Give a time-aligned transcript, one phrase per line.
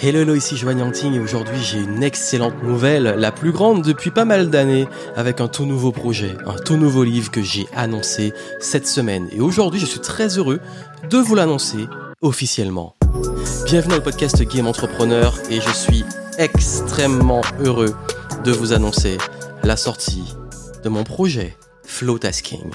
[0.00, 4.10] Hello, hello, ici Joanne Yanting et aujourd'hui j'ai une excellente nouvelle, la plus grande depuis
[4.10, 8.32] pas mal d'années, avec un tout nouveau projet, un tout nouveau livre que j'ai annoncé
[8.58, 9.28] cette semaine.
[9.32, 10.60] Et aujourd'hui je suis très heureux
[11.08, 11.86] de vous l'annoncer
[12.22, 12.96] officiellement.
[13.66, 16.04] Bienvenue le podcast Game Entrepreneur et je suis
[16.38, 17.94] extrêmement heureux
[18.44, 19.18] de vous annoncer
[19.62, 20.34] la sortie
[20.82, 22.70] de mon projet Flow Tasking.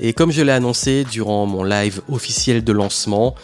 [0.00, 3.34] Et comme je l'ai annoncé durant mon live officiel de lancement,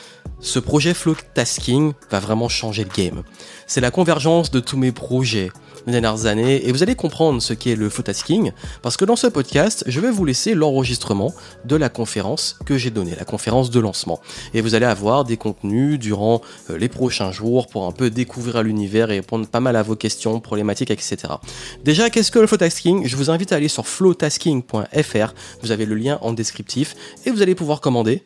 [0.40, 3.22] ce projet Flow Tasking va vraiment changer le game.
[3.66, 5.50] C'est la convergence de tous mes projets
[5.92, 8.52] dernières années et vous allez comprendre ce qu'est le Flow Tasking
[8.82, 11.34] parce que dans ce podcast, je vais vous laisser l'enregistrement
[11.64, 14.20] de la conférence que j'ai donnée, la conférence de lancement.
[14.54, 18.62] Et vous allez avoir des contenus durant euh, les prochains jours pour un peu découvrir
[18.62, 21.16] l'univers et répondre pas mal à vos questions, problématiques, etc.
[21.84, 25.34] Déjà, qu'est-ce que le Flow Tasking Je vous invite à aller sur flowtasking.fr.
[25.62, 26.94] Vous avez le lien en descriptif
[27.26, 28.22] et vous allez pouvoir commander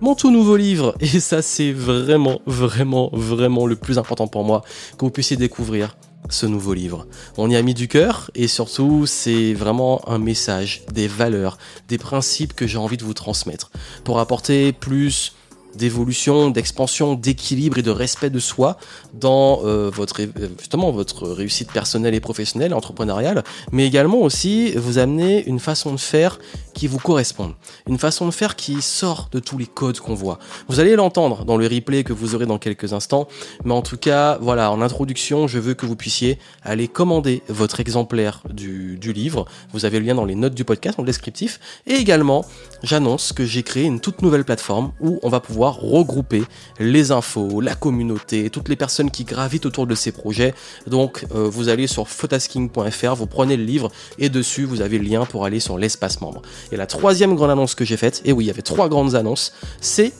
[0.00, 0.94] mon tout nouveau livre.
[1.00, 4.62] Et ça, c'est vraiment, vraiment, vraiment le plus important pour moi,
[4.96, 5.96] que vous puissiez découvrir
[6.28, 7.06] ce nouveau livre.
[7.36, 11.98] On y a mis du cœur et surtout, c'est vraiment un message, des valeurs, des
[11.98, 13.70] principes que j'ai envie de vous transmettre
[14.04, 15.34] pour apporter plus
[15.78, 18.76] d'évolution, d'expansion, d'équilibre et de respect de soi
[19.14, 20.20] dans euh, votre
[20.58, 25.98] justement votre réussite personnelle et professionnelle, entrepreneuriale, mais également aussi vous amener une façon de
[25.98, 26.38] faire
[26.74, 27.54] qui vous correspond,
[27.88, 30.38] une façon de faire qui sort de tous les codes qu'on voit.
[30.68, 33.28] Vous allez l'entendre dans le replay que vous aurez dans quelques instants,
[33.64, 37.80] mais en tout cas, voilà, en introduction, je veux que vous puissiez aller commander votre
[37.80, 39.46] exemplaire du, du livre.
[39.72, 42.44] Vous avez le lien dans les notes du podcast, dans descriptif, et également,
[42.82, 46.42] j'annonce que j'ai créé une toute nouvelle plateforme où on va pouvoir regrouper
[46.78, 50.54] les infos, la communauté, toutes les personnes qui gravitent autour de ces projets.
[50.86, 55.04] Donc euh, vous allez sur photasking.fr, vous prenez le livre et dessus vous avez le
[55.04, 56.42] lien pour aller sur l'espace membre.
[56.72, 59.14] Et la troisième grande annonce que j'ai faite, et oui il y avait trois grandes
[59.14, 60.12] annonces, c'est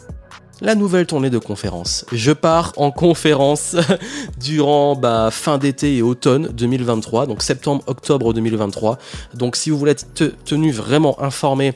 [0.61, 2.05] la nouvelle tournée de conférences.
[2.13, 3.77] Je pars en conférence
[4.41, 8.99] durant bah, fin d'été et automne 2023, donc septembre-octobre 2023.
[9.35, 11.75] Donc si vous voulez être tenu vraiment informé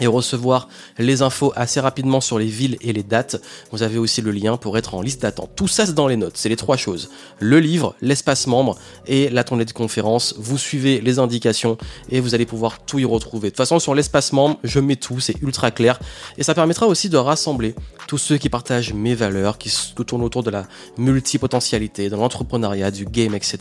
[0.00, 0.68] et recevoir
[0.98, 3.40] les infos assez rapidement sur les villes et les dates.
[3.72, 5.50] Vous avez aussi le lien pour être en liste d'attente.
[5.56, 7.10] Tout ça c'est dans les notes, c'est les trois choses.
[7.40, 10.34] Le livre, l'espace membre et la tournée de conférence.
[10.38, 11.78] Vous suivez les indications
[12.10, 13.48] et vous allez pouvoir tout y retrouver.
[13.48, 15.98] De toute façon sur l'espace membre, je mets tout, c'est ultra clair
[16.38, 17.74] et ça permettra aussi de rassembler
[18.06, 19.72] tous ceux qui partagent mes valeurs, qui
[20.06, 23.58] tournent autour de la multipotentialité, de l'entrepreneuriat, du game, etc.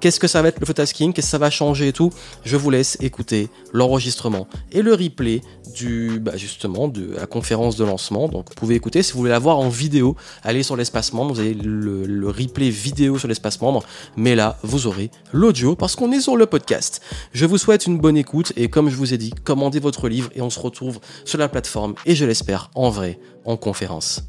[0.00, 2.10] Qu'est-ce que ça va être le photasking Qu'est-ce que ça va changer et tout?
[2.44, 5.40] Je vous laisse écouter l'enregistrement et le replay
[5.74, 8.28] du, bah justement, de la conférence de lancement.
[8.28, 9.02] Donc vous pouvez écouter.
[9.02, 11.34] Si vous voulez la voir en vidéo, allez sur l'espace membre.
[11.34, 13.82] Vous avez le, replay vidéo sur l'espace membre.
[14.16, 17.00] Mais là, vous aurez l'audio parce qu'on est sur le podcast.
[17.32, 20.30] Je vous souhaite une bonne écoute et comme je vous ai dit, commandez votre livre
[20.34, 24.22] et on se retrouve sur la plateforme et je l'espère en vrai, en conférence.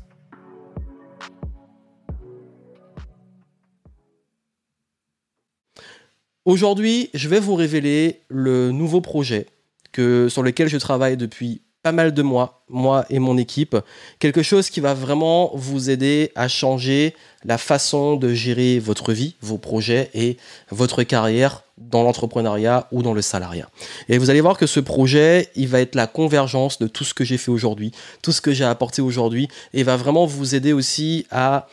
[6.44, 9.46] Aujourd'hui, je vais vous révéler le nouveau projet
[9.92, 13.76] que, sur lequel je travaille depuis pas mal de mois, moi et mon équipe.
[14.20, 19.36] Quelque chose qui va vraiment vous aider à changer la façon de gérer votre vie,
[19.42, 20.38] vos projets et
[20.70, 23.70] votre carrière dans l'entrepreneuriat ou dans le salariat.
[24.10, 27.16] Et vous allez voir que ce projet, il va être la convergence de tout ce
[27.16, 27.92] que j'ai fait aujourd'hui,
[28.22, 31.68] tout ce que j'ai apporté aujourd'hui, et va vraiment vous aider aussi à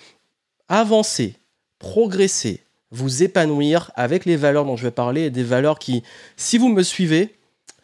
[0.69, 1.35] avancer,
[1.79, 6.03] progresser, vous épanouir avec les valeurs dont je vais parler, et des valeurs qui,
[6.39, 7.38] si vous me suivez,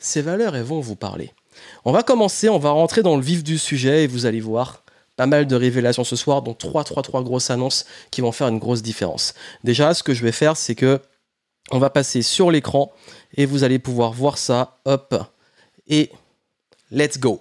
[0.04, 1.32] ces valeurs, elles vont vous parler.
[1.84, 4.82] On va commencer, on va rentrer dans le vif du sujet et vous allez voir
[5.16, 8.48] pas mal de révélations ce soir, dont trois, trois, trois grosses annonces qui vont faire
[8.48, 9.34] une grosse différence.
[9.62, 11.00] Déjà, ce que je vais faire, c'est que
[11.70, 12.92] on va passer sur l'écran
[13.36, 14.78] et vous allez pouvoir voir ça.
[14.84, 15.14] Hop.
[15.86, 16.10] Et
[16.90, 17.40] let's go.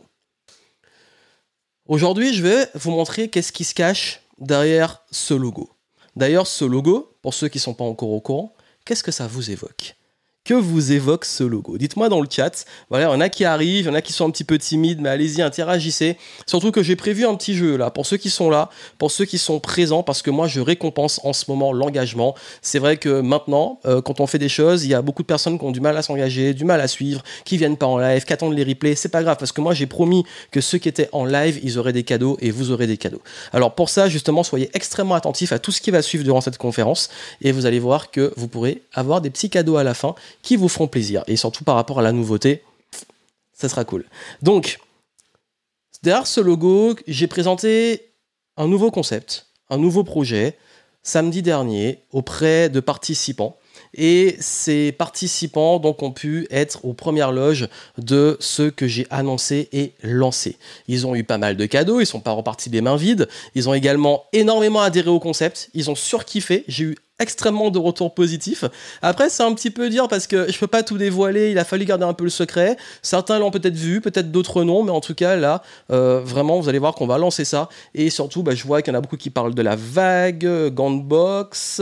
[1.88, 5.69] Aujourd'hui, je vais vous montrer qu'est-ce qui se cache derrière ce logo.
[6.16, 8.53] D'ailleurs, ce logo, pour ceux qui ne sont pas encore au courant,
[8.85, 9.95] qu'est-ce que ça vous évoque?
[10.46, 12.66] Que vous évoque ce logo Dites-moi dans le chat.
[12.90, 14.44] Voilà, il y en a qui arrivent, il y en a qui sont un petit
[14.44, 16.18] peu timides, mais allez-y, interagissez.
[16.46, 19.24] Surtout que j'ai prévu un petit jeu là, pour ceux qui sont là, pour ceux
[19.24, 22.36] qui sont présents, parce que moi je récompense en ce moment l'engagement.
[22.62, 25.28] C'est vrai que maintenant, euh, quand on fait des choses, il y a beaucoup de
[25.28, 27.98] personnes qui ont du mal à s'engager, du mal à suivre, qui viennent pas en
[27.98, 28.95] live, qui attendent les replays.
[28.95, 31.80] C'est pas grave, parce que moi j'ai promis que ceux qui étaient en live, ils
[31.80, 33.22] auraient des cadeaux et vous aurez des cadeaux.
[33.54, 36.57] Alors pour ça, justement, soyez extrêmement attentifs à tout ce qui va suivre durant cette
[36.57, 37.10] conférence
[37.42, 40.56] et vous allez voir que vous pourrez avoir des petits cadeaux à la fin qui
[40.56, 41.24] vous feront plaisir.
[41.25, 42.62] Et surtout par rapport à la nouveauté,
[43.54, 44.06] ça sera cool.
[44.44, 44.80] Donc,
[46.04, 48.12] derrière ce logo, j'ai présenté
[48.57, 50.57] un nouveau concept, un nouveau projet,
[51.01, 53.57] samedi dernier, auprès de participants.
[53.95, 57.68] Et ces participants donc ont pu être aux premières loges
[57.98, 60.57] de ce que j'ai annoncé et lancé.
[60.88, 63.28] Ils ont eu pas mal de cadeaux, ils sont pas repartis des mains vides.
[63.54, 66.63] Ils ont également énormément adhéré au concept, ils ont surkiffé.
[66.68, 68.65] J'ai eu extrêmement de retours positifs.
[69.01, 71.63] Après, c'est un petit peu dire parce que je peux pas tout dévoiler, il a
[71.63, 72.75] fallu garder un peu le secret.
[73.01, 75.62] Certains l'ont peut-être vu, peut-être d'autres non, mais en tout cas, là,
[75.92, 77.69] euh, vraiment, vous allez voir qu'on va lancer ça.
[77.94, 80.48] Et surtout, bah, je vois qu'il y en a beaucoup qui parlent de la vague,
[80.74, 81.81] Gantbox,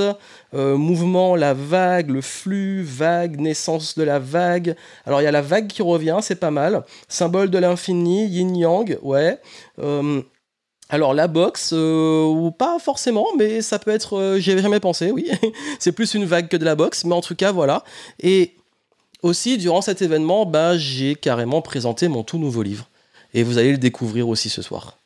[0.54, 4.76] euh, mouvement, la vague, le flux, vague, naissance de la vague.
[5.06, 6.84] Alors, il y a la vague qui revient, c'est pas mal.
[7.08, 9.40] Symbole de l'infini, yin-yang, ouais.
[9.80, 10.22] Euh,
[10.92, 14.82] alors la boxe, euh, ou pas forcément, mais ça peut être, euh, j'y avais jamais
[14.82, 15.32] pensé, oui.
[15.80, 17.86] c'est plus une vague que de la boxe, mais en tout cas voilà.
[18.20, 18.56] Et
[19.24, 22.90] aussi durant cet événement, bah, j'ai carrément présenté mon tout nouveau livre.
[23.34, 24.98] Et vous allez le découvrir aussi ce soir.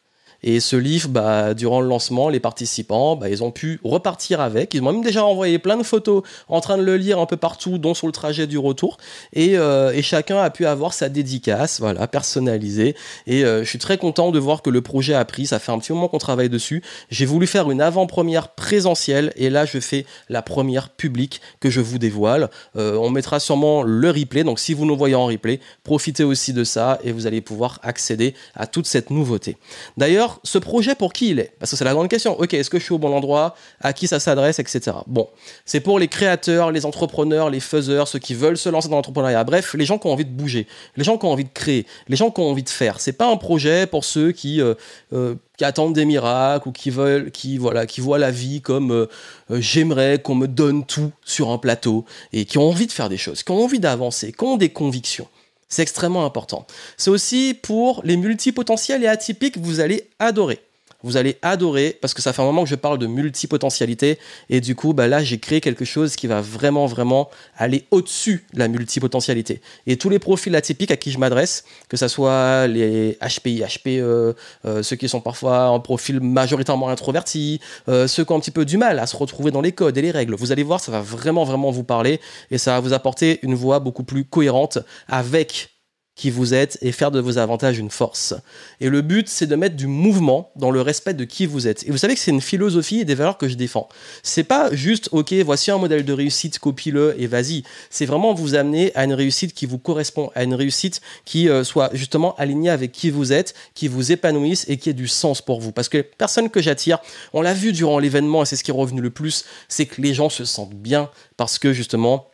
[0.48, 4.76] Et ce livre, bah, durant le lancement, les participants, bah, ils ont pu repartir avec.
[4.76, 7.36] Ils m'ont même déjà envoyé plein de photos en train de le lire un peu
[7.36, 8.98] partout, dont sur le trajet du retour.
[9.34, 12.96] Et, euh, chacun a pu avoir sa dédicace, voilà, personnalisée.
[13.26, 15.48] Et euh, je suis très content de voir que le projet a pris.
[15.48, 16.84] Ça fait un petit moment qu'on travaille dessus.
[17.10, 19.34] J'ai voulu faire une avant-première présentielle.
[19.38, 22.52] Et là, je fais la première publique que je vous dévoile.
[22.76, 24.44] Euh, on mettra sûrement le replay.
[24.44, 27.80] Donc si vous nous voyez en replay, profitez aussi de ça et vous allez pouvoir
[27.82, 29.58] accéder à toute cette nouveauté.
[29.98, 31.54] D'ailleurs, ce projet, pour qui il est?
[31.60, 32.40] Parce que c'est la grande question.
[32.40, 33.56] Ok, est-ce que je suis au bon endroit?
[33.82, 34.98] À qui ça s'adresse, etc.
[35.08, 35.30] Bon,
[35.66, 39.44] c'est pour les créateurs, les entrepreneurs, les faiseurs, ceux qui veulent se lancer dans l'entrepreneuriat.
[39.44, 40.68] Bref, les gens qui ont envie de bouger,
[40.98, 43.00] les gens qui ont envie de créer, les gens qui ont envie de faire.
[43.00, 44.74] C'est pas un projet pour ceux qui euh,
[45.14, 49.08] euh, attendent des miracles ou qui veulent, qui voilà, qui voient la vie comme euh,
[49.50, 53.18] j'aimerais qu'on me donne tout sur un plateau et qui ont envie de faire des
[53.18, 55.28] choses, qui ont envie d'avancer, qui ont des convictions.
[55.76, 56.66] C'est extrêmement important.
[56.96, 60.65] C'est aussi pour les multipotentiels et atypiques, vous allez adorer
[61.06, 64.18] vous allez adorer parce que ça fait un moment que je parle de multipotentialité
[64.50, 68.46] et du coup bah là j'ai créé quelque chose qui va vraiment vraiment aller au-dessus
[68.54, 69.62] de la multipotentialité.
[69.86, 73.88] Et tous les profils atypiques à qui je m'adresse que ce soit les HPI, HPE,
[73.88, 74.34] euh,
[74.82, 78.66] ceux qui sont parfois en profil majoritairement introvertis, euh, ceux qui ont un petit peu
[78.66, 80.92] du mal à se retrouver dans les codes et les règles, vous allez voir ça
[80.92, 82.20] va vraiment vraiment vous parler
[82.50, 85.75] et ça va vous apporter une voix beaucoup plus cohérente avec
[86.16, 88.34] qui vous êtes et faire de vos avantages une force.
[88.80, 91.84] Et le but, c'est de mettre du mouvement dans le respect de qui vous êtes.
[91.88, 93.90] Et vous savez que c'est une philosophie et des valeurs que je défends.
[94.24, 97.64] C'est pas juste, ok, voici un modèle de réussite, copie-le et vas-y.
[97.90, 101.64] C'est vraiment vous amener à une réussite qui vous correspond, à une réussite qui euh,
[101.64, 105.42] soit justement alignée avec qui vous êtes, qui vous épanouisse et qui ait du sens
[105.42, 105.74] pour vous.
[105.74, 107.00] Parce que les personnes que j'attire,
[107.34, 110.02] on l'a vu durant l'événement et c'est ce qui est revenu le plus, c'est que
[110.02, 112.28] les gens se sentent bien parce que justement,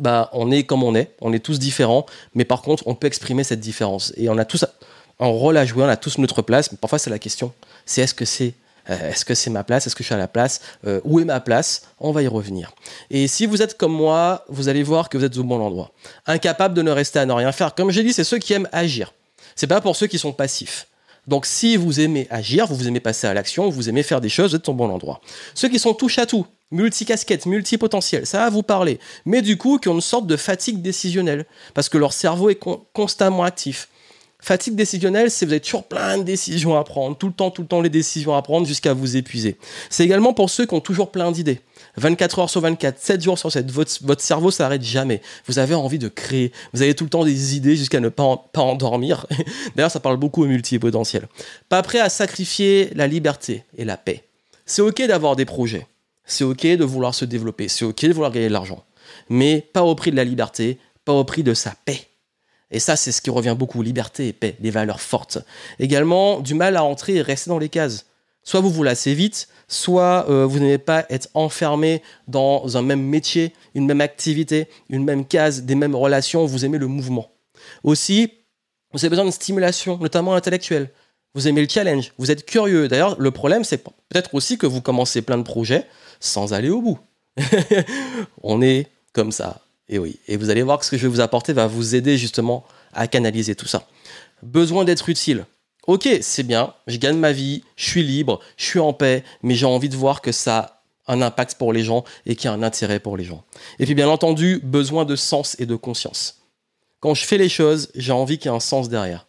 [0.00, 3.06] bah, on est comme on est, on est tous différents, mais par contre, on peut
[3.06, 4.12] exprimer cette différence.
[4.16, 4.64] Et on a tous
[5.20, 7.52] un rôle à jouer, on a tous notre place, mais parfois c'est la question,
[7.86, 8.54] c'est est-ce que c'est
[8.90, 11.20] euh, est-ce que c'est ma place Est-ce que je suis à la place euh, Où
[11.20, 12.72] est ma place On va y revenir.
[13.10, 15.90] Et si vous êtes comme moi, vous allez voir que vous êtes au bon endroit.
[16.26, 17.74] Incapable de ne rester à ne rien faire.
[17.74, 19.12] Comme j'ai dit, c'est ceux qui aiment agir.
[19.56, 20.86] C'est pas pour ceux qui sont passifs.
[21.28, 24.52] Donc si vous aimez agir, vous, aimez passer à l'action, vous aimez faire des choses,
[24.52, 25.20] vous êtes au bon endroit.
[25.54, 28.98] Ceux qui sont touche à tout, multicasquettes, multipotentiels, ça va vous parler.
[29.26, 31.44] Mais du coup, qui ont une sorte de fatigue décisionnelle,
[31.74, 32.58] parce que leur cerveau est
[32.94, 33.88] constamment actif.
[34.40, 37.62] Fatigue décisionnelle, c'est vous avez toujours plein de décisions à prendre, tout le temps, tout
[37.62, 39.58] le temps les décisions à prendre jusqu'à vous épuiser.
[39.90, 41.60] C'est également pour ceux qui ont toujours plein d'idées.
[41.98, 45.20] 24 heures sur 24, 7 jours sur 7, votre, cerveau s'arrête jamais.
[45.46, 48.48] Vous avez envie de créer, vous avez tout le temps des idées jusqu'à ne pas,
[48.52, 49.26] pas endormir.
[49.76, 51.28] D'ailleurs, ça parle beaucoup au multipotentiel.
[51.68, 54.24] Pas prêt à sacrifier la liberté et la paix.
[54.66, 55.86] C'est ok d'avoir des projets,
[56.24, 58.84] c'est ok de vouloir se développer, c'est ok de vouloir gagner de l'argent,
[59.28, 62.08] mais pas au prix de la liberté, pas au prix de sa paix.
[62.70, 65.38] Et ça, c'est ce qui revient beaucoup, liberté et paix, des valeurs fortes.
[65.78, 68.04] Également, du mal à entrer et rester dans les cases.
[68.42, 73.02] Soit vous vous lassez vite, soit euh, vous n'aimez pas être enfermé dans un même
[73.02, 77.30] métier, une même activité, une même case, des mêmes relations, vous aimez le mouvement.
[77.84, 78.32] Aussi,
[78.92, 80.90] vous avez besoin de stimulation, notamment intellectuelle.
[81.34, 82.88] Vous aimez le challenge, vous êtes curieux.
[82.88, 85.86] D'ailleurs, le problème, c'est peut-être aussi que vous commencez plein de projets
[86.20, 86.98] sans aller au bout.
[88.42, 89.60] On est comme ça.
[89.90, 91.94] Et oui, et vous allez voir que ce que je vais vous apporter va vous
[91.94, 93.86] aider justement à canaliser tout ça.
[94.42, 95.44] Besoin d'être utile
[95.88, 99.54] ok, c'est bien, je gagne ma vie, je suis libre, je suis en paix, mais
[99.54, 102.52] j'ai envie de voir que ça a un impact pour les gens et qu'il y
[102.52, 103.42] a un intérêt pour les gens.
[103.78, 106.42] Et puis bien entendu, besoin de sens et de conscience.
[107.00, 109.26] Quand je fais les choses, j'ai envie qu'il y ait un sens derrière.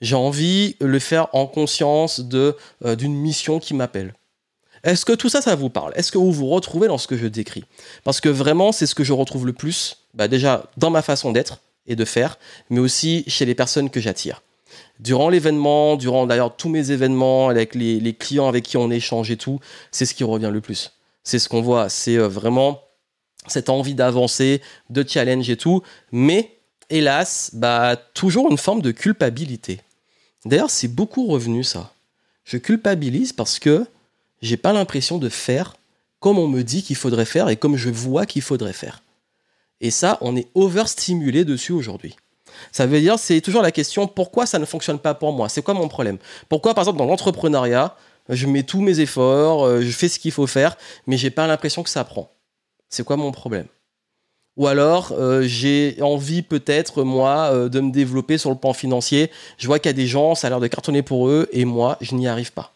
[0.00, 4.14] J'ai envie de le faire en conscience de euh, d'une mission qui m'appelle.
[4.82, 5.92] Est-ce que tout ça, ça vous parle?
[5.94, 7.64] Est-ce que vous vous retrouvez dans ce que je décris?
[8.02, 11.30] Parce que vraiment, c'est ce que je retrouve le plus, bah déjà dans ma façon
[11.30, 12.38] d'être et de faire,
[12.68, 14.42] mais aussi chez les personnes que j'attire
[15.00, 19.36] durant l'événement, durant d'ailleurs tous mes événements, avec les, clients avec qui on échange et
[19.36, 19.58] tout,
[19.90, 20.92] c'est ce qui revient le plus.
[21.24, 21.88] C'est ce qu'on voit.
[21.88, 22.82] C'est euh, vraiment
[23.46, 26.58] cette envie d'avancer, de challenge et tout, mais
[26.90, 29.80] hélas, bah, toujours une forme de culpabilité.
[30.44, 31.92] D'ailleurs, c'est beaucoup revenu ça.
[32.44, 33.86] Je culpabilise parce que
[34.42, 35.76] j'ai pas l'impression de faire
[36.18, 39.02] comme on me dit qu'il faudrait faire et comme je vois qu'il faudrait faire.
[39.80, 42.14] Et ça, on est overstimulé dessus aujourd'hui.
[42.72, 45.48] Ça veut dire, c'est toujours la question, pourquoi ça ne fonctionne pas pour moi?
[45.48, 46.18] C'est quoi mon problème?
[46.48, 47.96] Pourquoi, par exemple, dans l'entrepreneuriat,
[48.28, 50.76] je mets tous mes efforts, euh, je fais ce qu'il faut faire,
[51.06, 52.30] mais j'ai pas l'impression que ça prend?
[52.88, 53.66] C'est quoi mon problème?
[54.56, 59.30] Ou alors, euh, j'ai envie peut-être, moi, euh, de me développer sur le plan financier.
[59.58, 61.64] Je vois qu'il y a des gens, ça a l'air de cartonner pour eux, et
[61.64, 62.72] moi, je n'y arrive pas.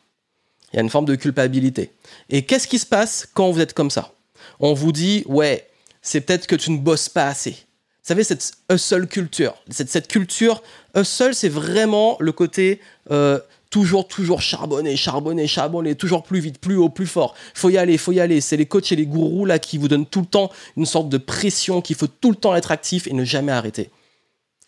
[0.72, 1.92] Il y a une forme de culpabilité.
[2.30, 4.12] Et qu'est-ce qui se passe quand vous êtes comme ça?
[4.60, 5.68] On vous dit, ouais,
[6.00, 7.56] c'est peut-être que tu ne bosses pas assez.
[8.06, 9.54] Savez, cette hustle culture.
[9.70, 10.62] Cette, cette culture,
[10.94, 16.76] hustle, c'est vraiment le côté euh, toujours, toujours charbonner, charbonner, charbonner, toujours plus vite, plus
[16.76, 17.34] haut, plus fort.
[17.54, 18.42] Faut y aller, faut y aller.
[18.42, 21.08] C'est les coachs et les gourous là qui vous donnent tout le temps une sorte
[21.08, 23.90] de pression qu'il faut tout le temps être actif et ne jamais arrêter.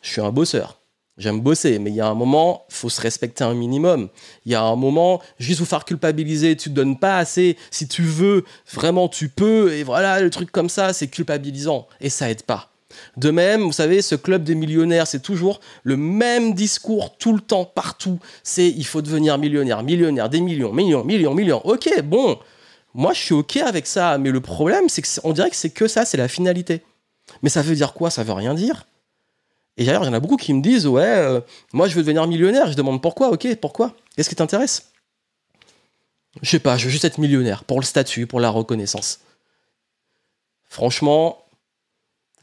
[0.00, 0.81] Je suis un bosseur.
[1.19, 4.09] J'aime bosser, mais il y a un moment, faut se respecter un minimum.
[4.47, 7.59] Il y a un moment, juste vous faire culpabiliser, tu te donnes pas assez.
[7.71, 9.75] Si tu veux, vraiment, tu peux.
[9.75, 11.87] Et voilà, le truc comme ça, c'est culpabilisant.
[12.00, 12.71] Et ça aide pas.
[13.17, 17.41] De même, vous savez, ce club des millionnaires, c'est toujours le même discours tout le
[17.41, 18.19] temps, partout.
[18.43, 21.61] C'est il faut devenir millionnaire, millionnaire, des millions, millions, millions, millions.
[21.65, 22.38] Ok, bon,
[22.95, 25.88] moi je suis ok avec ça, mais le problème, c'est qu'on dirait que c'est que
[25.88, 26.83] ça, c'est la finalité.
[27.43, 28.11] Mais ça veut dire quoi?
[28.11, 28.87] Ça veut rien dire.
[29.76, 31.41] Et d'ailleurs, il y en a beaucoup qui me disent Ouais, euh,
[31.73, 32.71] moi je veux devenir millionnaire.
[32.71, 33.95] Je demande pourquoi, ok, pourquoi?
[34.17, 34.91] Qu'est-ce qui t'intéresse?
[36.43, 39.21] Je sais pas, je veux juste être millionnaire pour le statut, pour la reconnaissance.
[40.69, 41.46] Franchement,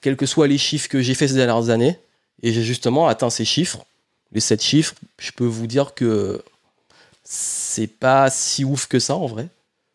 [0.03, 1.97] quels que soient les chiffres que j'ai fait ces dernières années,
[2.43, 3.85] et j'ai justement atteint ces chiffres,
[4.33, 6.43] les 7 chiffres, je peux vous dire que
[7.23, 9.47] c'est pas si ouf que ça en vrai.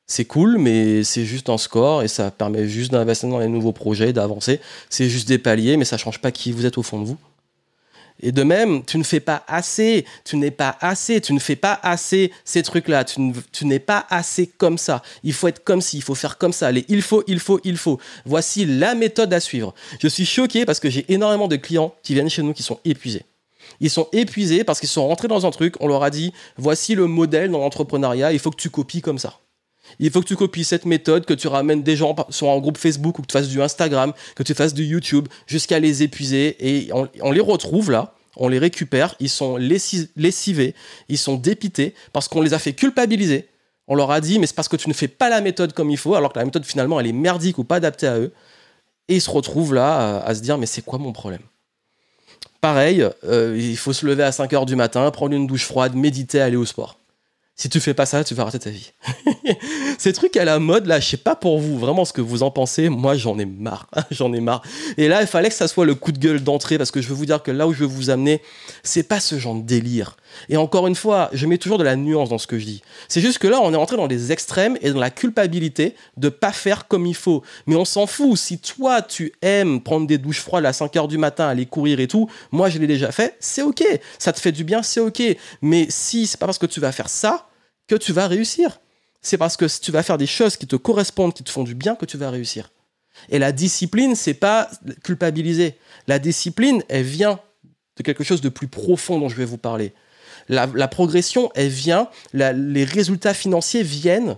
[0.06, 3.72] C'est cool, mais c'est juste un score et ça permet juste d'investir dans les nouveaux
[3.72, 4.60] projets, d'avancer.
[4.88, 7.18] C'est juste des paliers, mais ça change pas qui vous êtes au fond de vous.
[8.20, 11.56] Et de même, tu ne fais pas assez, tu n'es pas assez, tu ne fais
[11.56, 13.20] pas assez ces trucs-là, tu,
[13.64, 15.02] n'es pas assez comme ça.
[15.22, 16.68] Il faut être comme ci, il faut faire comme ça.
[16.68, 18.00] Allez, il faut, il faut, il faut.
[18.24, 19.74] Voici la méthode à suivre.
[20.00, 22.80] Je suis choqué parce que j'ai énormément de clients qui viennent chez nous qui sont
[22.84, 23.24] épuisés.
[23.80, 26.94] Ils sont épuisés parce qu'ils sont rentrés dans un truc, on leur a dit, voici
[26.94, 29.38] le modèle dans l'entrepreneuriat, il faut que tu copies comme ça.
[29.98, 32.78] Il faut que tu copies cette méthode, que tu ramènes des gens sur un groupe
[32.78, 36.56] Facebook ou que tu fasses du Instagram, que tu fasses du YouTube, jusqu'à les épuiser.
[36.60, 40.74] Et on, les retrouve là, on les récupère, ils sont lessivés,
[41.08, 43.48] ils sont dépités parce qu'on les a fait culpabiliser.
[43.86, 45.90] On leur a dit, mais c'est parce que tu ne fais pas la méthode comme
[45.90, 48.32] il faut, alors que la méthode finalement elle est merdique ou pas adaptée à eux.
[49.08, 51.40] Et ils se retrouvent là à, se dire, mais c'est quoi mon problème?
[52.60, 55.94] Pareil, euh, il faut se lever à 5 heures du matin, prendre une douche froide,
[55.94, 56.98] méditer, aller au sport.
[57.60, 58.92] Si tu fais pas ça, tu vas rater ta vie.
[59.98, 62.44] Ces trucs à la mode, là, je sais pas pour vous, vraiment ce que vous
[62.44, 62.88] en pensez.
[62.88, 63.88] Moi, j'en ai marre.
[64.12, 64.62] j'en ai marre.
[64.96, 67.08] Et là, il fallait que ça soit le coup de gueule d'entrée parce que je
[67.08, 68.42] veux vous dire que là où je veux vous amener,
[68.84, 70.16] c'est pas ce genre de délire.
[70.48, 72.82] Et encore une fois, je mets toujours de la nuance dans ce que je dis.
[73.08, 76.28] C'est juste que là, on est rentré dans les extrêmes et dans la culpabilité de
[76.28, 77.42] pas faire comme il faut.
[77.66, 78.36] Mais on s'en fout.
[78.36, 82.00] Si toi, tu aimes prendre des douches froides à 5 heures du matin, aller courir
[82.00, 83.84] et tout, moi, je l'ai déjà fait, c'est ok.
[84.18, 85.22] Ça te fait du bien, c'est ok.
[85.62, 87.48] Mais si c'est pas parce que tu vas faire ça
[87.88, 88.80] que tu vas réussir.
[89.22, 91.74] C'est parce que tu vas faire des choses qui te correspondent, qui te font du
[91.74, 92.70] bien, que tu vas réussir.
[93.30, 94.70] Et la discipline, c'est pas
[95.02, 95.74] culpabiliser.
[96.06, 97.40] La discipline, elle vient
[97.96, 99.92] de quelque chose de plus profond dont je vais vous parler.
[100.48, 104.36] La, progression, elle vient, les résultats financiers viennent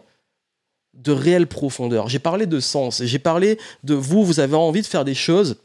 [0.94, 2.08] de réelle profondeur.
[2.08, 5.56] J'ai parlé de sens, j'ai parlé de vous, vous avez envie de faire des choses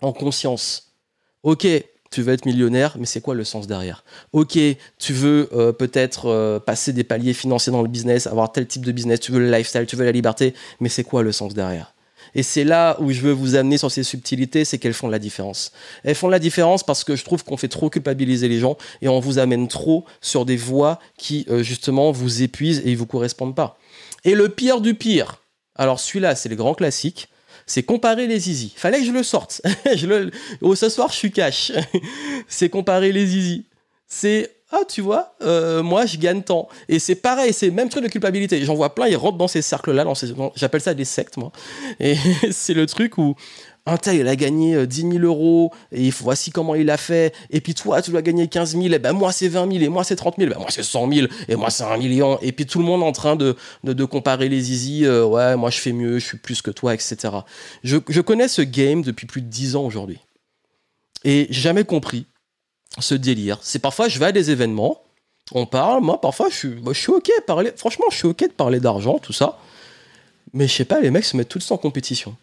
[0.00, 0.92] en conscience.
[1.42, 1.66] Ok,
[2.10, 4.04] tu veux être millionnaire, mais c'est quoi le sens derrière?
[4.32, 4.58] Ok,
[4.98, 8.84] tu veux euh, peut-être euh, passer des paliers financiers dans le business, avoir tel type
[8.84, 11.54] de business, tu veux le lifestyle, tu veux la liberté, mais c'est quoi le sens
[11.54, 11.95] derrière?
[12.36, 15.18] Et c'est là où je veux vous amener sur ces subtilités, c'est qu'elles font la
[15.18, 15.72] différence.
[16.04, 19.08] Elles font la différence parce que je trouve qu'on fait trop culpabiliser les gens et
[19.08, 23.06] on vous amène trop sur des voies qui, euh, justement, vous épuisent et ne vous
[23.06, 23.78] correspondent pas.
[24.24, 25.42] Et le pire du pire,
[25.76, 27.28] alors celui-là, c'est les grands classiques,
[27.64, 28.74] c'est comparer les easy.
[28.76, 29.62] Fallait que je le sorte.
[30.02, 30.30] le...
[30.60, 31.72] Oh, ce soir, je suis cash.
[32.48, 33.64] c'est comparer les easy.
[34.08, 36.68] C'est ah tu vois, euh, moi je gagne tant.
[36.88, 38.62] Et c'est pareil, c'est même truc de culpabilité.
[38.64, 40.34] J'en vois plein, ils rentrent dans ces cercles-là, ces...
[40.54, 41.50] j'appelle ça des sectes moi.
[42.00, 42.16] Et
[42.50, 43.34] c'est le truc où
[43.86, 47.32] un tel, il a gagné 10 euh, 000 euros, et voici comment il a fait,
[47.50, 49.88] et puis toi, tu dois gagner 15 000, et ben moi c'est 20 000, et
[49.88, 52.50] moi c'est 30 000, ben moi c'est 100 000, et moi c'est un million, et
[52.50, 53.54] puis tout le monde en train de,
[54.04, 57.16] comparer les easy, euh, ouais, moi je fais mieux, je suis plus que toi, etc.
[57.84, 60.18] Je, je connais ce game depuis plus de 10 ans aujourd'hui.
[61.24, 62.26] Et j'ai jamais compris
[62.98, 63.58] ce délire.
[63.62, 65.02] C'est parfois, je vais à des événements,
[65.52, 68.80] on parle, moi parfois je suis, ok de parler, franchement je suis ok de parler
[68.80, 69.58] d'argent, tout ça,
[70.52, 72.36] mais je sais pas, les mecs se mettent temps en compétition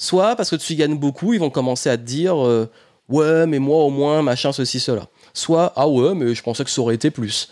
[0.00, 2.68] soit parce que tu gagnes beaucoup, ils vont commencer à te dire euh,
[3.08, 5.06] ouais, mais moi au moins, machin, ceci, cela.
[5.34, 7.50] Soit ah ouais, mais je pensais que ça aurait été plus.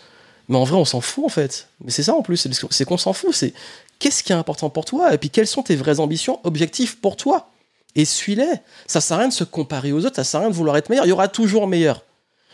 [0.49, 1.69] Mais en vrai, on s'en fout en fait.
[1.85, 3.33] Mais c'est ça en plus, c'est qu'on s'en fout.
[3.33, 3.53] C'est
[3.99, 5.13] qu'est-ce qui est important pour toi?
[5.13, 7.49] Et puis quelles sont tes vraies ambitions, objectifs pour toi?
[7.95, 8.53] Et suis-les.
[8.87, 10.75] Ça sert à rien de se comparer aux autres, ça sert à rien de vouloir
[10.75, 11.05] être meilleur.
[11.05, 12.03] Il y aura toujours meilleur.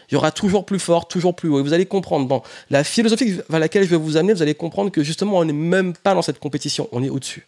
[0.10, 1.60] Il y aura toujours plus fort, toujours plus haut.
[1.60, 4.56] Et vous allez comprendre, dans la philosophie vers laquelle je vais vous amener, vous allez
[4.56, 7.48] comprendre que justement, on n'est même pas dans cette compétition, on est au-dessus.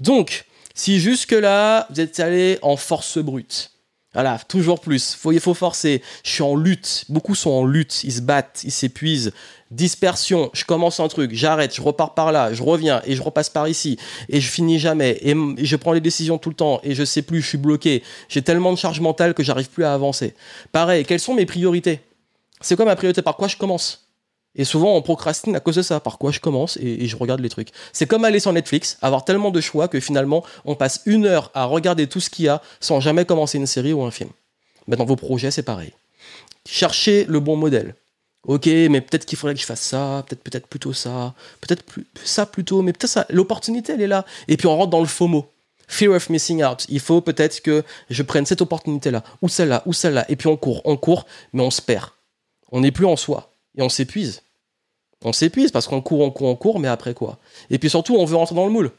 [0.00, 0.44] Donc,
[0.74, 3.72] si jusque-là, vous êtes allé en force brute,
[4.16, 5.18] voilà, toujours plus.
[5.30, 6.00] Il faut forcer.
[6.24, 7.04] Je suis en lutte.
[7.10, 8.02] Beaucoup sont en lutte.
[8.02, 9.30] Ils se battent, ils s'épuisent.
[9.70, 10.48] Dispersion.
[10.54, 13.68] Je commence un truc, j'arrête, je repars par là, je reviens et je repasse par
[13.68, 13.98] ici
[14.30, 17.20] et je finis jamais et, je prends les décisions tout le temps et je sais
[17.20, 18.02] plus, je suis bloqué.
[18.30, 20.34] J'ai tellement de charge mentale que j'arrive plus à avancer.
[20.72, 22.00] Pareil, quelles sont mes priorités?
[22.62, 23.20] C'est quoi ma priorité?
[23.20, 24.05] Par quoi je commence?
[24.56, 26.00] Et souvent, on procrastine à cause de ça.
[26.00, 27.68] Par quoi je commence et, je regarde les trucs.
[27.92, 31.50] C'est comme aller sur Netflix, avoir tellement de choix que finalement, on passe une heure
[31.54, 34.30] à regarder tout ce qu'il y a sans jamais commencer une série ou un film.
[34.88, 35.92] Dans vos projets, c'est pareil.
[36.66, 37.94] Cherchez le bon modèle.
[38.46, 42.06] Ok, mais peut-être qu'il faudrait que je fasse ça, peut-être peut-être plutôt ça, peut-être plus,
[42.22, 43.26] ça plutôt, mais peut-être ça.
[43.28, 44.24] L'opportunité, elle est là.
[44.46, 45.50] Et puis on rentre dans le FOMO.
[45.88, 46.86] Fear of missing out.
[46.88, 50.24] Il faut peut-être que je prenne cette opportunité-là, ou celle-là, ou celle-là.
[50.28, 52.10] Et puis on court, on court, mais on se perd.
[52.70, 53.52] On n'est plus en soi.
[53.76, 54.42] Et on s'épuise
[55.24, 57.38] on s'épuise parce qu'on court, on court, on court, mais après quoi?
[57.70, 58.90] Et puis surtout, on veut rentrer dans le moule.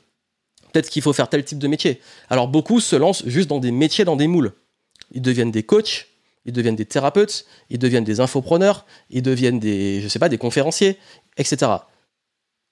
[0.71, 2.01] Peut-être qu'il faut faire tel type de métier.
[2.29, 4.53] Alors beaucoup se lancent juste dans des métiers, dans des moules.
[5.13, 6.07] Ils deviennent des coachs,
[6.45, 10.37] ils deviennent des thérapeutes, ils deviennent des infopreneurs, ils deviennent des, je sais pas, des
[10.37, 10.97] conférenciers,
[11.37, 11.71] etc.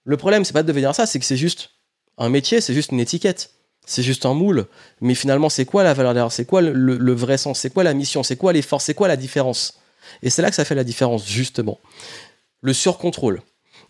[0.04, 1.72] Le problème, c'est pas de devenir ça, c'est que c'est juste
[2.18, 3.52] un métier, c'est juste une étiquette,
[3.86, 4.66] c'est juste un moule.
[5.02, 6.32] Mais finalement, c'est quoi la valeur derrière?
[6.32, 7.60] C'est quoi le, le, vrai sens?
[7.60, 8.24] C'est quoi la mission?
[8.24, 8.82] C'est quoi l'effort?
[8.82, 9.80] C'est quoi la différence?
[10.22, 11.80] Et c'est là que ça fait la différence, justement
[12.66, 13.42] le surcontrôle.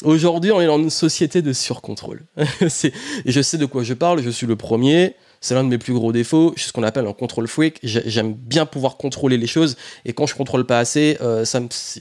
[0.03, 2.25] Aujourd'hui, on est dans une société de surcontrôle.
[2.37, 5.15] et je sais de quoi je parle, je suis le premier.
[5.39, 6.53] C'est l'un de mes plus gros défauts.
[6.55, 7.79] Je suis ce qu'on appelle un contrôle freak.
[7.83, 9.77] J'aime bien pouvoir contrôler les choses.
[10.03, 11.45] Et quand je contrôle pas assez, euh,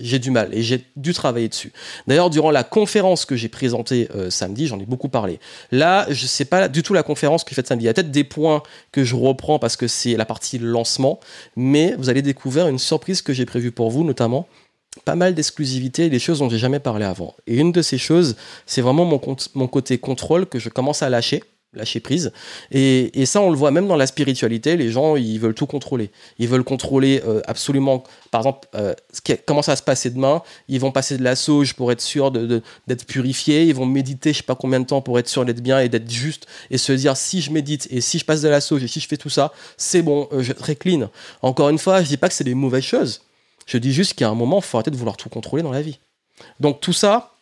[0.01, 0.55] j'ai du mal.
[0.55, 1.73] Et j'ai dû travailler dessus.
[2.07, 5.41] D'ailleurs, durant la conférence que j'ai présentée euh, samedi, j'en ai beaucoup parlé.
[5.71, 7.85] Là, je sais pas du tout la conférence que j'ai faite samedi.
[7.85, 8.63] Il y a peut-être des points
[8.93, 11.21] que je reprends parce que c'est la partie lancement.
[11.55, 14.49] Mais vous allez découvrir une surprise que j'ai prévue pour vous, notamment
[15.05, 17.35] pas mal d'exclusivités, des choses dont j'ai jamais parlé avant.
[17.47, 19.21] Et une de ces choses, c'est vraiment mon,
[19.55, 21.43] mon côté contrôle que je commence à lâcher
[21.75, 22.33] lâcher prise.
[22.71, 25.67] Et, et, ça, on le voit même dans la spiritualité, les gens, ils veulent tout
[25.67, 26.11] contrôler.
[26.39, 28.95] Ils veulent contrôler euh, absolument, par exemple, euh,
[29.47, 30.43] comment ça va se passer demain.
[30.69, 33.65] Ils vont passer de la sauge pour être sûr d'être de, purifiés.
[33.65, 35.89] Ils vont méditer, je sais pas combien de temps, pour être sûr d'être bien et
[35.89, 36.47] d'être juste.
[36.71, 39.01] Et se dire, si je médite et si je passe de la sauge et si
[39.01, 41.11] je fais tout ça, c'est bon, euh, je clean.
[41.43, 43.23] Encore une fois, je dis pas que c'est des mauvaises choses.
[43.67, 45.63] Je dis juste qu'il y a un moment, il faut arrêter de vouloir tout contrôler
[45.63, 45.99] dans la vie.
[46.61, 47.35] Donc tout ça,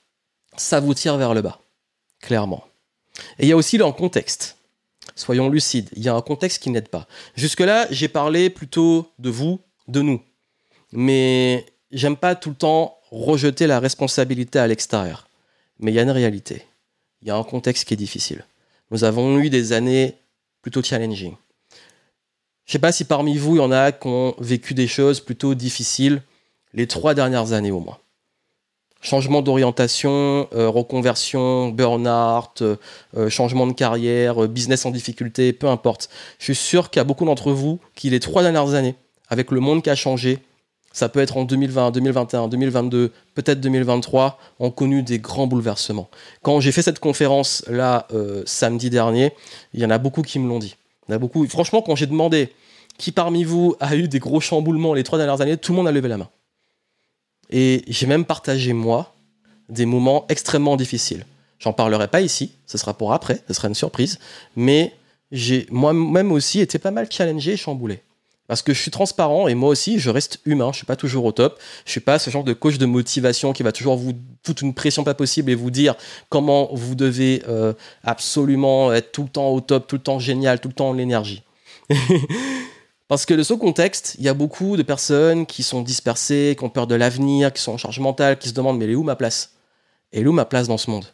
[0.56, 1.60] ça vous tire vers le bas,
[2.20, 2.64] clairement.
[3.38, 4.56] Et il y a aussi le contexte.
[5.14, 7.06] Soyons lucides, il y a un contexte qui n'aide pas.
[7.34, 10.22] Jusque-là, j'ai parlé plutôt de vous, de nous.
[10.92, 15.28] Mais j'aime pas tout le temps rejeter la responsabilité à l'extérieur.
[15.78, 16.66] Mais il y a une réalité.
[17.20, 18.44] Il y a un contexte qui est difficile.
[18.90, 20.16] Nous avons eu des années
[20.62, 21.34] plutôt challenging.
[22.66, 25.20] Je sais pas si parmi vous, il y en a qui ont vécu des choses
[25.20, 26.22] plutôt difficiles
[26.74, 27.98] les trois dernières années au moins.
[29.00, 32.76] Changement d'orientation, euh, reconversion, burn-out, euh,
[33.16, 36.08] euh, changement de carrière, business en difficulté, peu importe.
[36.38, 38.94] Je suis sûr qu'il y a beaucoup d'entre vous qui, les trois dernières années,
[39.28, 40.38] avec le monde qui a changé,
[40.92, 46.08] ça peut être en 2020, 2021, 2022, peut-être 2023, ont connu des grands bouleversements.
[46.42, 48.06] Quand j'ai fait cette conférence là
[48.44, 49.32] samedi dernier,
[49.72, 50.76] il y en a beaucoup qui me l'ont dit
[51.48, 52.52] Franchement, quand j'ai demandé
[52.98, 55.88] qui parmi vous a eu des gros chamboulements les trois dernières années, tout le monde
[55.88, 56.28] a levé la main.
[57.50, 59.14] Et j'ai même partagé, moi,
[59.68, 61.26] des moments extrêmement difficiles.
[61.58, 64.18] J'en parlerai pas ici, ce sera pour après, ce sera une surprise.
[64.56, 64.94] Mais
[65.30, 68.02] j'ai moi-même aussi été pas mal challengé et chamboulé.
[68.52, 70.72] Parce que je suis transparent et moi aussi, je reste humain.
[70.72, 71.58] Je suis pas toujours au top.
[71.86, 74.12] Je suis pas ce genre de coach de motivation qui va toujours vous
[74.44, 75.94] foutre une pression pas possible et vous dire
[76.28, 77.72] comment vous devez euh,
[78.04, 80.92] absolument être tout le temps au top, tout le temps génial, tout le temps en
[80.92, 81.42] l'énergie.
[83.08, 86.62] Parce que de ce contexte, il y a beaucoup de personnes qui sont dispersées, qui
[86.62, 88.96] ont peur de l'avenir, qui sont en charge mentale, qui se demandent mais elle est
[88.96, 89.54] où ma place?
[90.12, 91.06] Et est où ma place dans ce monde?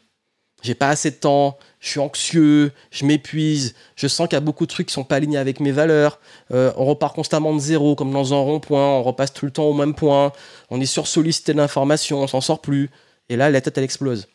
[0.62, 4.40] J'ai pas assez de temps, je suis anxieux, je m'épuise, je sens qu'il y a
[4.40, 6.18] beaucoup de trucs qui sont pas alignés avec mes valeurs.
[6.52, 9.64] Euh, on repart constamment de zéro, comme dans un rond-point, on repasse tout le temps
[9.64, 10.32] au même point,
[10.70, 12.90] on est sursollicité d'informations, on s'en sort plus.
[13.28, 14.26] Et là, la tête, elle explose.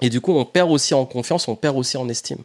[0.00, 2.42] Et du coup, on perd aussi en confiance, on perd aussi en estime.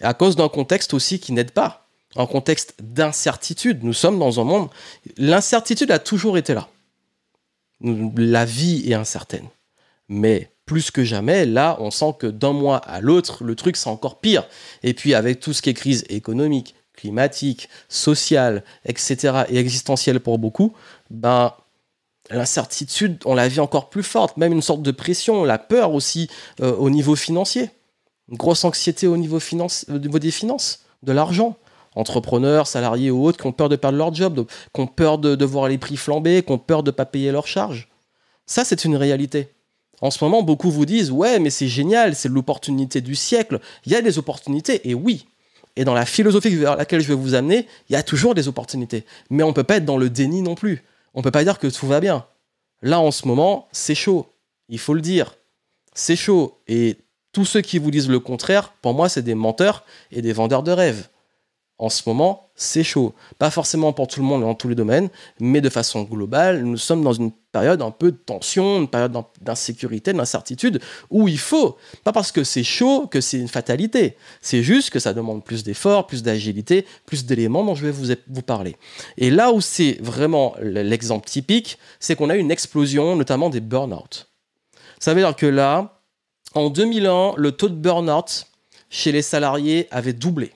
[0.00, 3.84] À cause d'un contexte aussi qui n'aide pas, un contexte d'incertitude.
[3.84, 4.68] Nous sommes dans un monde.
[5.16, 6.68] L'incertitude a toujours été là.
[7.82, 9.48] La vie est incertaine.
[10.08, 13.88] Mais plus que jamais, là, on sent que d'un mois à l'autre, le truc, c'est
[13.90, 14.46] encore pire.
[14.84, 20.38] Et puis, avec tout ce qui est crise économique, climatique, sociale, etc., et existentielle pour
[20.38, 20.72] beaucoup,
[21.10, 21.54] ben,
[22.30, 26.30] l'incertitude, on la vit encore plus forte, même une sorte de pression, la peur aussi
[26.60, 27.70] euh, au niveau financier.
[28.28, 31.56] Une grosse anxiété au niveau, finance, au niveau des finances, de l'argent.
[31.96, 35.34] Entrepreneurs, salariés ou autres qui ont peur de perdre leur job, qui ont peur de,
[35.34, 37.88] de voir les prix flamber, qui ont peur de ne pas payer leurs charges.
[38.46, 39.48] Ça, c'est une réalité.
[40.00, 43.60] En ce moment, beaucoup vous disent Ouais, mais c'est génial, c'est l'opportunité du siècle.
[43.84, 45.26] Il y a des opportunités, et oui.
[45.76, 48.48] Et dans la philosophie vers laquelle je vais vous amener, il y a toujours des
[48.48, 49.04] opportunités.
[49.30, 50.82] Mais on ne peut pas être dans le déni non plus.
[51.14, 52.26] On ne peut pas dire que tout va bien.
[52.82, 54.26] Là, en ce moment, c'est chaud.
[54.68, 55.36] Il faut le dire.
[55.94, 56.60] C'est chaud.
[56.66, 56.96] Et
[57.32, 60.62] tous ceux qui vous disent le contraire, pour moi, c'est des menteurs et des vendeurs
[60.62, 61.08] de rêves
[61.80, 63.14] en ce moment, c'est chaud.
[63.38, 65.08] Pas forcément pour tout le monde dans tous les domaines,
[65.40, 69.16] mais de façon globale, nous sommes dans une période un peu de tension, une période
[69.40, 74.62] d'insécurité, d'incertitude, où il faut, pas parce que c'est chaud que c'est une fatalité, c'est
[74.62, 78.42] juste que ça demande plus d'efforts, plus d'agilité, plus d'éléments dont je vais vous, vous
[78.42, 78.76] parler.
[79.16, 84.28] Et là où c'est vraiment l'exemple typique, c'est qu'on a une explosion, notamment des burn-out.
[84.98, 85.98] Ça veut dire que là,
[86.54, 88.48] en 2001, le taux de burn-out
[88.90, 90.52] chez les salariés avait doublé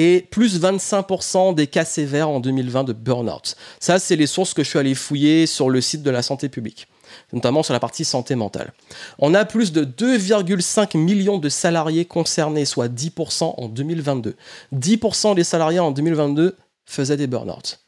[0.00, 3.54] et plus 25% des cas sévères en 2020 de burn-out.
[3.80, 6.48] Ça, c'est les sources que je suis allé fouiller sur le site de la santé
[6.48, 6.88] publique
[7.32, 8.72] notamment sur la partie santé mentale.
[9.18, 14.36] On a plus de 2,5 millions de salariés concernés, soit 10% en 2022.
[14.74, 17.80] 10% des salariés en 2022 faisaient des burn-out.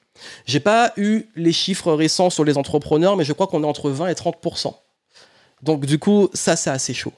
[0.45, 3.91] J'ai pas eu les chiffres récents sur les entrepreneurs, mais je crois qu'on est entre
[3.91, 4.75] 20 et 30%.
[5.63, 7.13] Donc du coup, ça c'est assez chaud.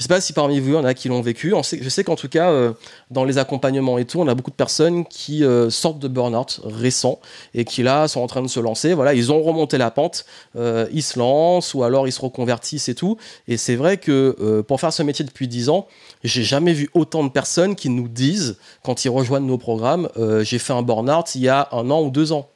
[0.00, 1.52] Je ne sais pas si parmi vous, il y en a qui l'ont vécu.
[1.62, 2.72] je sais qu'en tout cas, euh,
[3.10, 6.62] dans les accompagnements et tout, on a beaucoup de personnes qui euh, sortent de burn-out
[6.64, 7.20] récents
[7.52, 8.94] et qui là sont en train de se lancer.
[8.94, 10.24] Voilà, ils ont remonté la pente,
[10.56, 13.18] euh, ils se lancent ou alors ils se reconvertissent et tout.
[13.46, 15.86] Et c'est vrai que pour faire ce métier depuis 10 ans,
[16.24, 20.08] j'ai jamais vu autant de personnes qui nous disent, quand ils rejoignent nos programmes,
[20.40, 22.48] j'ai fait un burn-out il y a un an ou deux ans.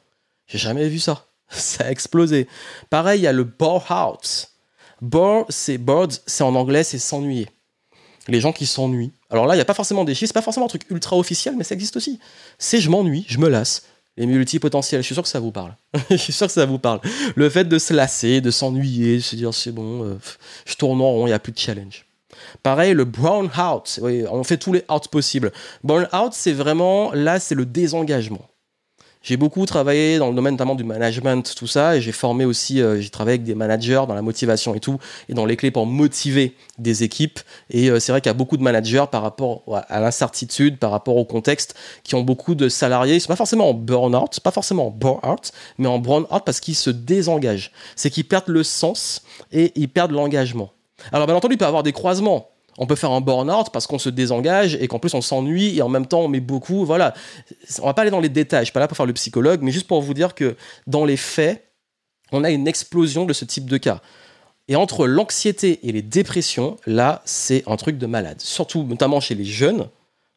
[0.47, 1.27] J'ai jamais vu ça.
[1.49, 2.47] Ça a explosé.
[2.89, 4.54] Pareil, il y a le bore-out.
[5.05, 7.47] Bore, c'est bored, c'est en anglais, c'est s'ennuyer.
[8.27, 9.13] Les gens qui s'ennuient.
[9.29, 11.15] Alors là, il n'y a pas forcément des chiffres, c'est pas forcément un truc ultra
[11.15, 12.19] officiel, mais ça existe aussi.
[12.57, 13.83] C'est je m'ennuie, je me lasse.
[14.17, 15.77] Les multipotentiels, je suis sûr que ça vous parle.
[16.09, 17.01] je suis sûr que ça vous parle.
[17.35, 20.15] Le fait de se lasser, de s'ennuyer, de se dire c'est bon, euh,
[20.65, 22.07] je tourne en rond, il n'y a plus de challenge.
[22.63, 25.51] Pareil, le brown out, on fait tous les outs possibles.
[25.83, 28.49] Brown out, c'est vraiment, là, c'est le désengagement.
[29.25, 32.79] J'ai beaucoup travaillé dans le domaine notamment du management, tout ça, et j'ai formé aussi,
[32.79, 35.71] euh, j'ai travaillé avec des managers dans la motivation et tout, et dans les clés
[35.71, 37.39] pour motiver des équipes.
[37.71, 40.91] Et euh, c'est vrai qu'il y a beaucoup de managers par rapport à l'incertitude, par
[40.91, 44.51] rapport au contexte, qui ont beaucoup de salariés, ils sont pas forcément en burn-out, pas
[44.51, 47.71] forcément en burn-out, mais en burn-out parce qu'ils se désengagent.
[47.95, 50.69] C'est qu'ils perdent le sens et ils perdent l'engagement.
[51.11, 53.87] Alors bien entendu, il peut y avoir des croisements on peut faire un burn-out parce
[53.87, 56.85] qu'on se désengage et qu'en plus on s'ennuie et en même temps on met beaucoup.
[56.85, 57.13] Voilà.
[57.81, 59.61] On va pas aller dans les détails, je suis pas là pour faire le psychologue,
[59.61, 60.55] mais juste pour vous dire que
[60.87, 61.71] dans les faits,
[62.31, 64.01] on a une explosion de ce type de cas.
[64.67, 68.41] Et entre l'anxiété et les dépressions, là, c'est un truc de malade.
[68.41, 69.87] Surtout, notamment chez les jeunes.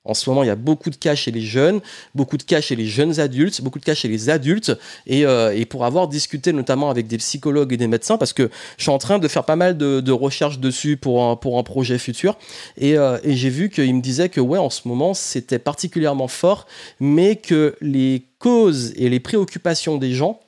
[0.08, 1.80] En ce moment, il y a beaucoup de cas chez les jeunes,
[2.14, 4.72] beaucoup de cas chez les jeunes adultes, beaucoup de cas chez les adultes.
[5.06, 8.84] Et, euh, pour avoir discuté notamment avec des psychologues et des médecins, parce que je
[8.84, 12.38] suis en train de faire pas mal de, recherches dessus pour un, projet futur.
[12.82, 16.66] Euh, et, j'ai vu qu'ils me disaient que, ouais, en ce moment, c'était particulièrement fort,
[17.00, 20.40] mais que les causes et les préoccupations des gens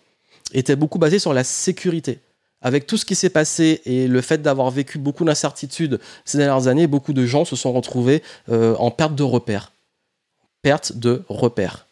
[0.55, 2.19] étaient beaucoup basées sur la sécurité
[2.63, 6.67] avec tout ce qui s'est passé et le fait d'avoir vécu beaucoup d'incertitudes ces dernières
[6.69, 9.73] années, beaucoup de gens se sont retrouvés euh, en perte de repères.
[10.63, 11.87] Perte de repères.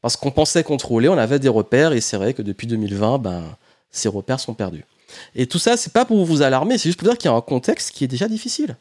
[0.00, 3.42] Parce qu'on pensait contrôler, on avait des repères, et c'est vrai que depuis 2020, ben,
[3.90, 4.84] ces repères sont perdus.
[5.34, 7.36] Et tout ça, c'est pas pour vous alarmer, c'est juste pour dire qu'il y a
[7.36, 8.76] un contexte qui est déjà difficile.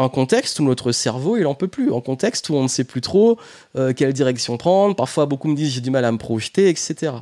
[0.00, 1.92] Un contexte où notre cerveau, il en peut plus.
[1.92, 3.36] Un contexte où on ne sait plus trop
[3.76, 4.94] euh, quelle direction prendre.
[4.94, 7.14] Parfois, beaucoup me disent j'ai du mal à me projeter, etc.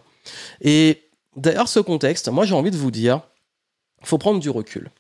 [0.61, 1.03] Et
[1.37, 3.23] d'ailleurs, ce contexte, moi j'ai envie de vous dire,
[4.03, 4.91] faut prendre du recul.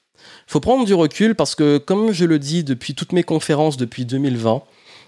[0.46, 4.04] faut prendre du recul parce que, comme je le dis depuis toutes mes conférences depuis
[4.04, 4.62] 2020,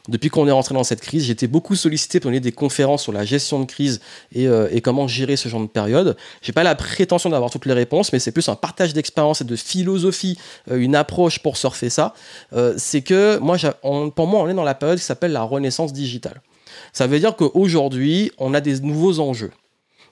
[0.08, 3.12] depuis qu'on est rentré dans cette crise, été beaucoup sollicité pour donner des conférences sur
[3.12, 4.00] la gestion de crise
[4.36, 6.16] euh, et, comment gérer ce genre de période.
[6.40, 9.44] J'ai pas la prétention d'avoir toutes les réponses, mais c'est plus un partage d'expérience et
[9.44, 10.38] de philosophie,
[10.70, 12.14] euh, une approche pour surfer ça.
[12.54, 13.58] Euh, c'est que moi,
[14.14, 16.40] pour moi, on est dans la période qui s'appelle la renaissance digitale.
[16.92, 19.50] Ça veut dire qu'aujourd'hui, on a des nouveaux enjeux.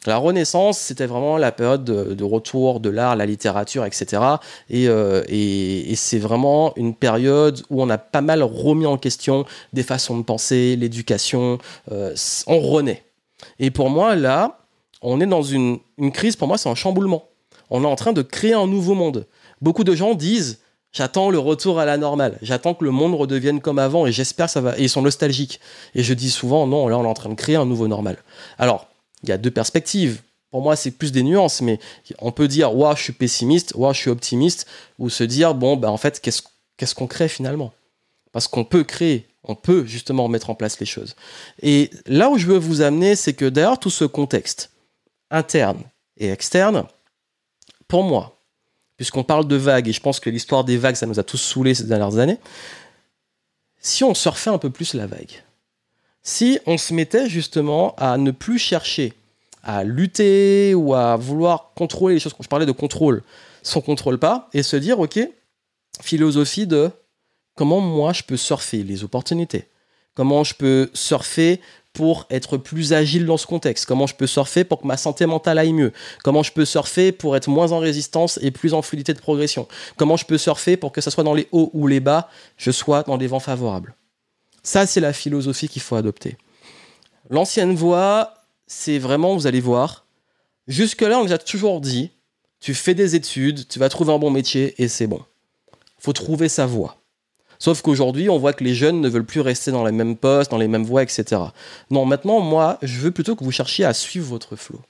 [0.07, 4.23] La Renaissance, c'était vraiment la période de, retour de l'art, la littérature, etc.
[4.73, 9.83] Euh, et, c'est vraiment une période où on a pas mal remis en question des
[9.83, 11.59] façons de penser, l'éducation.
[11.91, 12.15] Euh,
[12.47, 13.05] on renaît.
[13.59, 14.59] Et pour moi, là,
[15.03, 17.25] on est dans une, une crise, pour moi, c'est un chamboulement.
[17.71, 19.27] On est en train de créer un nouveau monde.
[19.61, 20.61] Beaucoup de gens disent
[20.97, 22.39] J'attends le retour à la normale.
[22.41, 24.79] J'attends que le monde redevienne comme avant et j'espère ça va.
[24.79, 25.61] Et ils sont nostalgiques.
[25.95, 28.17] Et je dis souvent, non, là, on est en train de créer un nouveau normal.
[28.57, 28.87] Alors,
[29.27, 30.23] il y a deux perspectives.
[30.51, 31.79] Pour moi, c'est plus des nuances, mais
[32.19, 34.67] on peut dire, ouais, je suis pessimiste, ouais, je suis optimiste,
[34.99, 37.73] ou se dire, bon, ben, en fait, qu'est-ce qu'on crée finalement?
[38.33, 41.17] Parce qu'on peut créer, on peut justement mettre en place les choses.
[41.63, 44.71] Et là où je veux vous amener, c'est que derrière tout ce contexte,
[45.31, 45.83] interne
[46.17, 46.85] et externe,
[47.89, 48.39] pour moi,
[48.97, 51.39] puisqu'on parle de vagues, et je pense que l'histoire des vagues, ça nous a tous
[51.39, 52.39] saoulés ces dernières années,
[53.79, 55.45] si on surfait un peu plus la vague,
[56.27, 59.15] si on se mettait justement à ne plus chercher
[59.63, 63.23] à lutter ou à vouloir contrôler les choses, quand je parlais de contrôle,
[63.63, 65.19] son contrôle pas, et se dire, ok,
[66.03, 66.91] philosophie de
[67.55, 69.67] comment moi je peux surfer les opportunités,
[70.15, 71.61] comment je peux surfer
[71.93, 73.87] pour être plus agile dans ce contexte.
[73.87, 75.95] Comment je peux surfer pour que ma santé mentale aille mieux.
[76.23, 79.67] Comment je peux surfer pour être moins en résistance et plus en fluidité de progression.
[79.97, 82.71] Comment je peux surfer pour que ce soit dans les hauts ou les bas, je
[82.71, 83.95] sois dans des vents favorables
[84.67, 86.37] Ça, c'est la philosophie qu'il faut adopter.
[87.31, 88.35] L'ancienne voie,
[88.67, 90.07] c'est vraiment, vous allez voir,
[90.67, 92.11] jusque-là, on nous a toujours dit,
[92.59, 95.23] tu fais des études, tu vas trouver un bon métier et c'est bon.
[96.01, 96.97] faut trouver sa voie.
[97.61, 100.51] Sauf qu'aujourd'hui, on voit que les jeunes ne veulent plus rester dans les mêmes postes,
[100.51, 101.41] dans les mêmes voies, etc.
[101.93, 104.81] Non, maintenant, moi, je veux plutôt que vous cherchiez à suivre votre flow.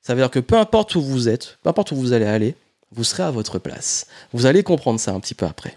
[0.00, 2.54] Ça veut dire que peu importe où vous êtes, peu importe où vous allez aller,
[2.90, 4.06] vous serez à votre place.
[4.32, 5.76] Vous allez comprendre ça un petit peu après.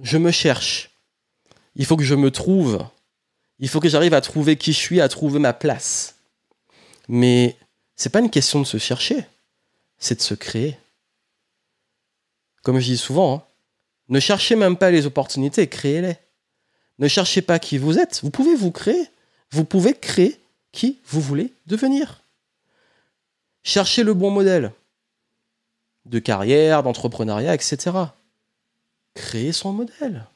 [0.00, 0.92] Je me cherche.
[1.78, 2.84] Il faut que je me trouve.
[3.60, 6.16] Il faut que j'arrive à trouver qui je suis, à trouver ma place.
[7.08, 7.56] Mais
[7.96, 9.24] c'est pas une question de se chercher,
[9.98, 10.76] c'est de se créer.
[12.62, 13.42] Comme je dis souvent, hein,
[14.08, 16.16] ne cherchez même pas les opportunités, créez-les.
[16.98, 19.08] Ne cherchez pas qui vous êtes, vous pouvez vous créer.
[19.50, 20.38] Vous pouvez créer
[20.72, 22.22] qui vous voulez devenir.
[23.62, 24.72] Cherchez le bon modèle
[26.04, 27.96] de carrière, d'entrepreneuriat, etc.
[29.14, 30.26] Créez son modèle.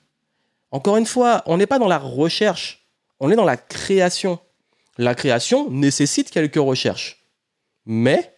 [0.73, 2.87] Encore une fois, on n'est pas dans la recherche,
[3.21, 4.39] on est dans la création.
[4.99, 7.25] La création nécessite quelques recherches.
[7.87, 8.35] Mais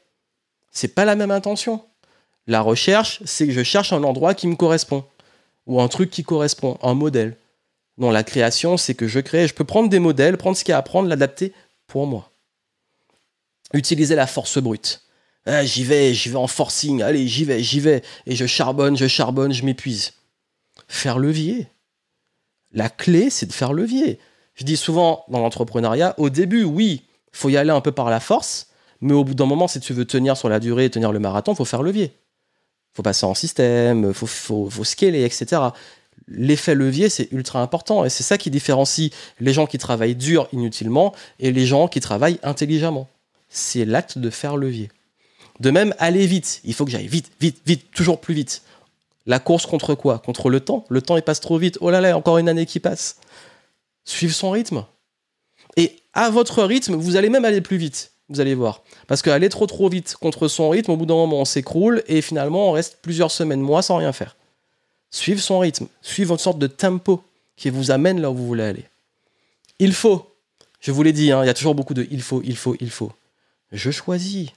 [0.70, 1.84] c'est pas la même intention.
[2.46, 5.04] La recherche, c'est que je cherche un endroit qui me correspond
[5.66, 7.36] ou un truc qui correspond, un modèle.
[7.96, 10.72] Non, la création, c'est que je crée, je peux prendre des modèles, prendre ce qu'il
[10.72, 11.52] y a à prendre, l'adapter
[11.86, 12.30] pour moi.
[13.72, 15.02] Utiliser la force brute.
[15.46, 18.96] Ah, j'y vais, j'y vais en forcing, allez, j'y vais, j'y vais, et je charbonne,
[18.96, 20.14] je charbonne, je m'épuise.
[20.88, 21.68] Faire levier.
[22.74, 24.18] La clé, c'est de faire levier.
[24.54, 28.20] Je dis souvent dans l'entrepreneuriat, au début, oui, faut y aller un peu par la
[28.20, 28.68] force,
[29.00, 31.54] mais au bout d'un moment, si tu veux tenir sur la durée, tenir le marathon,
[31.54, 32.12] faut faire levier
[32.94, 35.60] faut passer en système, faut, faut scaler, etc.
[36.28, 39.10] L'effet levier, c'est ultra important et c'est ça qui différencie
[39.40, 43.08] les gens qui travaillent dur inutilement et les gens qui travaillent intelligemment.
[43.48, 44.90] C'est l'acte de faire levier.
[45.60, 46.60] De même, aller vite.
[46.64, 48.62] Il faut que j'aille vite, vite, vite, toujours plus vite.
[49.26, 50.18] La course contre quoi?
[50.18, 50.84] Contre le temps.
[50.88, 51.78] Le temps, il passe trop vite.
[51.80, 53.18] Oh là là, encore une année qui passe.
[54.04, 54.84] Suivre son rythme.
[55.76, 58.12] Et à votre rythme, vous allez même aller plus vite.
[58.28, 58.82] Vous allez voir.
[59.06, 62.22] Parce qu'aller trop trop vite contre son rythme, au bout d'un moment, on s'écroule et
[62.22, 64.36] finalement, on reste plusieurs semaines, mois sans rien faire.
[65.10, 67.22] Suivre son rythme, suivre une sorte de tempo
[67.56, 68.84] qui vous amène là où vous voulez aller.
[69.78, 70.34] Il faut,
[70.80, 72.76] je vous l'ai dit, hein, il y a toujours beaucoup de il faut, il faut,
[72.80, 73.12] il faut.
[73.72, 74.48] Je choisis.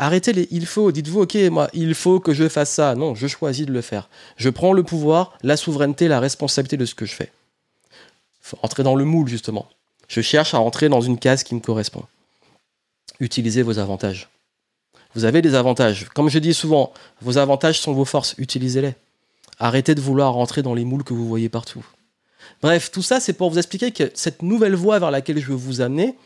[0.00, 0.90] Arrêtez les il faut.
[0.90, 2.96] Dites-vous, ok, moi, il faut que je fasse ça.
[2.96, 4.08] Non, je choisis de le faire.
[4.36, 7.30] Je prends le pouvoir, la souveraineté, la responsabilité de ce que je fais.
[8.40, 9.68] Faut entrer dans le moule, justement.
[10.08, 12.04] Je cherche à entrer dans une case qui me correspond
[13.20, 14.28] utilisez vos avantages.
[15.14, 16.06] Vous avez des avantages.
[16.14, 18.94] Comme je dis souvent, vos avantages sont vos forces, utilisez-les.
[19.58, 21.84] Arrêtez de vouloir rentrer dans les moules que vous voyez partout.
[22.62, 25.54] Bref, tout ça, c'est pour vous expliquer que cette nouvelle voie vers laquelle je veux
[25.54, 26.16] vous amener,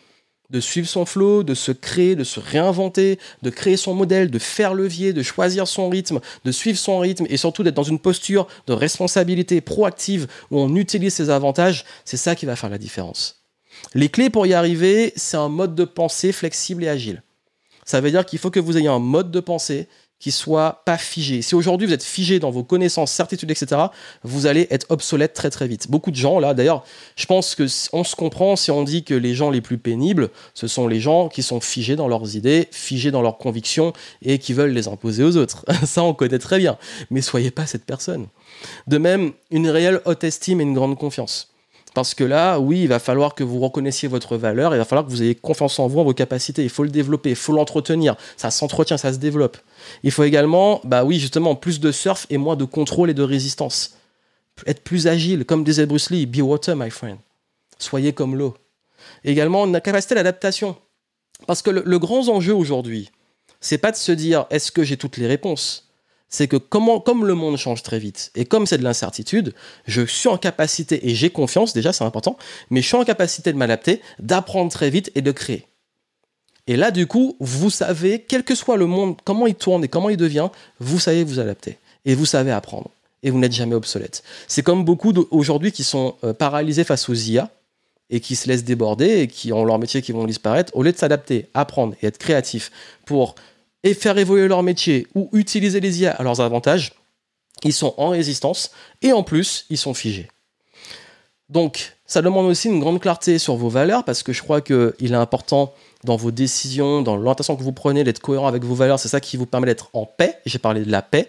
[0.50, 4.38] de suivre son flow, de se créer, de se réinventer, de créer son modèle, de
[4.38, 7.98] faire levier, de choisir son rythme, de suivre son rythme et surtout d'être dans une
[7.98, 12.78] posture de responsabilité proactive où on utilise ses avantages, c'est ça qui va faire la
[12.78, 13.42] différence.
[13.94, 17.22] Les clés pour y arriver, c'est un mode de pensée flexible et agile.
[17.84, 20.96] Ça veut dire qu'il faut que vous ayez un mode de pensée qui soit pas
[20.96, 21.42] figé.
[21.42, 23.82] Si aujourd'hui vous êtes figé dans vos connaissances, certitudes, etc.,
[24.22, 25.90] vous allez être obsolète très très vite.
[25.90, 26.84] Beaucoup de gens, là, d'ailleurs,
[27.16, 30.30] je pense que on se comprend si on dit que les gens les plus pénibles,
[30.54, 34.38] ce sont les gens qui sont figés dans leurs idées, figés dans leurs convictions et
[34.38, 35.64] qui veulent les imposer aux autres.
[35.84, 36.78] Ça, on connaît très bien.
[37.10, 38.26] Mais soyez pas cette personne.
[38.86, 41.54] De même, une réelle haute estime et une grande confiance.
[41.94, 45.06] Parce que là, oui, il va falloir que vous reconnaissiez votre valeur, il va falloir
[45.06, 47.52] que vous ayez confiance en vous, en vos capacités, il faut le développer, il faut
[47.52, 49.56] l'entretenir, ça s'entretient, ça se développe.
[50.02, 53.22] Il faut également, bah oui, justement, plus de surf et moins de contrôle et de
[53.22, 53.96] résistance.
[54.66, 57.18] Être plus agile, comme disait Bruce Lee, be water, my friend.
[57.78, 58.54] Soyez comme l'eau.
[59.24, 60.76] Également, une capacité d'adaptation.
[61.46, 63.10] Parce que le, grand enjeu aujourd'hui,
[63.60, 65.90] c'est pas de se dire est-ce que j'ai toutes les réponses?
[66.28, 69.54] C'est que comme le monde change très vite et comme c'est de l'incertitude,
[69.86, 72.36] je suis en capacité, et j'ai confiance déjà, c'est important,
[72.70, 75.66] mais je suis en capacité de m'adapter, d'apprendre très vite et de créer.
[76.66, 79.88] Et là, du coup, vous savez, quel que soit le monde, comment il tourne et
[79.88, 80.48] comment il devient,
[80.80, 82.90] vous savez vous adapter et vous savez apprendre
[83.22, 84.22] et vous n'êtes jamais obsolète.
[84.48, 87.50] C'est comme beaucoup aujourd'hui qui sont euh, paralysés face aux IA
[88.10, 90.92] et qui se laissent déborder et qui ont leur métier qui vont disparaître, au lieu
[90.92, 92.70] de s'adapter, apprendre et être créatif
[93.06, 93.34] pour
[93.92, 96.92] faire évoluer leur métier ou utiliser les IA à leurs avantages,
[97.64, 98.70] ils sont en résistance
[99.02, 100.28] et en plus, ils sont figés.
[101.50, 104.94] Donc, ça demande aussi une grande clarté sur vos valeurs parce que je crois qu'il
[105.00, 105.74] est important
[106.04, 108.98] dans vos décisions, dans l'orientation que vous prenez, d'être cohérent avec vos valeurs.
[108.98, 110.38] C'est ça qui vous permet d'être en paix.
[110.46, 111.28] J'ai parlé de la paix.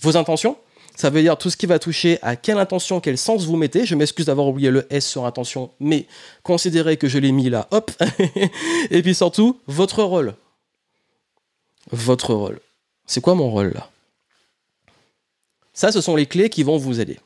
[0.00, 0.56] Vos intentions,
[0.96, 3.84] ça veut dire tout ce qui va toucher à quelle intention, quel sens vous mettez.
[3.84, 6.06] Je m'excuse d'avoir oublié le S sur intention, mais
[6.42, 7.90] considérez que je l'ai mis là, hop.
[8.90, 10.34] Et puis surtout, votre rôle.
[11.90, 12.60] Votre rôle.
[13.06, 13.90] C'est quoi mon rôle là?
[15.72, 17.18] Ça, ce sont les clés qui vont vous aider.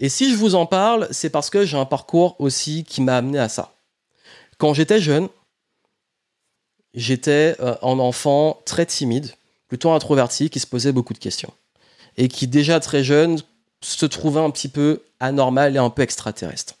[0.00, 3.16] Et si je vous en parle, c'est parce que j'ai un parcours aussi qui m'a
[3.16, 3.72] amené à ça.
[4.58, 5.28] Quand j'étais jeune,
[6.94, 9.32] j'étais euh, un enfant très timide,
[9.68, 11.52] plutôt introverti, qui se posait beaucoup de questions.
[12.16, 13.38] Et qui déjà très jeune
[13.80, 16.74] se trouvait un petit peu anormal et un peu extraterrestre.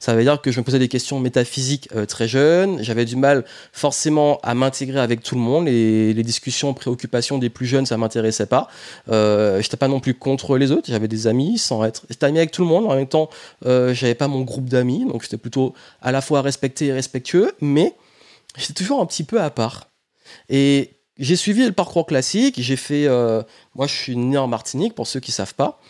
[0.00, 3.16] Ça veut dire que je me posais des questions métaphysiques euh, très jeune, j'avais du
[3.16, 7.84] mal forcément à m'intégrer avec tout le monde, et les discussions, préoccupations des plus jeunes,
[7.84, 8.68] ça m'intéressait pas.
[9.10, 12.06] Euh, j'étais pas non plus contre les autres, j'avais des amis sans être...
[12.10, 13.28] J'étais ami avec tout le monde, en même temps,
[13.66, 17.52] euh, j'avais pas mon groupe d'amis, donc j'étais plutôt à la fois respecté et respectueux,
[17.60, 17.94] mais
[18.58, 19.88] j'étais toujours un petit peu à part.
[20.48, 22.56] Et j'ai suivi le parcours classique.
[22.58, 23.06] J'ai fait.
[23.06, 23.42] Euh,
[23.74, 25.80] moi, je suis né en Martinique, pour ceux qui ne savent pas.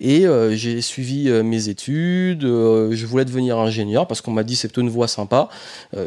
[0.00, 2.42] Et euh, j'ai suivi euh, mes études.
[2.42, 5.48] je voulais devenir ingénieur parce qu'on m'a dit c'est une voie sympa.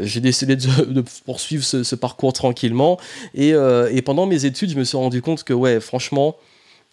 [0.02, 2.98] j'ai décidé de, poursuivre ce, parcours tranquillement.
[3.36, 6.38] Et, et, pendant mes études, je me suis rendu compte que, ouais, franchement,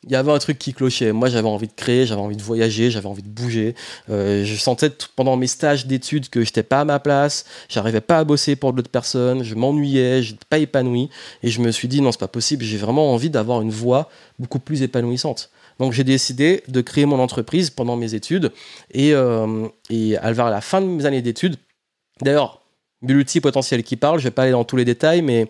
[0.05, 1.13] il y avait un truc qui clochait.
[1.13, 3.75] Moi, j'avais envie de créer, j'avais envie de voyager, j'avais envie de bouger.
[4.11, 8.19] Euh, je sentais pendant mes stages d'études que j'étais pas à ma place, j'arrivais pas
[8.19, 11.11] à bosser pour d'autres personnes, je m'ennuyais, j'étais pas épanoui.
[11.43, 14.09] Et je me suis dit, non, c'est pas possible, j'ai vraiment envie d'avoir une voie
[14.39, 15.51] beaucoup plus épanouissante.
[15.81, 18.53] Donc j'ai décidé de créer mon entreprise pendant mes études.
[18.93, 21.57] Et, euh, et vers la fin de mes années d'études,
[22.23, 22.63] d'ailleurs,
[23.03, 25.49] multi-potentiel qui parle, je vais pas aller dans tous les détails, mais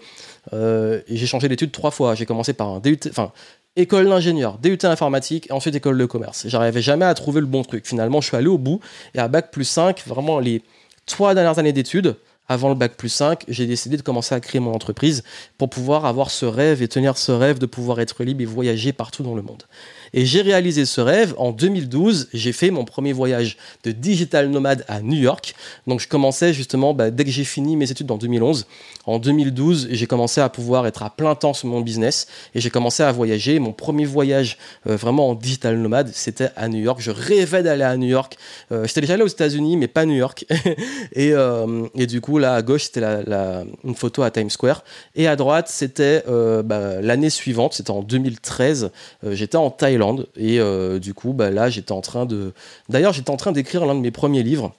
[0.53, 2.15] euh, j'ai changé d'études trois fois.
[2.15, 3.33] J'ai commencé par un DUT, enfin
[3.77, 6.47] école d'ingénieur, DUT informatique, et ensuite école de commerce.
[6.49, 7.87] J'arrivais jamais à trouver le bon truc.
[7.87, 8.81] Finalement, je suis allé au bout,
[9.15, 10.63] et à Bac plus 5, vraiment les
[11.07, 12.17] trois dernières années d'études,
[12.49, 15.23] avant le bac plus 5, j'ai décidé de commencer à créer mon entreprise
[15.59, 18.93] pour pouvoir avoir ce rêve et tenir ce rêve de pouvoir être libre et voyager
[18.93, 19.65] partout dans le monde.
[20.13, 22.29] Et j'ai réalisé ce rêve en 2012.
[22.33, 25.55] J'ai fait mon premier voyage de digital nomade à New York.
[25.87, 28.67] Donc je commençais justement, bah, dès que j'ai fini mes études en 2011,
[29.07, 32.71] en 2012, j'ai commencé à pouvoir être à plein temps sur mon business et j'ai
[32.71, 33.59] commencé à voyager.
[33.59, 37.01] Mon premier voyage euh, vraiment en digital nomade, c'était à New York.
[37.01, 38.37] Je rêvais d'aller à New York.
[38.73, 40.45] Euh, j'étais déjà allé aux États-Unis, mais pas New York.
[41.13, 44.85] et, euh, et du coup, là, à gauche, c'était la, une photo à Times Square.
[45.15, 46.23] Et à droite, c'était
[46.65, 48.91] bah, l'année suivante, c'était en 2013.
[49.25, 49.98] Euh, j'étais en Thaïlande.
[50.37, 52.53] Et euh, du coup, bah, là, j'étais en train de.
[52.89, 54.75] D'ailleurs, j'étais en train d'écrire l'un de mes premiers livres.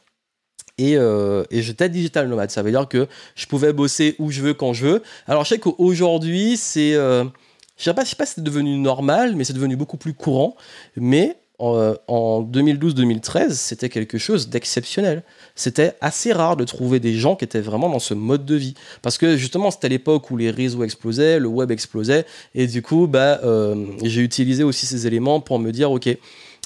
[0.78, 2.52] Et, et j'étais digital nomade.
[2.52, 5.04] Ça veut dire que je pouvais bosser où je veux, quand je veux.
[5.28, 6.94] Alors, je sais qu'aujourd'hui, c'est.
[6.94, 7.30] je
[7.78, 10.56] sais pas, sais pas si c'est devenu normal, mais c'est devenu beaucoup plus courant.
[10.96, 15.24] Mais en 2012-2013, c'était quelque chose d'exceptionnel
[15.60, 18.76] c'était assez rare de trouver des gens qui étaient vraiment dans ce mode de vie.
[19.02, 23.08] Parce que justement, c'était l'époque où les réseaux explosaient, le web explosait, et du coup,
[23.08, 26.08] bah, euh, j'ai utilisé aussi ces éléments pour me dire, ok,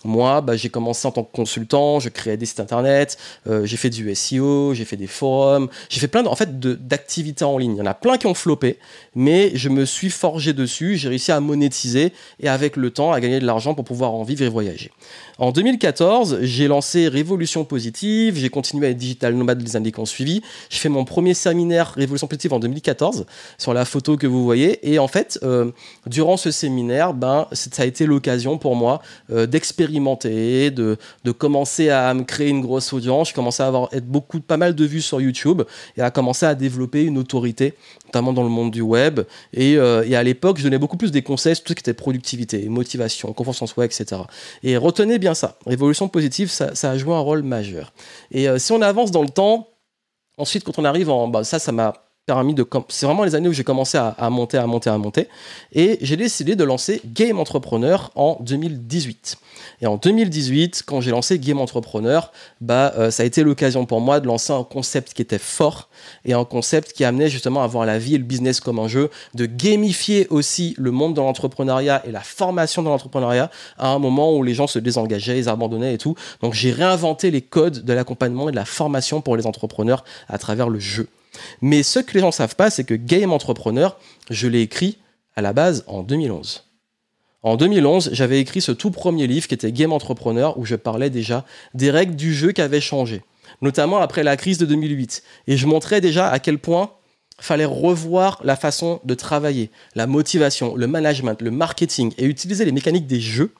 [0.03, 3.77] moi, bah, j'ai commencé en tant que consultant, je créais des sites internet, euh, j'ai
[3.77, 7.75] fait du SEO, j'ai fait des forums, j'ai fait plein en fait, d'activités en ligne.
[7.75, 8.77] Il y en a plein qui ont floppé,
[9.15, 13.19] mais je me suis forgé dessus, j'ai réussi à monétiser et avec le temps à
[13.19, 14.91] gagner de l'argent pour pouvoir en vivre et voyager.
[15.39, 19.99] En 2014, j'ai lancé Révolution Positive, j'ai continué à être digital nomade les années qui
[19.99, 20.41] ont suivi.
[20.69, 23.25] J'ai fait mon premier séminaire Révolution Positive en 2014
[23.57, 24.79] sur la photo que vous voyez.
[24.89, 25.71] Et en fait, euh,
[26.05, 31.89] durant ce séminaire, ben, ça a été l'occasion pour moi euh, d'expérimenter, de, de, commencer
[31.89, 33.29] à me créer une grosse audience.
[33.29, 35.63] J'ai commencé à avoir être beaucoup, pas mal de vues sur YouTube
[35.97, 37.75] et à commencer à développer une autorité
[38.13, 39.21] notamment dans le monde du web.
[39.57, 41.93] Euh, et, à l'époque, je donnais beaucoup plus des conseils sur tout ce qui était
[41.93, 44.21] productivité, motivation, confiance en soi, etc.
[44.61, 45.57] Et retenez bien ça.
[45.65, 47.91] Révolution positive, ça, a joué un rôle majeur.
[48.31, 49.69] Et euh, si on avance dans le temps,
[50.37, 51.27] ensuite, quand on arrive en.
[51.27, 51.93] Bah, ça, ça m'a
[52.27, 52.65] de.
[52.87, 55.27] C'est vraiment les années où j'ai commencé à, monter, à monter, à monter.
[55.73, 59.35] Et j'ai décidé de lancer Game Entrepreneur en 2018.
[59.81, 63.99] Et en 2018, quand j'ai lancé Game Entrepreneur, bah, euh, ça a été l'occasion pour
[63.99, 65.89] moi de lancer un concept qui était fort
[66.23, 68.87] et un concept qui amenait justement à voir la vie et le business comme un
[68.87, 73.99] jeu, de gamifier aussi le monde de l'entrepreneuriat et la formation dans l'entrepreneuriat à un
[73.99, 76.15] moment où les gens se désengageaient, ils abandonnaient et tout.
[76.41, 80.37] Donc j'ai réinventé les codes de l'accompagnement et de la formation pour les entrepreneurs à
[80.37, 81.09] travers le jeu.
[81.61, 83.97] Mais ce que les gens ne savent pas, c'est que Game Entrepreneur,
[84.29, 84.97] je l'ai écrit
[85.35, 86.63] à la base en 2011.
[87.43, 91.09] En 2011, j'avais écrit ce tout premier livre qui était Game Entrepreneur, où je parlais
[91.09, 93.21] déjà des règles du jeu qui avaient changé,
[93.61, 95.23] notamment après la crise de 2008.
[95.47, 96.91] Et je montrais déjà à quel point
[97.39, 102.71] fallait revoir la façon de travailler, la motivation, le management, le marketing, et utiliser les
[102.71, 103.53] mécaniques des jeux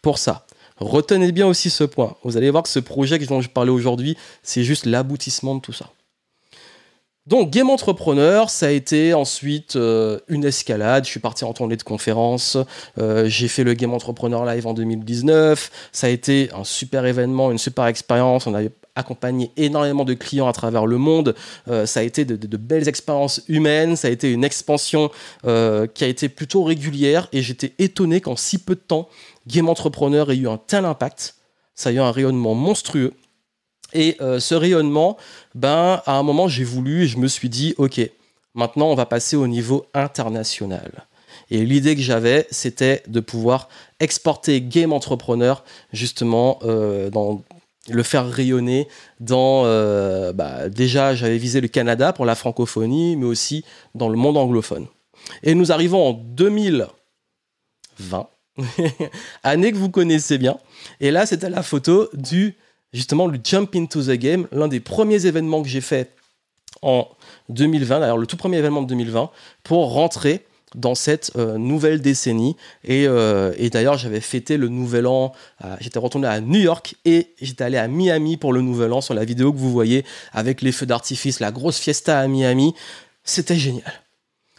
[0.00, 0.46] pour ça.
[0.76, 2.16] Retenez bien aussi ce point.
[2.22, 5.72] Vous allez voir que ce projet dont je parlais aujourd'hui, c'est juste l'aboutissement de tout
[5.72, 5.90] ça.
[7.26, 11.06] Donc Game Entrepreneur, ça a été ensuite euh, une escalade.
[11.06, 12.58] Je suis parti en tournée de conférences.
[12.98, 15.88] Euh, j'ai fait le Game Entrepreneur Live en 2019.
[15.90, 18.46] Ça a été un super événement, une super expérience.
[18.46, 18.60] On a
[18.94, 21.34] accompagné énormément de clients à travers le monde.
[21.68, 23.96] Euh, ça a été de, de, belles expériences humaines.
[23.96, 25.10] Ça a été une expansion
[25.42, 27.28] qui a été plutôt régulière.
[27.32, 29.08] Et j'étais étonné qu'en si peu de temps,
[29.46, 31.36] Game Entrepreneur ait eu un tel impact.
[31.74, 33.14] Ça a eu un rayonnement monstrueux.
[33.94, 35.16] Et euh, ce rayonnement,
[35.54, 38.00] ben, à un moment, j'ai voulu et je me suis dit, OK,
[38.54, 41.06] maintenant, on va passer au niveau international.
[41.50, 43.68] Et l'idée que j'avais, c'était de pouvoir
[44.00, 47.42] exporter Game Entrepreneur, justement, euh, dans,
[47.88, 48.88] le faire rayonner
[49.20, 49.62] dans...
[49.66, 53.64] Euh, bah, déjà, j'avais visé le Canada pour la francophonie, mais aussi
[53.94, 54.86] dans le monde anglophone.
[55.42, 58.28] Et nous arrivons en 2020,
[59.42, 60.58] année que vous connaissez bien.
[61.00, 62.56] Et là, c'était la photo du
[62.94, 66.12] justement le Jump into the Game, l'un des premiers événements que j'ai fait
[66.80, 67.08] en
[67.50, 69.30] 2020, d'ailleurs le tout premier événement de 2020,
[69.62, 72.56] pour rentrer dans cette euh, nouvelle décennie.
[72.88, 75.32] Euh, et, d'ailleurs, j'avais fêté le nouvel an.
[75.80, 79.14] j'étais retourné à New York et j'étais allé à Miami pour le nouvel an sur
[79.14, 82.74] la vidéo que vous voyez avec les feux d'artifice, la grosse fiesta à Miami.
[83.22, 83.92] C'était génial.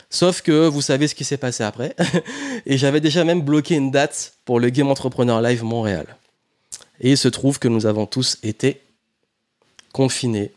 [0.09, 1.95] Sauf que vous savez ce qui s'est passé après.
[2.65, 6.05] et j'avais déjà même bloqué une date pour le Game Entrepreneur Live Montréal.
[6.99, 8.81] Et il se trouve que nous avons tous été
[9.93, 10.53] confinés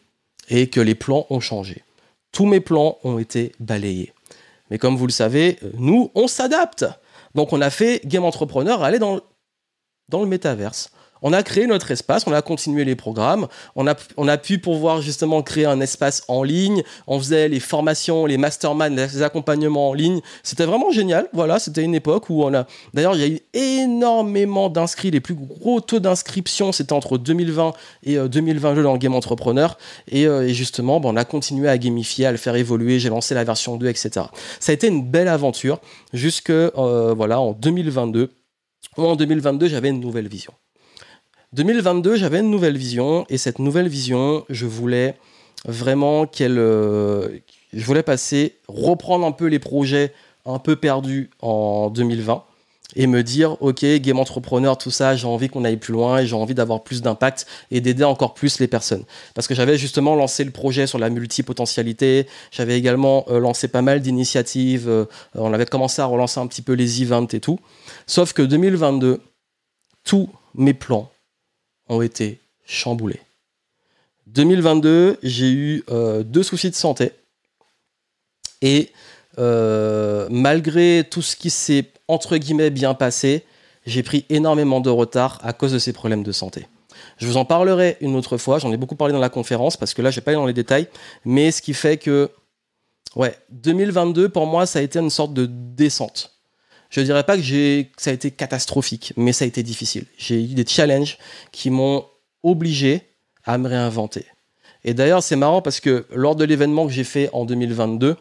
[0.48, 1.84] et que les plans ont changé.
[2.32, 4.12] Tous mes plans ont été balayés.
[4.70, 6.84] Mais comme vous le savez, nous, on s'adapte.
[7.34, 9.20] Donc on a fait Game Entrepreneur aller dans,
[10.08, 10.90] dans le métaverse
[11.22, 15.42] on a créé notre espace, on a continué les programmes, on a, pu pouvoir justement
[15.42, 20.20] créer un espace en ligne, on faisait les formations, les masterminds, les accompagnements en ligne.
[20.42, 21.28] C'était vraiment génial.
[21.32, 22.66] Voilà, c'était une époque où on a.
[22.94, 25.10] D'ailleurs, il y a eu énormément d'inscrits.
[25.10, 27.72] Les plus gros taux d'inscription, c'était entre 2020
[28.04, 29.78] et 2022 euh, dans le Game Entrepreneur.
[30.10, 32.98] Et, euh, justement, on a continué à gamifier, à le faire évoluer.
[32.98, 34.26] J'ai lancé la version 2, etc.
[34.60, 35.80] Ça a été une belle aventure
[36.12, 38.30] jusque euh, voilà, en 2022.
[38.96, 40.52] en 2022, j'avais une nouvelle vision.
[41.54, 45.16] 2022, j'avais une nouvelle vision et cette nouvelle vision, je voulais
[45.64, 46.58] vraiment qu'elle.
[46.58, 47.28] Euh,
[47.72, 50.12] je voulais passer, reprendre un peu les projets
[50.46, 52.44] un peu perdus en 2020
[52.96, 56.26] et me dire ok game entrepreneur tout ça j'ai envie qu'on aille plus loin et
[56.26, 60.14] j'ai envie d'avoir plus d'impact et d'aider encore plus les personnes parce que j'avais justement
[60.14, 65.52] lancé le projet sur la multipotentialité j'avais également euh, lancé pas mal d'initiatives euh, on
[65.52, 67.58] avait commencé à relancer un petit peu les events et tout
[68.06, 69.20] sauf que 2022
[70.04, 71.10] tous mes plans
[71.88, 73.20] ont été chamboulés.
[74.28, 77.12] 2022, j'ai eu euh, deux soucis de santé.
[78.60, 78.90] Et
[79.38, 83.44] euh, malgré tout ce qui s'est entre guillemets bien passé,
[83.86, 86.66] j'ai pris énormément de retard à cause de ces problèmes de santé.
[87.18, 89.94] Je vous en parlerai une autre fois, j'en ai beaucoup parlé dans la conférence parce
[89.94, 90.88] que là, je vais pas aller dans les détails,
[91.24, 92.30] mais ce qui fait que,
[93.16, 96.37] ouais, 2022 pour moi, ça a été une sorte de descente.
[96.90, 100.06] Je dirais pas que, j'ai, ça a été catastrophique, mais ça a été difficile.
[100.16, 101.18] J'ai eu des challenges
[101.52, 102.06] qui m'ont
[102.42, 103.02] obligé
[103.44, 104.26] à me réinventer.
[104.84, 108.16] Et d'ailleurs, c'est marrant parce que lors de l'événement que j'ai fait en 2022,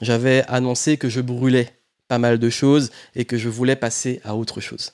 [0.00, 1.70] j'avais annoncé que je brûlais
[2.08, 4.92] pas mal de choses et que je voulais passer à autre chose.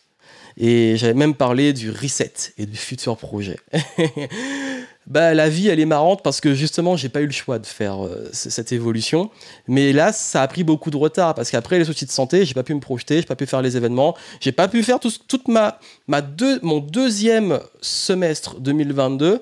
[0.60, 3.60] Et j'avais même parlé du reset et du futur projet.
[5.06, 7.66] bah, la vie, elle est marrante parce que justement, j'ai pas eu le choix de
[7.66, 9.30] faire euh, cette évolution.
[9.68, 12.54] Mais là, ça a pris beaucoup de retard parce qu'après les soucis de santé, j'ai
[12.54, 15.12] pas pu me projeter, j'ai pas pu faire les événements, j'ai pas pu faire tout,
[15.28, 15.78] toute ma,
[16.08, 19.40] ma deux, mon deuxième semestre 2022.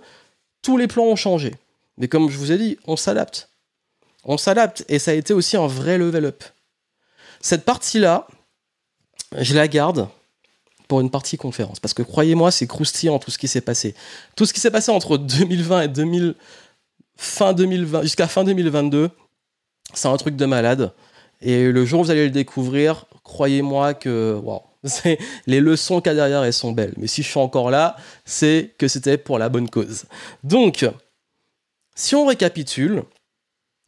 [0.61, 1.55] Tous les plans ont changé.
[1.97, 3.49] Mais comme je vous ai dit, on s'adapte.
[4.25, 6.45] On s'adapte et ça a été aussi un vrai level up.
[7.41, 8.27] Cette partie-là,
[9.39, 10.09] je la garde
[10.89, 11.81] pour une partie conférence.
[11.81, 13.95] Parce que croyez-moi, c'est croustillant tout ce qui s'est passé.
[14.37, 16.35] Tout ce qui s'est passé entre 2020 et 2000,
[17.17, 19.11] fin 2020, jusqu'à fin 2022,
[19.95, 20.93] C'est un truc de malade.
[21.41, 24.63] Et le jour où vous allez le découvrir, croyez-moi que wow,
[25.47, 26.95] les leçons qu'il y a derrière, elles sont belles.
[26.97, 30.05] Mais si je suis encore là, c'est que c'était pour la bonne cause.
[30.45, 30.89] Donc,
[31.95, 33.03] si on récapitule,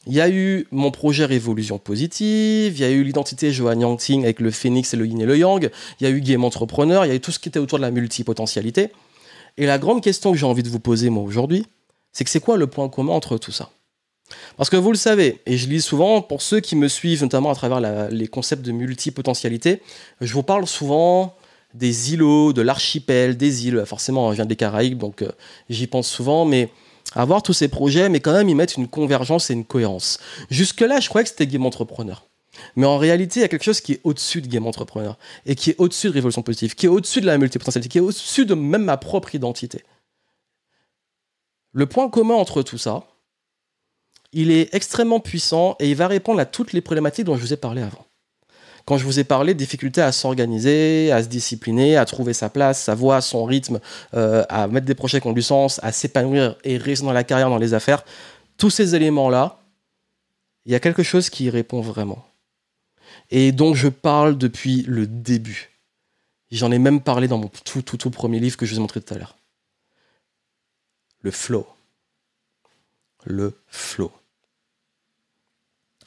[0.06, 4.24] il y a eu mon projet Révolution Positive, il y a eu l'identité Johan Yangting
[4.24, 5.70] avec le phénix et le yin et le yang,
[6.00, 7.78] il y a eu Game Entrepreneur, il y a eu tout ce qui était autour
[7.78, 8.90] de la multipotentialité.
[9.56, 11.66] Et la grande question que j'ai envie de vous poser, moi, aujourd'hui,
[12.12, 13.70] c'est que c'est quoi le point commun entre tout ça?
[14.56, 17.50] Parce que vous le savez, et je lis souvent, pour ceux qui me suivent, notamment
[17.50, 17.80] à travers
[18.10, 19.82] les concepts de multipotentialité,
[20.20, 21.34] je vous parle souvent
[21.74, 23.82] des îlots, de l'archipel, des îles.
[23.86, 25.30] Forcément, je viens des Caraïbes, donc euh,
[25.68, 26.70] j'y pense souvent, mais
[27.14, 30.18] avoir tous ces projets, mais quand même y mettre une convergence et une cohérence.
[30.50, 32.26] Jusque-là, je croyais que c'était Game Entrepreneur.
[32.76, 35.54] Mais en réalité, il y a quelque chose qui est au-dessus de Game Entrepreneur et
[35.54, 38.46] qui est au-dessus de Révolution Positive, qui est au-dessus de la multipotentialité, qui est au-dessus
[38.46, 39.84] de même ma propre identité.
[41.72, 43.04] Le point commun entre tout ça,
[44.32, 47.52] il est extrêmement puissant et il va répondre à toutes les problématiques dont je vous
[47.52, 48.07] ai parlé avant.
[48.88, 52.48] Quand je vous ai parlé de difficultés à s'organiser, à se discipliner, à trouver sa
[52.48, 53.80] place, sa voie, son rythme,
[54.14, 57.22] euh, à mettre des projets qui ont du sens, à s'épanouir et rester dans la
[57.22, 58.02] carrière, dans les affaires,
[58.56, 59.60] tous ces éléments-là,
[60.64, 62.26] il y a quelque chose qui y répond vraiment.
[63.28, 65.68] Et dont je parle depuis le début.
[66.50, 68.80] J'en ai même parlé dans mon tout, tout, tout premier livre que je vous ai
[68.80, 69.36] montré tout à l'heure.
[71.20, 71.66] Le flow.
[73.26, 74.10] Le flow.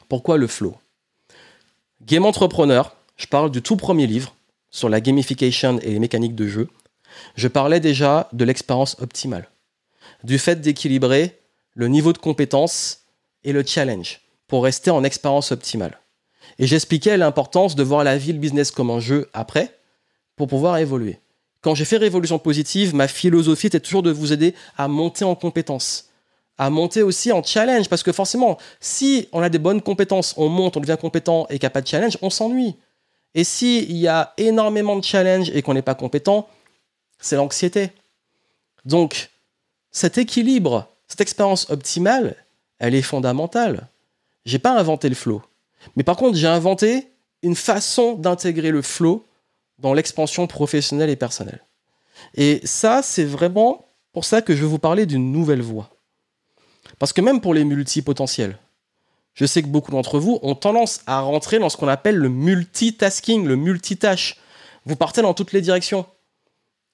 [0.10, 0.81] Pourquoi le flow?
[2.08, 4.34] Game Entrepreneur, je parle du tout premier livre
[4.72, 6.68] sur la gamification et les mécaniques de jeu.
[7.36, 9.48] Je parlais déjà de l'expérience optimale,
[10.24, 11.40] du fait d'équilibrer
[11.76, 13.02] le niveau de compétence
[13.44, 16.00] et le challenge pour rester en expérience optimale.
[16.58, 19.78] Et j'expliquais l'importance de voir la vie, le business comme un jeu après
[20.36, 21.20] pour pouvoir évoluer.
[21.62, 25.36] Quand j'ai fait Révolution Positive, ma philosophie était toujours de vous aider à monter en
[25.36, 26.11] compétence
[26.62, 27.90] à monter aussi en challenge.
[27.90, 31.58] Parce que forcément, si on a des bonnes compétences, on monte, on devient compétent et
[31.58, 32.76] qu'il n'y a pas de challenge, on s'ennuie.
[33.34, 36.48] Et s'il y a énormément de challenge et qu'on n'est pas compétent,
[37.20, 37.90] c'est l'anxiété.
[38.86, 39.32] Donc,
[39.90, 42.36] cet équilibre, cette expérience optimale,
[42.78, 43.88] elle est fondamentale.
[44.46, 45.42] J'ai pas inventé le flow.
[45.96, 47.08] Mais par contre, j'ai inventé
[47.42, 49.26] une façon d'intégrer le flow
[49.80, 51.62] dans l'expansion professionnelle et personnelle.
[52.36, 53.84] Et ça, c'est vraiment
[54.14, 55.91] pour ça que je vais vous parler d'une nouvelle voie.
[57.02, 58.60] Parce que même pour les multipotentiels,
[59.34, 62.30] je sais que beaucoup d'entre vous ont tendance à rentrer dans ce qu'on appelle le
[62.30, 64.38] multitasking, le multitâche.
[64.86, 66.06] Vous partez dans toutes les directions.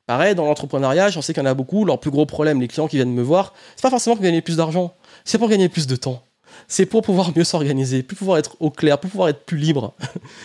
[0.05, 1.84] Pareil, dans l'entrepreneuriat, j'en sais qu'il y en a beaucoup.
[1.84, 4.41] Leur plus gros problème, les clients qui viennent me voir, c'est pas forcément pour gagner
[4.41, 4.93] plus d'argent,
[5.26, 6.24] c'est pour gagner plus de temps.
[6.70, 9.93] C'est pour pouvoir mieux s'organiser, plus pouvoir être au clair, plus pouvoir être plus libre.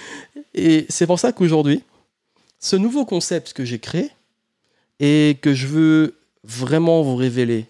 [0.54, 1.84] Et c'est pour ça qu'aujourd'hui,
[2.58, 4.10] ce nouveau concept que j'ai créé
[4.98, 7.66] et que je veux vraiment vous révéler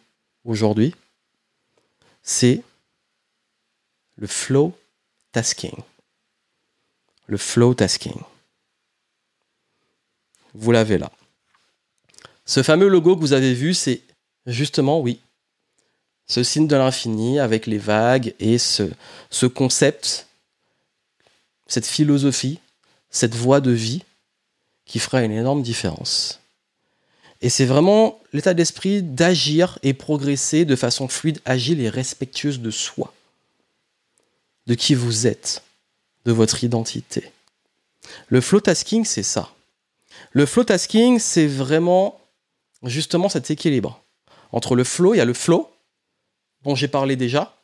[0.47, 0.95] aujourd'hui,
[2.22, 2.62] c'est
[4.16, 4.76] le flow
[5.32, 5.76] tasking.
[7.26, 8.20] Le flow tasking.
[10.54, 11.10] Vous l'avez là.
[12.44, 14.02] Ce fameux logo que vous avez vu, c'est
[14.46, 15.20] justement, oui,
[16.26, 18.90] ce signe de l'infini avec les vagues et ce,
[19.30, 20.26] ce concept,
[21.66, 22.58] cette philosophie,
[23.10, 24.04] cette voie de vie
[24.84, 26.41] qui fera une énorme différence.
[27.43, 32.70] Et c'est vraiment l'état d'esprit d'agir et progresser de façon fluide, agile et respectueuse de
[32.70, 33.12] soi,
[34.68, 35.62] de qui vous êtes,
[36.24, 37.32] de votre identité.
[38.28, 39.53] Le flow tasking, c'est ça.
[40.30, 42.20] Le flow tasking, c'est vraiment
[42.84, 44.01] justement cet équilibre.
[44.53, 45.68] Entre le flow, il y a le flow,
[46.62, 47.57] dont j'ai parlé déjà,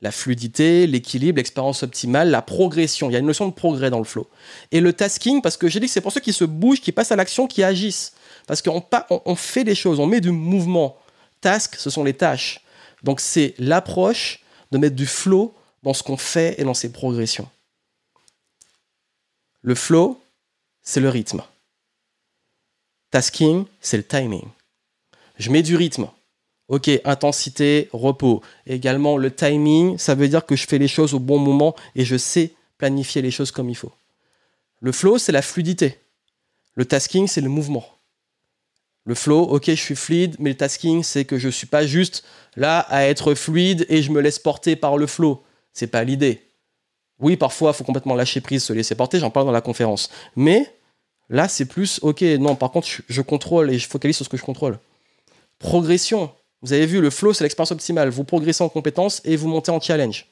[0.00, 3.08] la fluidité, l'équilibre, l'expérience optimale, la progression.
[3.08, 4.28] Il y a une notion de progrès dans le flow.
[4.72, 6.90] Et le tasking, parce que j'ai dit que c'est pour ceux qui se bougent, qui
[6.90, 8.14] passent à l'action, qui agissent.
[8.46, 10.96] Parce qu'on on fait des choses, on met du mouvement.
[11.40, 12.60] Task, ce sont les tâches.
[13.02, 14.40] Donc c'est l'approche
[14.70, 17.48] de mettre du flow dans ce qu'on fait et dans ses progressions.
[19.62, 20.20] Le flow,
[20.82, 21.42] c'est le rythme.
[23.10, 24.44] Tasking, c'est le timing.
[25.38, 26.08] Je mets du rythme.
[26.68, 28.42] Ok, intensité, repos.
[28.66, 32.04] Également, le timing, ça veut dire que je fais les choses au bon moment et
[32.04, 33.92] je sais planifier les choses comme il faut.
[34.80, 35.98] Le flow, c'est la fluidité.
[36.74, 37.84] Le tasking, c'est le mouvement.
[39.04, 41.86] Le flow, ok, je suis fluide, mais le tasking, c'est que je ne suis pas
[41.86, 42.24] juste
[42.56, 45.42] là à être fluide et je me laisse porter par le flow.
[45.72, 46.42] C'est pas l'idée.
[47.18, 50.10] Oui, parfois, il faut complètement lâcher prise, se laisser porter, j'en parle dans la conférence.
[50.36, 50.72] Mais
[51.28, 54.36] là, c'est plus, ok, non, par contre, je contrôle et je focalise sur ce que
[54.36, 54.78] je contrôle.
[55.58, 56.30] Progression.
[56.62, 58.08] Vous avez vu, le flow, c'est l'expérience optimale.
[58.08, 60.26] Vous progressez en compétences et vous montez en challenge.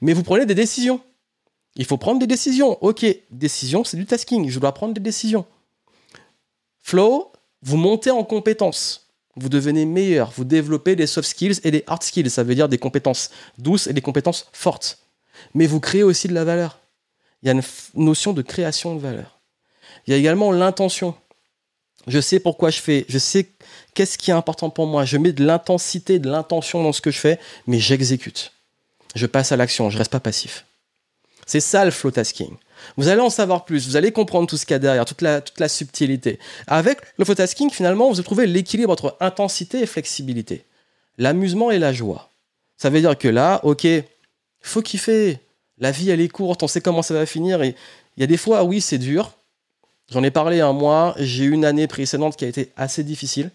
[0.00, 1.00] Mais vous prenez des décisions.
[1.76, 2.78] Il faut prendre des décisions.
[2.82, 4.48] Ok, décision, c'est du tasking.
[4.48, 5.44] Je dois prendre des décisions.
[6.82, 7.32] Flow,
[7.64, 9.08] vous montez en compétences.
[9.36, 10.30] Vous devenez meilleur.
[10.30, 12.30] Vous développez des soft skills et des hard skills.
[12.30, 14.98] Ça veut dire des compétences douces et des compétences fortes.
[15.54, 16.78] Mais vous créez aussi de la valeur.
[17.42, 17.62] Il y a une
[17.94, 19.40] notion de création de valeur.
[20.06, 21.14] Il y a également l'intention.
[22.06, 23.48] Je sais pourquoi je fais, je sais
[23.94, 25.06] qu'est-ce qui est important pour moi.
[25.06, 28.52] Je mets de l'intensité, de l'intention dans ce que je fais, mais j'exécute.
[29.14, 30.66] Je passe à l'action, je reste pas passif.
[31.46, 32.56] C'est ça le flow tasking.
[32.96, 35.22] Vous allez en savoir plus, vous allez comprendre tout ce qu'il y a derrière, toute
[35.22, 36.38] la, toute la subtilité.
[36.66, 40.64] Avec le flow tasking, finalement, vous trouvez l'équilibre entre intensité et flexibilité.
[41.18, 42.30] L'amusement et la joie.
[42.76, 43.86] Ça veut dire que là, ok,
[44.60, 45.38] faut kiffer.
[45.78, 47.62] La vie, elle est courte, on sait comment ça va finir.
[47.62, 47.74] Et
[48.16, 49.32] il y a des fois, oui, c'est dur.
[50.10, 51.14] J'en ai parlé un mois.
[51.18, 53.50] J'ai eu une année précédente qui a été assez difficile,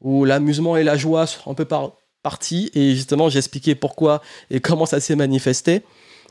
[0.00, 2.70] où l'amusement et la joie sont un peu par partie.
[2.74, 5.82] Et justement, j'ai expliqué pourquoi et comment ça s'est manifesté.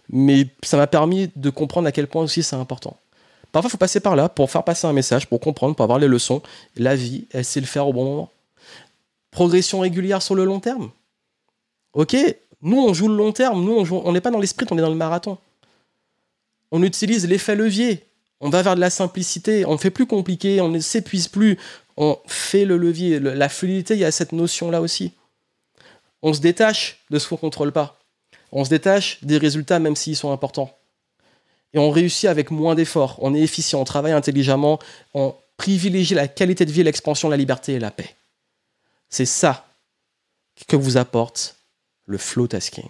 [0.10, 2.98] Mais ça m'a permis de comprendre à quel point aussi c'est important.
[3.52, 6.00] Parfois, il faut passer par là pour faire passer un message, pour comprendre, pour avoir
[6.00, 6.42] les leçons.
[6.76, 8.32] La vie, elle sait le faire au bon moment.
[9.30, 10.92] Progression régulière sur le long terme.
[11.94, 12.16] Ok,
[12.62, 13.64] nous, on joue le long terme.
[13.64, 15.38] Nous, on n'est pas dans l'esprit, on est dans le marathon.
[16.72, 18.06] On utilise l'effet levier.
[18.40, 19.66] On va vers de la simplicité.
[19.66, 20.62] On ne fait plus compliqué.
[20.62, 21.58] On ne s'épuise plus.
[21.98, 23.20] On fait le levier.
[23.20, 25.14] La fluidité, il y a cette notion-là aussi.
[26.22, 28.01] On se détache de ce qu'on ne contrôle pas.
[28.52, 30.76] On se détache des résultats, même s'ils sont importants.
[31.74, 33.18] Et on réussit avec moins d'efforts.
[33.22, 33.80] On est efficient.
[33.80, 34.80] On travaille intelligemment.
[35.14, 38.16] On privilégie la qualité de vie, l'expansion, la liberté et la paix.
[39.10, 39.68] C'est ça
[40.68, 41.56] que vous apporte
[42.06, 42.88] le flow tasking.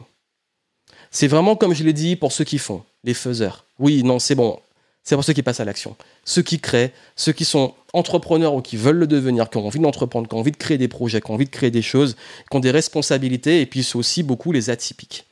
[1.11, 3.65] C'est vraiment comme je l'ai dit pour ceux qui font, les faiseurs.
[3.77, 4.59] Oui, non, c'est bon.
[5.03, 5.95] C'est pour ceux qui passent à l'action.
[6.25, 9.79] Ceux qui créent, ceux qui sont entrepreneurs ou qui veulent le devenir, qui ont envie
[9.79, 12.15] d'entreprendre, qui ont envie de créer des projets, qui ont envie de créer des choses,
[12.49, 15.25] qui ont des responsabilités, et puis c'est aussi beaucoup les atypiques.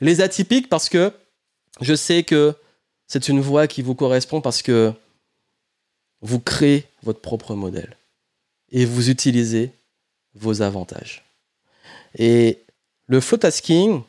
[0.00, 1.12] Les atypiques parce que
[1.80, 2.54] je sais que
[3.06, 4.92] c'est une voie qui vous correspond parce que
[6.20, 7.96] vous créez votre propre modèle
[8.70, 9.72] et vous utilisez
[10.34, 11.24] vos avantages.
[12.18, 12.64] Et
[13.06, 14.02] le flow tasking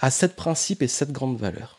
[0.00, 1.78] a sept principes et sept grandes valeurs.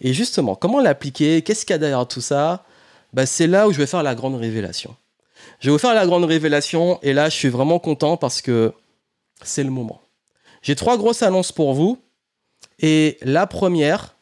[0.00, 1.42] Et justement, comment l'appliquer?
[1.42, 2.64] Qu'est-ce qu'il y a derrière tout ça?
[3.12, 4.94] Bah, C'est là où je vais faire la grande révélation.
[5.60, 8.72] Je vais vous faire la grande révélation et là, je suis vraiment content parce que
[9.42, 10.02] c'est le moment.
[10.62, 11.98] J'ai trois grosses annonces pour vous.
[12.78, 14.14] Et la première,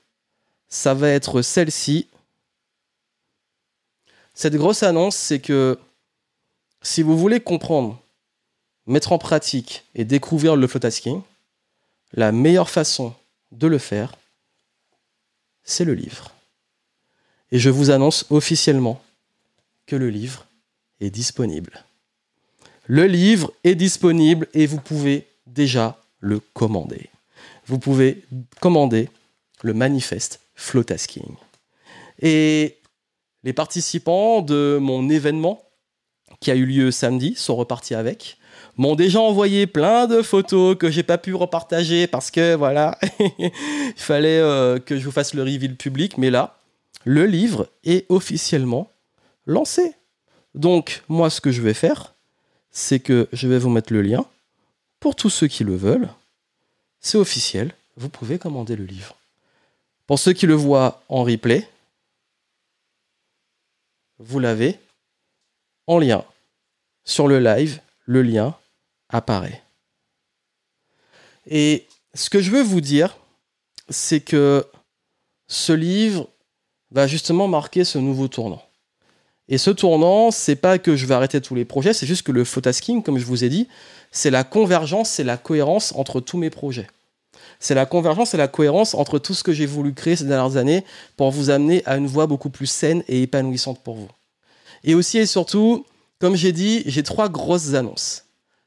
[0.68, 2.08] ça va être celle-ci.
[4.34, 5.78] Cette grosse annonce, c'est que
[6.82, 8.00] si vous voulez comprendre,
[8.86, 11.22] mettre en pratique et découvrir le flow tasking,
[12.12, 13.14] la meilleure façon
[13.52, 14.14] de le faire,
[15.62, 16.32] c'est le livre.
[17.50, 19.02] Et je vous annonce officiellement
[19.86, 20.46] que le livre
[21.00, 21.84] est disponible.
[22.86, 27.10] Le livre est disponible et vous pouvez déjà le commander.
[27.66, 28.24] Vous pouvez
[28.60, 29.08] commander
[29.62, 31.36] le manifeste Flowtasking.
[32.20, 32.78] Et
[33.42, 35.62] les participants de mon événement
[36.40, 38.38] qui a eu lieu samedi sont repartis avec
[38.76, 42.98] m'ont déjà envoyé plein de photos que j'ai pas pu repartager parce que voilà,
[43.38, 43.52] il
[43.96, 46.18] fallait euh, que je vous fasse le reveal public.
[46.18, 46.58] Mais là,
[47.04, 48.90] le livre est officiellement
[49.46, 49.94] lancé.
[50.54, 52.14] Donc, moi, ce que je vais faire,
[52.70, 54.24] c'est que je vais vous mettre le lien
[55.00, 56.08] pour tous ceux qui le veulent.
[57.04, 59.14] C'est officiel, vous pouvez commander le livre.
[60.06, 61.68] Pour ceux qui le voient en replay,
[64.18, 64.80] vous l'avez
[65.86, 66.24] en lien
[67.04, 68.56] sur le live, le lien
[69.10, 69.62] apparaît.
[71.46, 73.18] Et ce que je veux vous dire,
[73.90, 74.66] c'est que
[75.46, 76.30] ce livre
[76.90, 78.66] va justement marquer ce nouveau tournant.
[79.48, 82.32] Et ce tournant, c'est pas que je vais arrêter tous les projets, c'est juste que
[82.32, 83.68] le photasking, comme je vous ai dit,
[84.10, 86.86] c'est la convergence, c'est la cohérence entre tous mes projets.
[87.60, 90.56] C'est la convergence et la cohérence entre tout ce que j'ai voulu créer ces dernières
[90.56, 90.84] années
[91.16, 94.08] pour vous amener à une voie beaucoup plus saine et épanouissante pour vous.
[94.82, 95.84] Et aussi et surtout,
[96.20, 98.24] comme j'ai dit, j'ai trois grosses annonces.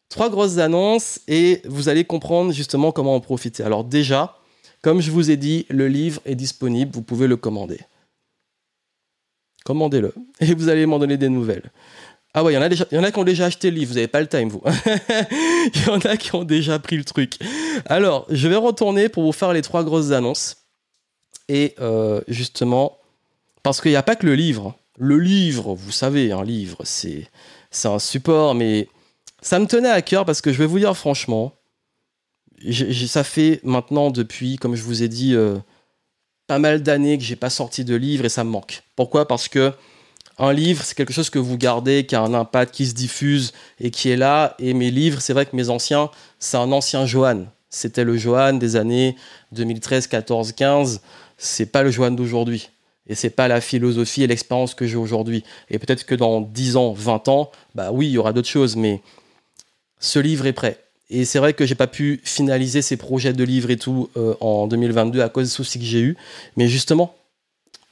[0.09, 3.63] Trois grosses annonces et vous allez comprendre justement comment en profiter.
[3.63, 4.37] Alors déjà,
[4.81, 7.79] comme je vous ai dit, le livre est disponible, vous pouvez le commander.
[9.67, 11.71] Commandez-le et vous allez m'en donner des nouvelles.
[12.33, 14.21] Ah ouais, il y, en a qui ont déjà acheté le livre, vous n'avez pas
[14.21, 14.61] le time, vous.
[15.75, 17.33] Il y en a qui ont déjà pris le truc.
[17.85, 20.57] Alors, je vais retourner pour vous faire les trois grosses annonces.
[21.49, 22.97] Et euh, justement,
[23.63, 24.77] parce qu'il n'y a pas que le livre.
[24.97, 27.27] Le livre, vous savez, un livre, c'est
[27.83, 28.87] un support, mais
[29.41, 31.53] ça me tenait à cœur parce que je vais vous dire franchement,
[33.07, 35.57] ça fait maintenant depuis, comme je vous ai dit, euh,
[36.47, 38.81] pas mal d'années que j'ai pas sorti de livre et ça me manque.
[38.95, 39.27] Pourquoi?
[39.27, 39.73] Parce que
[40.39, 43.53] un livre, c'est quelque chose que vous gardez, qui a un impact, qui se diffuse
[43.79, 44.55] et qui est là.
[44.59, 47.45] Et mes livres, c'est vrai que mes anciens, c'est un ancien Johan.
[47.69, 49.15] C'était le Johan des années
[49.51, 51.01] 2013, 14, 15.
[51.37, 52.69] C'est pas le Johan d'aujourd'hui.
[53.07, 55.43] Et c'est pas la philosophie et l'expérience que j'ai aujourd'hui.
[55.69, 58.75] Et peut-être que dans 10 ans, 20 ans, bah oui, il y aura d'autres choses,
[58.75, 59.01] mais
[59.99, 60.83] ce livre est prêt.
[61.09, 64.35] Et c'est vrai que j'ai pas pu finaliser ces projets de livres et tout euh,
[64.41, 66.17] en 2022 à cause des soucis que j'ai eu.
[66.57, 67.15] Mais justement,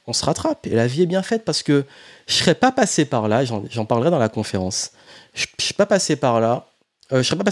[0.06, 1.84] on se rattrape et la vie est bien faite parce que
[2.26, 3.44] je serais pas passé par là.
[3.44, 4.92] J'en parlerai dans la conférence.
[5.34, 6.68] Je, ne suis pas passé par là.
[7.12, 7.44] Euh, je serais pas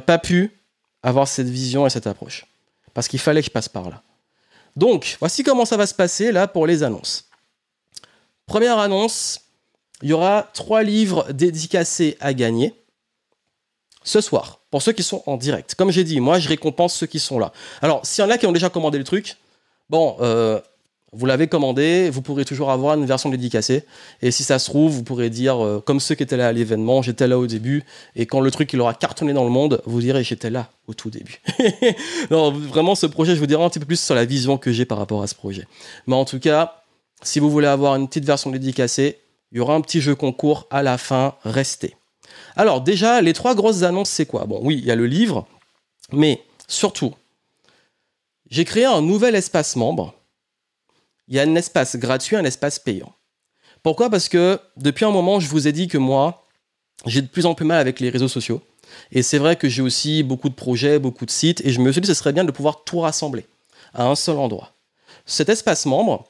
[0.00, 0.52] pas pu
[1.02, 2.46] avoir cette vision et cette approche
[2.92, 4.02] parce qu'il fallait que je passe par là.
[4.76, 7.28] Donc, voici comment ça va se passer là pour les annonces.
[8.46, 9.40] Première annonce,
[10.02, 12.74] il y aura trois livres dédicacés à gagner
[14.08, 15.74] ce soir, pour ceux qui sont en direct.
[15.74, 17.52] Comme j'ai dit, moi, je récompense ceux qui sont là.
[17.82, 19.36] Alors, s'il y en a qui ont déjà commandé le truc,
[19.90, 20.58] bon, euh,
[21.12, 23.84] vous l'avez commandé, vous pourrez toujours avoir une version dédicacée.
[24.22, 26.52] Et si ça se trouve, vous pourrez dire, euh, comme ceux qui étaient là à
[26.52, 27.84] l'événement, j'étais là au début.
[28.16, 30.94] Et quand le truc il aura cartonné dans le monde, vous direz, j'étais là au
[30.94, 31.42] tout début.
[32.30, 34.72] non, vraiment, ce projet, je vous dirai un petit peu plus sur la vision que
[34.72, 35.66] j'ai par rapport à ce projet.
[36.06, 36.82] Mais en tout cas,
[37.22, 39.18] si vous voulez avoir une petite version dédicacée,
[39.52, 41.94] il y aura un petit jeu concours à la fin, restez.
[42.56, 44.46] Alors déjà, les trois grosses annonces, c'est quoi?
[44.46, 45.46] Bon, oui, il y a le livre,
[46.12, 47.14] mais surtout,
[48.50, 50.14] j'ai créé un nouvel espace membre.
[51.28, 53.12] Il y a un espace gratuit, un espace payant.
[53.82, 54.10] Pourquoi?
[54.10, 56.46] Parce que depuis un moment, je vous ai dit que moi,
[57.06, 58.62] j'ai de plus en plus mal avec les réseaux sociaux.
[59.12, 61.92] Et c'est vrai que j'ai aussi beaucoup de projets, beaucoup de sites, et je me
[61.92, 63.46] suis dit que ce serait bien de pouvoir tout rassembler
[63.92, 64.72] à un seul endroit.
[65.26, 66.24] Cet espace membre,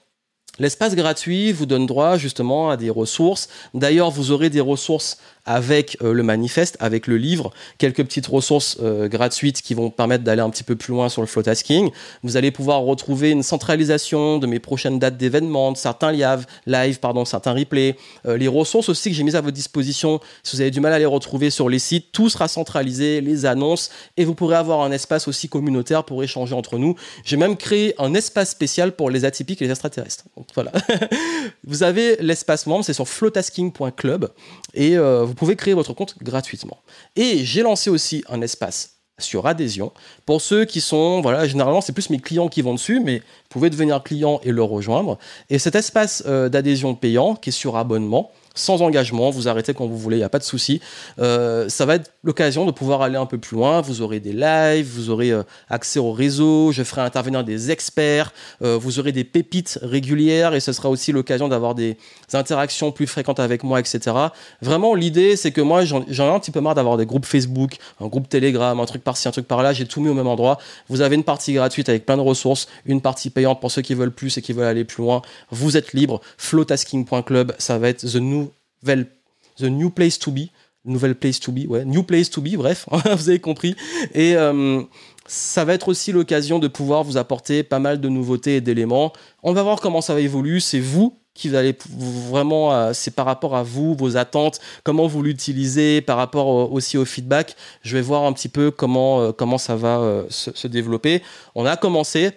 [0.58, 3.48] L'espace gratuit vous donne droit justement à des ressources.
[3.74, 8.76] D'ailleurs, vous aurez des ressources avec euh, le manifeste, avec le livre, quelques petites ressources
[8.82, 11.90] euh, gratuites qui vont permettre d'aller un petit peu plus loin sur le flow tasking.
[12.22, 17.00] Vous allez pouvoir retrouver une centralisation de mes prochaines dates d'événements, de certains live, live
[17.00, 17.96] pardon, certains replays,
[18.26, 20.20] euh, les ressources aussi que j'ai mises à votre disposition.
[20.42, 23.46] Si vous avez du mal à les retrouver sur les sites, tout sera centralisé, les
[23.46, 23.88] annonces,
[24.18, 26.94] et vous pourrez avoir un espace aussi communautaire pour échanger entre nous.
[27.24, 30.24] J'ai même créé un espace spécial pour les atypiques et les extraterrestres.
[30.36, 30.72] Donc voilà.
[31.64, 34.30] vous avez l'espace membre, c'est sur flowtasking.club,
[34.74, 36.78] et vous pouvez créer votre compte gratuitement.
[37.16, 39.92] Et j'ai lancé aussi un espace sur adhésion.
[40.26, 43.48] Pour ceux qui sont, voilà, généralement c'est plus mes clients qui vont dessus, mais vous
[43.50, 45.18] pouvez devenir client et le rejoindre.
[45.50, 49.86] Et cet espace euh, d'adhésion payant qui est sur abonnement, sans engagement, vous arrêtez quand
[49.86, 50.80] vous voulez, il n'y a pas de souci.
[51.18, 53.80] Euh, ça va être l'occasion de pouvoir aller un peu plus loin.
[53.80, 58.32] Vous aurez des lives, vous aurez euh, accès au réseau, je ferai intervenir des experts,
[58.62, 61.96] euh, vous aurez des pépites régulières et ce sera aussi l'occasion d'avoir des
[62.32, 64.16] interactions plus fréquentes avec moi, etc.
[64.60, 67.76] Vraiment, l'idée, c'est que moi, j'en ai un petit peu marre d'avoir des groupes Facebook,
[68.00, 69.72] un groupe Telegram, un truc par-ci, un truc par-là.
[69.72, 70.58] J'ai tout mis au même endroit.
[70.88, 73.94] Vous avez une partie gratuite avec plein de ressources, une partie payante pour ceux qui
[73.94, 75.22] veulent plus et qui veulent aller plus loin.
[75.50, 76.20] Vous êtes libre.
[76.38, 78.47] Flowtasking.club, ça va être the new
[78.84, 80.48] The New Place to Be,
[80.88, 83.76] nouvelle place to be, ouais, New Place to Be, bref, vous avez compris.
[84.14, 84.82] Et euh,
[85.26, 89.12] ça va être aussi l'occasion de pouvoir vous apporter pas mal de nouveautés et d'éléments.
[89.42, 90.60] On va voir comment ça va évoluer.
[90.60, 95.22] C'est vous qui allez vraiment, euh, c'est par rapport à vous, vos attentes, comment vous
[95.22, 97.54] l'utilisez, par rapport aussi au feedback.
[97.82, 101.22] Je vais voir un petit peu comment, euh, comment ça va se, se développer.
[101.54, 102.32] On a commencé.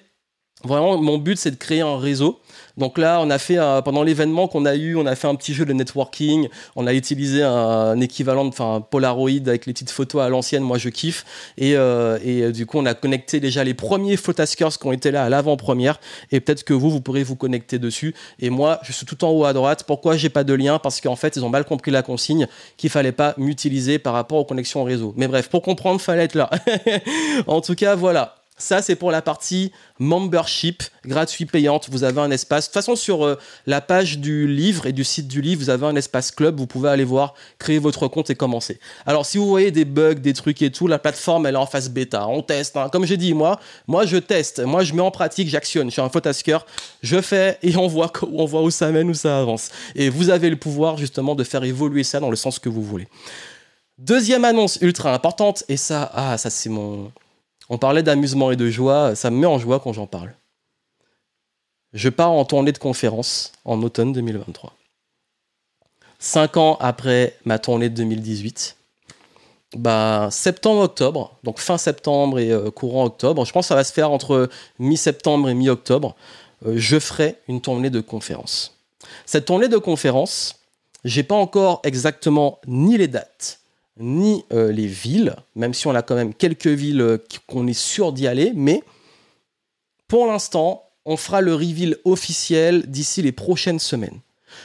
[0.64, 2.40] Vraiment, mon but, c'est de créer un réseau
[2.78, 5.54] donc là, on a fait pendant l'événement qu'on a eu, on a fait un petit
[5.54, 6.48] jeu de networking.
[6.76, 10.64] On a utilisé un, équivalent, enfin Polaroid avec les petites photos à l'ancienne.
[10.64, 11.26] Moi, je kiffe.
[11.58, 15.12] Et, euh, euh, du coup, on a connecté déjà les premiers photaskers qui ont été
[15.12, 16.00] là à l'avant-première.
[16.32, 18.16] Et peut-être que vous, vous pourrez vous connecter dessus.
[18.40, 19.84] Et moi, je suis tout en haut à droite.
[19.86, 20.80] Pourquoi j'ai pas de lien?
[20.80, 22.48] Parce qu'en fait, ils ont mal compris la consigne
[22.78, 25.14] qu'il fallait pas m'utiliser par rapport aux connexions au réseau.
[25.18, 26.50] Mais bref, pour comprendre, fallait être là.
[27.48, 28.41] en tout cas, voilà.
[28.62, 31.90] Ça, c'est pour la partie membership, gratuit payante.
[31.90, 32.66] Vous avez un espace.
[32.66, 35.70] De toute façon, sur euh, la page du livre et du site du livre, vous
[35.72, 36.60] avez un espace club.
[36.60, 38.80] Vous pouvez aller voir, créer votre compte et commencer.
[39.08, 41.66] Alors, si vous voyez des bugs, des trucs et tout, la plateforme, elle est en
[41.66, 42.28] phase bêta.
[42.28, 42.78] On teste.
[42.78, 42.90] Hein.
[42.92, 44.60] Comme j'ai dit, moi, moi, je teste.
[44.60, 45.88] Moi, je mets en pratique, j'actionne.
[45.88, 46.60] Je suis un photasker.
[47.02, 49.70] Je fais et on voit, on voit où ça mène, où ça avance.
[49.96, 52.84] Et vous avez le pouvoir, justement, de faire évoluer ça dans le sens que vous
[52.84, 53.08] voulez.
[53.98, 57.12] Deuxième annonce ultra importante, et ça, ah, ça c'est mon,
[57.72, 60.34] on parlait d'amusement et de joie, ça me met en joie quand j'en parle.
[61.94, 64.74] Je pars en tournée de conférence en automne 2023.
[66.20, 68.76] Cinq ans après ma tournée de 2018,
[69.78, 73.94] bah, septembre-octobre, donc fin septembre et euh, courant octobre, je pense que ça va se
[73.94, 76.18] faire entre mi-septembre et mi-octobre,
[76.66, 78.78] euh, je ferai une tournée de conférence.
[79.26, 80.60] Cette tournée de conférence,
[81.06, 83.61] j'ai pas encore exactement ni les dates,
[84.02, 87.80] ni euh, les villes, même si on a quand même quelques villes euh, qu'on est
[87.80, 88.84] sûr d'y aller, mais
[90.08, 94.20] pour l'instant, on fera le reveal officiel d'ici les prochaines semaines.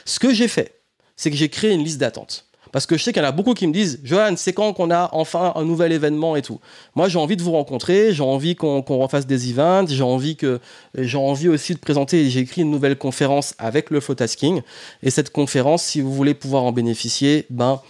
[0.05, 0.81] Ce que j'ai fait,
[1.15, 2.47] c'est que j'ai créé une liste d'attente.
[2.71, 4.73] Parce que je sais qu'il y en a beaucoup qui me disent Johan, c'est quand
[4.73, 6.59] qu'on a enfin un nouvel événement et tout.
[6.95, 10.59] Moi, j'ai envie de vous rencontrer, j'ai envie qu'on refasse des events, j'ai envie, que,
[10.95, 12.29] j'ai envie aussi de présenter.
[12.29, 14.61] J'ai écrit une nouvelle conférence avec le flow tasking.
[15.01, 17.81] Et cette conférence, si vous voulez pouvoir en bénéficier, ben,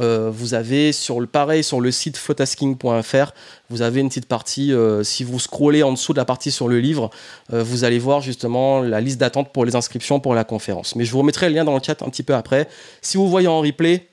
[0.00, 3.32] Euh, vous avez sur le pareil sur le site flotasking.fr,
[3.70, 4.72] vous avez une petite partie.
[4.72, 7.10] Euh, si vous scrollez en dessous de la partie sur le livre,
[7.52, 10.96] euh, vous allez voir justement la liste d'attente pour les inscriptions pour la conférence.
[10.96, 12.68] Mais je vous remettrai le lien dans le chat un petit peu après.
[13.00, 14.08] Si vous voyez en replay,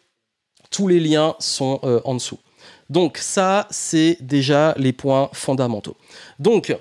[0.70, 2.40] tous les liens sont en dessous.
[2.90, 5.96] Donc ça, c'est déjà les points fondamentaux.
[6.40, 6.76] Donc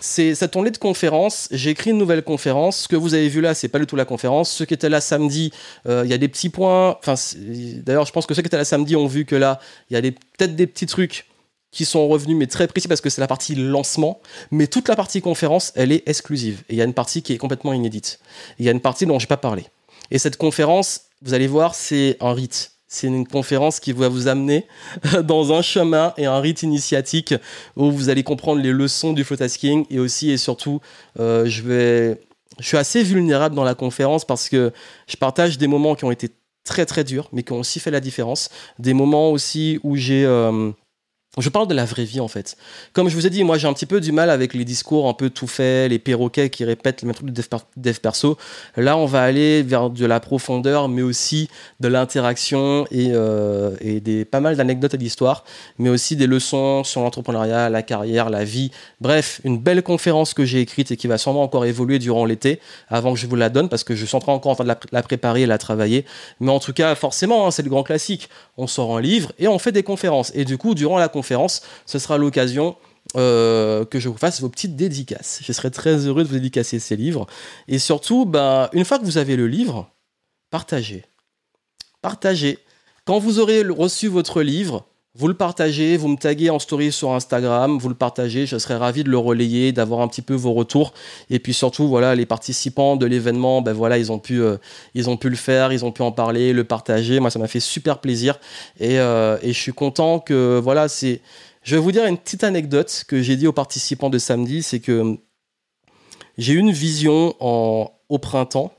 [0.00, 1.48] c'est cette tournée de conférence.
[1.50, 2.82] J'ai écrit une nouvelle conférence.
[2.82, 4.50] Ce que vous avez vu là, c'est pas du tout la conférence.
[4.50, 5.52] Ceux qui étaient là samedi,
[5.86, 6.98] euh, il y a des petits points.
[7.06, 9.96] D'ailleurs, je pense que ceux qui étaient là samedi ont vu que là, il y
[9.96, 11.26] a peut-être des petits trucs
[11.70, 14.20] qui sont revenus, mais très précis parce que c'est la partie lancement.
[14.50, 16.62] Mais toute la partie conférence, elle est exclusive.
[16.68, 18.20] Et il y a une partie qui est complètement inédite.
[18.58, 19.66] Il y a une partie dont j'ai pas parlé.
[20.10, 22.73] Et cette conférence, vous allez voir, c'est un rite.
[22.94, 24.68] C'est une conférence qui va vous amener
[25.24, 27.34] dans un chemin et un rite initiatique
[27.74, 30.80] où vous allez comprendre les leçons du tasking et aussi et surtout,
[31.18, 32.20] euh, je vais,
[32.60, 34.72] je suis assez vulnérable dans la conférence parce que
[35.08, 36.28] je partage des moments qui ont été
[36.62, 38.48] très très durs, mais qui ont aussi fait la différence.
[38.78, 40.70] Des moments aussi où j'ai euh,
[41.38, 42.56] je parle de la vraie vie en fait.
[42.92, 45.08] Comme je vous ai dit, moi j'ai un petit peu du mal avec les discours
[45.08, 47.42] un peu tout faits, les perroquets qui répètent le même truc de
[47.76, 48.38] dev, perso.
[48.76, 51.48] Là, on va aller vers de la profondeur, mais aussi
[51.80, 55.44] de l'interaction et, euh, et, des pas mal d'anecdotes et d'histoires,
[55.78, 58.70] mais aussi des leçons sur l'entrepreneuriat, la carrière, la vie.
[59.00, 62.60] Bref, une belle conférence que j'ai écrite et qui va sûrement encore évoluer durant l'été,
[62.88, 64.64] avant que je vous la donne, parce que je suis en train encore en train
[64.64, 66.04] de la, préparer et la travailler.
[66.38, 68.28] Mais en tout cas, forcément, hein, c'est le grand classique.
[68.56, 70.30] On sort un livre et on fait des conférences.
[70.34, 72.76] Et du coup, durant la conférence ce sera l'occasion
[73.16, 75.40] euh, que je vous fasse vos petites dédicaces.
[75.42, 77.26] Je serai très heureux de vous dédicacer ces livres.
[77.68, 79.90] Et surtout, ben, une fois que vous avez le livre,
[80.50, 81.04] partagez.
[82.02, 82.58] Partagez.
[83.04, 84.86] Quand vous aurez reçu votre livre,
[85.16, 88.76] vous le partagez, vous me taguez en story sur Instagram, vous le partagez, je serais
[88.76, 90.92] ravi de le relayer, d'avoir un petit peu vos retours.
[91.30, 94.56] Et puis surtout, voilà, les participants de l'événement, ben voilà, ils ont pu, euh,
[94.94, 97.20] ils ont pu le faire, ils ont pu en parler, le partager.
[97.20, 98.40] Moi, ça m'a fait super plaisir
[98.80, 101.20] et, euh, et, je suis content que, voilà, c'est.
[101.62, 104.80] Je vais vous dire une petite anecdote que j'ai dit aux participants de samedi, c'est
[104.80, 105.16] que
[106.38, 108.72] j'ai eu une vision en, au printemps.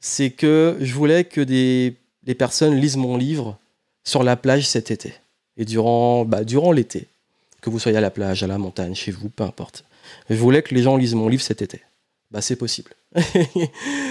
[0.00, 3.58] C'est que je voulais que des, les personnes lisent mon livre
[4.04, 5.14] sur la plage cet été.
[5.56, 7.08] Et durant, bah, durant l'été,
[7.60, 9.84] que vous soyez à la plage, à la montagne, chez vous, peu importe.
[10.30, 11.82] Je voulais que les gens lisent mon livre cet été.
[12.30, 12.92] Bah, c'est possible.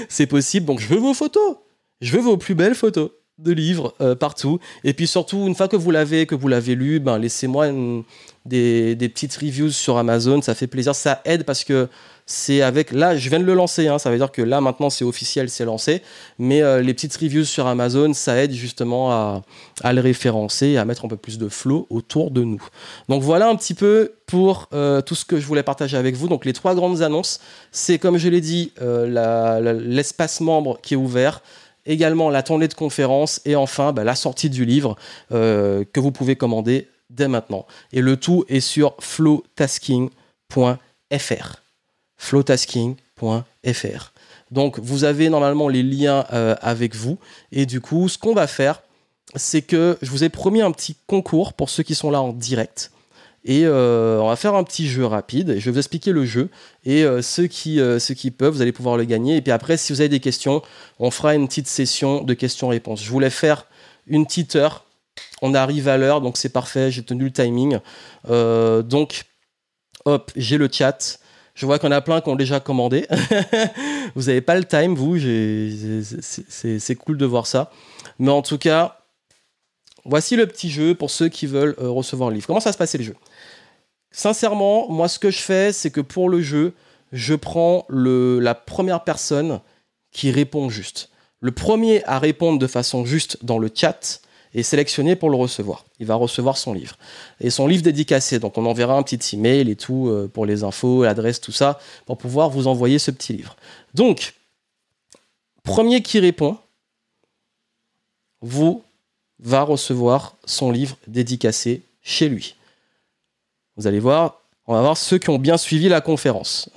[0.10, 1.58] c'est possible, donc je veux vos photos.
[2.02, 4.60] Je veux vos plus belles photos de livres euh, partout.
[4.84, 7.68] Et puis surtout, une fois que vous l'avez, que vous l'avez lu, ben, laissez-moi
[8.46, 10.42] des, des, petites reviews sur Amazon.
[10.42, 10.96] Ça fait plaisir.
[10.96, 11.88] Ça aide parce que
[12.26, 12.92] c'est avec.
[12.92, 13.88] Là, je viens de le lancer.
[13.88, 16.02] Hein, ça veut dire que là, maintenant, c'est officiel, c'est lancé.
[16.40, 19.44] Mais euh, les petites reviews sur Amazon, ça aide justement à,
[19.84, 22.64] à, le référencer et à mettre un peu plus de flow autour de nous.
[23.08, 26.28] Donc voilà un petit peu pour euh, tout ce que je voulais partager avec vous.
[26.28, 27.40] Donc les trois grandes annonces,
[27.72, 31.42] c'est comme je l'ai dit, l'espace membre qui est ouvert
[31.88, 34.98] également la tournée de conférences et enfin bah, la sortie du livre
[35.30, 37.66] que vous pouvez commander dès maintenant.
[37.94, 41.62] Et le tout est sur flowtasking.fr
[42.18, 44.14] flowtasking.fr.
[44.52, 47.18] Donc vous avez normalement les liens euh, avec vous.
[47.52, 48.82] Et du coup, ce qu'on va faire,
[49.36, 52.34] c'est que je vous ai promis un petit concours pour ceux qui sont là en
[52.34, 52.92] direct.
[53.48, 55.56] Et euh, on va faire un petit jeu rapide.
[55.58, 56.50] Je vais vous expliquer le jeu.
[56.86, 59.38] Et euh, ceux, qui, ceux qui peuvent, vous allez pouvoir le gagner.
[59.38, 60.62] Et puis après, si vous avez des questions,
[61.00, 63.02] on fera une petite session de questions-réponses.
[63.04, 63.66] Je voulais faire
[64.06, 64.86] une petite heure.
[65.42, 66.92] On arrive à l'heure, donc c'est parfait.
[66.92, 67.80] J'ai tenu le timing.
[68.28, 69.24] donc,
[70.06, 71.20] hop, j'ai le chat.
[71.58, 73.08] Je vois qu'on a plein qui ont déjà commandé.
[74.16, 75.18] vous n'avez pas le time, vous.
[76.04, 77.72] C'est cool de voir ça.
[78.20, 79.00] Mais en tout cas,
[80.08, 82.48] voici le petit jeu pour ceux qui veulent euh, recevoir le livre.
[82.48, 83.16] Comment ça se passer le jeu?
[84.18, 86.74] Sincèrement, moi, ce que je fais, c'est que pour le jeu,
[87.12, 89.62] je prends la première personne
[90.12, 91.12] qui répond juste.
[91.40, 94.22] Le premier à répondre de façon juste dans le chat,
[94.56, 95.86] est sélectionné pour le recevoir.
[96.00, 96.98] Il va recevoir son livre.
[97.42, 100.64] Et son livre dédicacé, donc on enverra un petit email et tout euh, pour les
[100.64, 103.56] infos, l'adresse, tout ça, pour pouvoir vous envoyer ce petit livre.
[103.94, 104.34] Donc,
[105.64, 106.58] premier qui répond,
[108.42, 108.82] vous
[109.38, 112.57] va recevoir son livre dédicacé chez lui.
[113.78, 116.70] Vous allez voir, on va voir ceux qui ont bien suivi la conférence.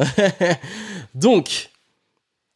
[1.14, 1.70] donc,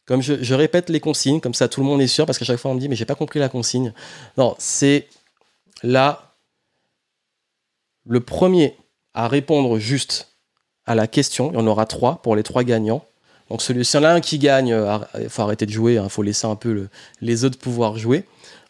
[0.05, 2.59] comme je, répète les consignes, comme ça tout le monde est sûr, parce qu'à chaque
[2.59, 3.91] fois on me dit mais j'ai pas compris la consigne.
[4.37, 5.07] Non, c'est
[5.81, 6.35] là
[8.07, 8.77] le premier
[9.15, 10.35] à répondre juste
[10.85, 11.51] à la question.
[11.51, 13.03] Il y en aura trois pour les trois gagnants.
[13.49, 15.93] Donc celui, s'il y en a un qui gagne, euh, il faut arrêter de jouer,
[15.93, 16.87] il hein, faut laisser un peu
[17.21, 18.25] les autres pouvoir jouer,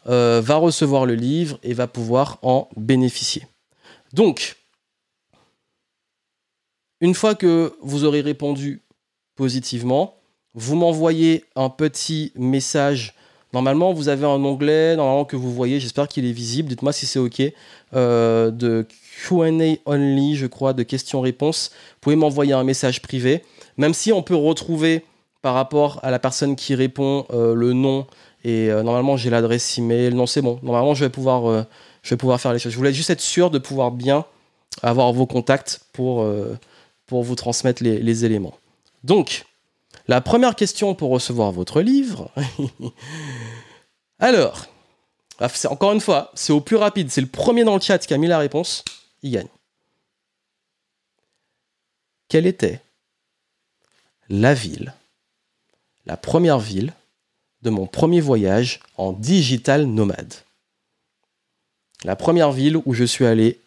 [0.08, 3.48] euh, va recevoir le livre et va pouvoir en bénéficier.
[4.14, 4.56] Donc,
[7.06, 8.82] une fois que vous aurez répondu
[9.36, 10.16] positivement,
[10.54, 13.14] vous m'envoyez un petit message
[13.56, 16.68] Normalement, vous avez un onglet normalement que vous voyez, j'espère qu'il est visible.
[16.68, 17.42] Dites-moi si c'est OK.
[17.96, 18.86] Euh, de
[19.30, 19.50] QA
[19.86, 21.72] only, je crois, de questions-réponses.
[21.72, 23.44] Vous pouvez m'envoyer un message privé.
[23.78, 25.06] Même si on peut retrouver
[25.42, 28.08] par rapport à la personne qui répond euh, le nom
[28.44, 30.14] et euh, normalement j'ai l'adresse email.
[30.14, 30.60] Non, c'est bon.
[30.62, 31.66] Normalement, je vais pouvoir,
[32.04, 32.74] je vais pouvoir faire les choses.
[32.74, 34.26] Je voulais juste être sûr de pouvoir bien
[34.84, 36.28] avoir vos contacts pour,
[37.06, 38.58] pour vous transmettre les, éléments.
[39.04, 39.46] Donc,
[40.08, 42.32] la première question pour recevoir votre livre.
[44.20, 44.66] Alors,
[45.40, 47.12] ah, encore une fois, c'est au plus rapide.
[47.12, 48.84] C'est le premier dans le chat qui a mis la réponse.
[49.22, 49.48] Il gagne.
[52.28, 52.82] Quelle était
[54.30, 54.94] la ville,
[56.06, 56.94] la première ville
[57.62, 60.34] de mon premier voyage en digital nomade?
[62.04, 63.62] La première ville où je suis allé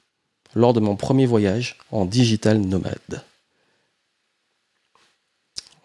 [0.55, 3.23] lors de mon premier voyage en digital nomade.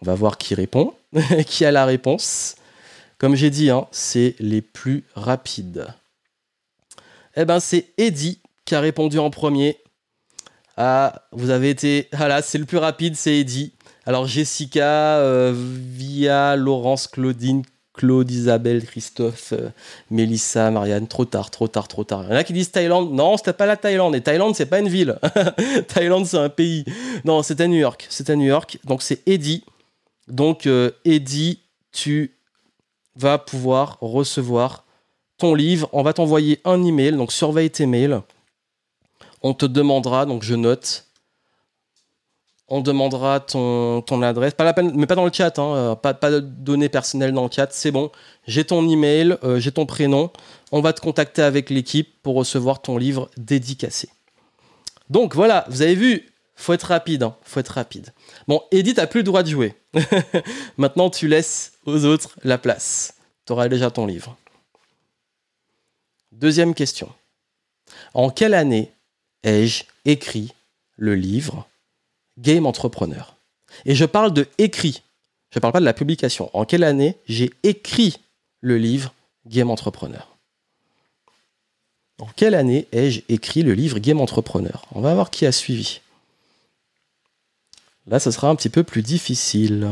[0.03, 0.93] On va voir qui répond,
[1.47, 2.55] qui a la réponse.
[3.19, 5.87] Comme j'ai dit, hein, c'est les plus rapides.
[7.37, 9.77] Eh ben, c'est Eddie qui a répondu en premier.
[10.75, 12.09] Ah, vous avez été.
[12.17, 13.71] Voilà, c'est le plus rapide, c'est Eddie.
[14.05, 19.69] Alors, Jessica, euh, Via, Laurence, Claudine, Claude, Isabelle, Christophe, euh,
[20.11, 22.25] Mélissa, Marianne, trop tard, trop tard, trop tard.
[22.25, 23.13] Il y en a qui disent Thaïlande.
[23.13, 24.15] Non, c'était pas la Thaïlande.
[24.15, 25.17] Et Thaïlande, c'est pas une ville.
[25.87, 26.83] Thaïlande, c'est un pays.
[27.23, 28.05] Non, c'était New York.
[28.09, 28.79] C'était New York.
[28.83, 29.63] Donc, c'est Eddie.
[30.27, 31.59] Donc, euh, Eddie,
[31.91, 32.37] tu
[33.15, 34.85] vas pouvoir recevoir
[35.37, 35.89] ton livre.
[35.93, 38.21] On va t'envoyer un email, donc surveille tes mails.
[39.41, 41.05] On te demandera, donc je note,
[42.69, 46.13] on demandera ton, adresse, pas la peine, mais pas dans le chat, hein, euh, pas,
[46.13, 48.09] pas de données personnelles dans le chat, c'est bon.
[48.47, 50.31] J'ai ton email, euh, j'ai ton prénom.
[50.71, 54.09] On va te contacter avec l'équipe pour recevoir ton livre dédicacé.
[55.09, 58.13] Donc voilà, vous avez vu, faut être rapide, hein, faut être rapide.
[58.47, 59.75] Bon, Edith a plus le droit de jouer.
[60.77, 63.15] Maintenant, tu laisses aux autres la place.
[63.45, 64.37] Tu auras déjà ton livre.
[66.31, 67.11] Deuxième question.
[68.13, 68.91] En quelle année
[69.43, 70.53] ai-je écrit
[70.97, 71.67] le livre
[72.37, 73.35] Game Entrepreneur?
[73.85, 75.03] Et je parle de écrit.
[75.51, 76.49] Je ne parle pas de la publication.
[76.53, 78.17] En quelle année j'ai écrit
[78.61, 79.13] le livre
[79.45, 80.35] Game Entrepreneur?
[82.19, 84.85] En quelle année ai-je écrit le livre Game Entrepreneur?
[84.93, 86.01] On va voir qui a suivi.
[88.05, 89.89] Là, ce sera un petit peu plus difficile.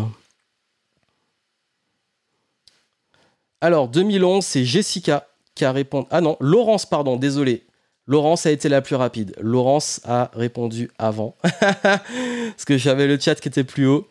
[3.61, 6.07] Alors, 2011, c'est Jessica qui a répondu.
[6.11, 7.65] Ah non, Laurence, pardon, désolé.
[8.07, 9.35] Laurence a été la plus rapide.
[9.39, 11.35] Laurence a répondu avant.
[11.41, 14.07] Parce que j'avais le chat qui était plus haut.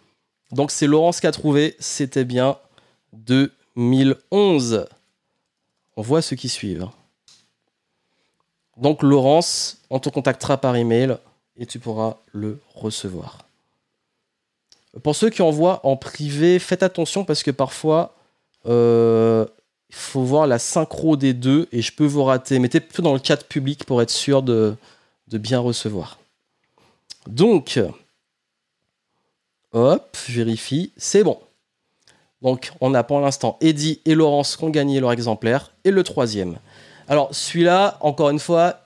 [0.53, 1.77] Donc, c'est Laurence qui a trouvé.
[1.79, 2.57] C'était bien
[3.13, 4.87] 2011.
[5.97, 6.89] On voit ceux qui suivent.
[8.77, 11.19] Donc, Laurence, on te contactera par email
[11.57, 13.50] et tu pourras le recevoir.
[15.03, 18.15] Pour ceux qui envoient en privé, faites attention parce que parfois,
[18.67, 19.47] euh,
[19.89, 22.59] il faut voir la synchro des deux et je peux vous rater.
[22.59, 24.77] Mettez plutôt dans le chat public pour être sûr de,
[25.29, 26.19] bien recevoir.
[27.29, 27.81] Donc,
[29.73, 31.39] hop, vérifie, c'est bon.
[32.43, 35.73] Donc, on a pour l'instant Eddie et Laurence qui ont gagné leur exemplaire.
[35.85, 36.59] Et le troisième.
[37.07, 38.81] Alors, celui-là, encore une fois,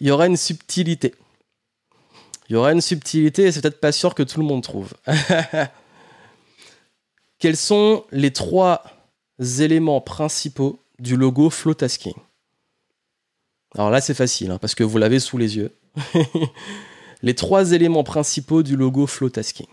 [0.00, 1.14] il y aura une subtilité.
[2.48, 4.94] Il y aura une subtilité et c'est peut-être pas sûr que tout le monde trouve.
[7.38, 8.84] Quels sont les trois
[9.60, 12.14] éléments principaux du logo Flowtasking
[13.74, 15.72] Alors là, c'est facile hein, parce que vous l'avez sous les yeux.
[17.22, 19.66] les trois éléments principaux du logo Flowtasking.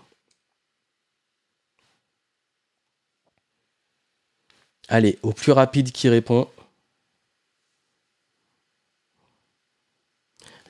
[4.87, 6.47] Allez, au plus rapide qui répond.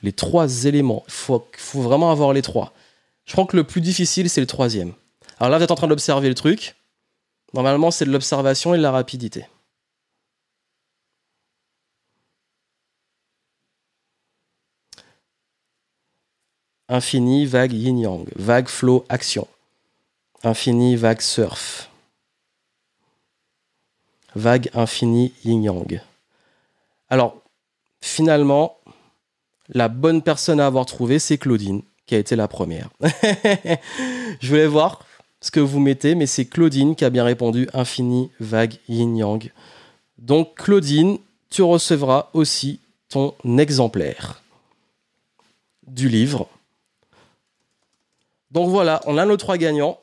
[0.06, 1.02] Les trois éléments.
[1.08, 2.72] Il faut, faut, vraiment avoir les trois.
[3.24, 4.94] Je crois que le plus difficile, c'est le troisième.
[5.40, 6.76] Alors là, vous êtes en train d'observer le truc.
[7.54, 9.46] Normalement, c'est de l'observation et de la rapidité.
[16.88, 18.28] Infini, vague, yin-yang.
[18.36, 19.48] Vague, flow, action.
[20.44, 21.90] Infini, vague, surf.
[24.36, 26.00] Vague, infini, yin-yang.
[27.08, 27.42] Alors,
[28.00, 28.78] finalement,
[29.68, 32.88] la bonne personne à avoir trouvé, c'est Claudine, qui a été la première.
[34.40, 35.04] Je voulais voir
[35.40, 39.50] ce que vous mettez, mais c'est Claudine qui a bien répondu infini, vague, yin yang.
[40.18, 41.18] Donc Claudine,
[41.50, 44.42] tu recevras aussi ton exemplaire
[45.86, 46.48] du livre.
[48.50, 49.98] Donc voilà, on a nos trois gagnants.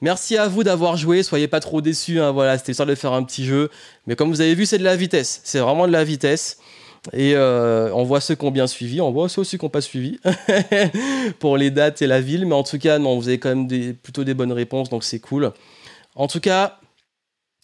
[0.00, 3.12] Merci à vous d'avoir joué, soyez pas trop déçus, hein, voilà, c'était histoire de faire
[3.12, 3.70] un petit jeu.
[4.06, 6.58] Mais comme vous avez vu, c'est de la vitesse, c'est vraiment de la vitesse.
[7.12, 9.70] Et euh, on voit ceux qui ont bien suivi, on voit ceux aussi qui n'ont
[9.70, 10.20] pas suivi
[11.38, 12.46] pour les dates et la ville.
[12.46, 15.20] Mais en tout cas, non, vous avez quand même plutôt des bonnes réponses, donc c'est
[15.20, 15.52] cool.
[16.14, 16.78] En tout cas,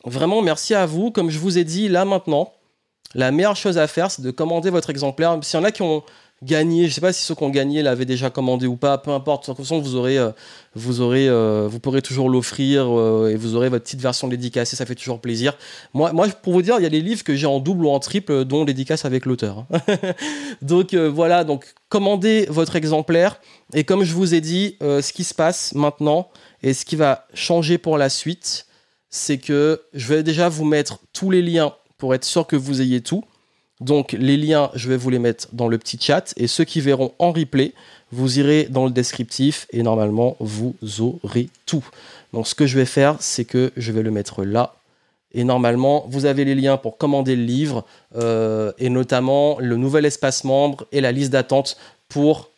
[0.04, 1.10] vraiment merci à vous.
[1.10, 2.52] Comme je vous ai dit là maintenant,
[3.14, 5.38] la meilleure chose à faire, c'est de commander votre exemplaire.
[5.42, 6.02] S'il y en a qui ont
[6.42, 9.10] gagné, je sais pas si ceux qui ont gagné l'avaient déjà commandé ou pas, peu
[9.10, 9.48] importe.
[9.48, 10.30] De toute façon, vous aurez, euh,
[10.74, 14.76] vous aurez, euh, vous pourrez toujours l'offrir euh, et vous aurez votre petite version dédicacée.
[14.76, 15.56] Ça fait toujours plaisir.
[15.94, 17.90] Moi, moi, pour vous dire, il y a des livres que j'ai en double ou
[17.90, 19.66] en triple, dont dédicace avec l'auteur.
[19.70, 19.80] Hein.
[20.62, 23.40] donc voilà, donc commandez votre exemplaire.
[23.72, 26.28] Et comme je vous ai dit, ce qui se passe maintenant
[26.62, 28.66] et ce qui va changer pour la suite,
[29.08, 32.82] c'est que je vais déjà vous mettre tous les liens pour être sûr que vous
[32.82, 33.24] ayez tout.
[33.80, 36.80] Donc les liens, je vais vous les mettre dans le petit chat et ceux qui
[36.80, 37.74] verront en replay,
[38.10, 41.84] vous irez dans le descriptif et normalement vous aurez tout.
[42.32, 44.74] Donc ce que je vais faire, c'est que je vais le mettre là.
[45.32, 50.06] Et normalement, vous avez les liens pour commander le livre euh, et notamment le nouvel
[50.06, 51.76] espace membre et la liste d'attente
[52.08, 52.50] pour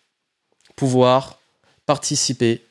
[0.76, 1.40] pouvoir
[1.86, 2.62] participer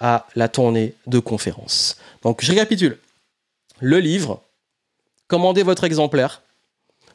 [0.00, 1.98] à la tournée de conférences.
[2.22, 2.98] Donc je récapitule.
[3.80, 4.42] Le livre,
[5.28, 6.42] commandez votre exemplaire.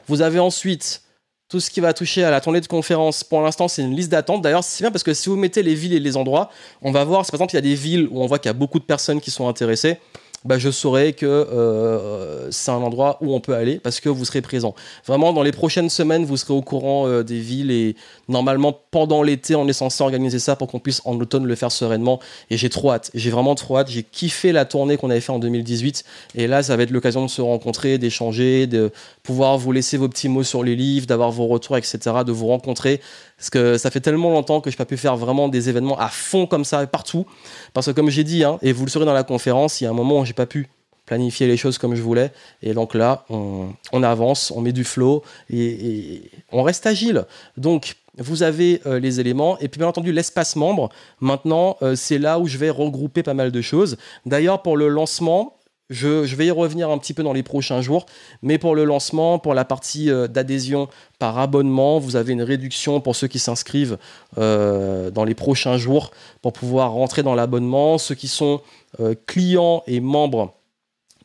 [0.10, 1.04] Vous avez ensuite
[1.50, 3.24] tout ce qui va toucher à la tournée de conférence.
[3.24, 4.42] Pour l'instant, c'est une liste d'attente.
[4.42, 6.50] D'ailleurs, c'est bien parce que si vous mettez les villes et les endroits,
[6.82, 8.52] on va voir, par exemple, il y a des villes où on voit qu'il y
[8.52, 10.00] a beaucoup de personnes qui sont intéressées
[10.46, 14.24] bah, je saurai que euh, c'est un endroit où on peut aller parce que vous
[14.24, 14.74] serez présent.
[15.06, 17.96] Vraiment, dans les prochaines semaines, vous serez au courant euh, des villes et
[18.30, 21.72] normalement, pendant l'été, on est censé organiser ça pour qu'on puisse en automne le faire
[21.72, 22.20] sereinement.
[22.50, 23.12] Et j'ai trop hâte.
[23.14, 23.90] J'ai vraiment trop hâte.
[23.90, 26.06] J'ai kiffé la tournée qu'on avait fait en 2018.
[26.36, 28.92] Et là, ça va être l'occasion de se rencontrer, d'échanger, de
[29.24, 32.48] pouvoir vous laisser vos petits mots sur les livres, d'avoir vos retours, etc., de vous
[32.48, 33.02] rencontrer.
[33.40, 35.98] Parce que ça fait tellement longtemps que je n'ai pas pu faire vraiment des événements
[35.98, 37.26] à fond comme ça partout.
[37.74, 39.88] Parce que comme j'ai dit, hein, et vous le saurez dans la conférence, il y
[39.88, 40.68] a un moment où j'ai pas pu
[41.06, 42.32] planifier les choses comme je voulais.
[42.62, 46.22] Et donc là, on, avance, on met du flow et,
[46.52, 47.26] on reste agile.
[47.56, 49.58] Donc, vous avez euh, les éléments.
[49.60, 50.90] Et puis, bien entendu, l'espace membre.
[51.22, 53.96] Maintenant, euh, c'est là où je vais regrouper pas mal de choses.
[54.26, 55.56] D'ailleurs, pour le lancement,
[55.90, 58.06] je, vais y revenir un petit peu dans les prochains jours,
[58.44, 60.88] mais pour le lancement, pour la partie euh, d'adhésion
[61.18, 63.98] par abonnement, vous avez une réduction pour ceux qui s'inscrivent
[64.38, 66.12] euh, dans les prochains jours
[66.42, 67.98] pour pouvoir rentrer dans l'abonnement.
[67.98, 68.62] Ceux qui sont
[69.00, 70.54] euh, clients et membres,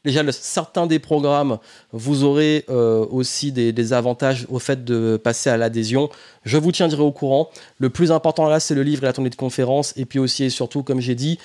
[0.02, 1.58] déjà certains des programmes,
[1.92, 6.08] vous aurez aussi des, avantages au fait de passer à l'adhésion.
[6.44, 7.50] Je vous tiendrai au courant.
[7.78, 10.44] Le plus important là, c'est le livre et la tournée de conférence, et puis aussi
[10.44, 11.38] et surtout, comme j'ai dit,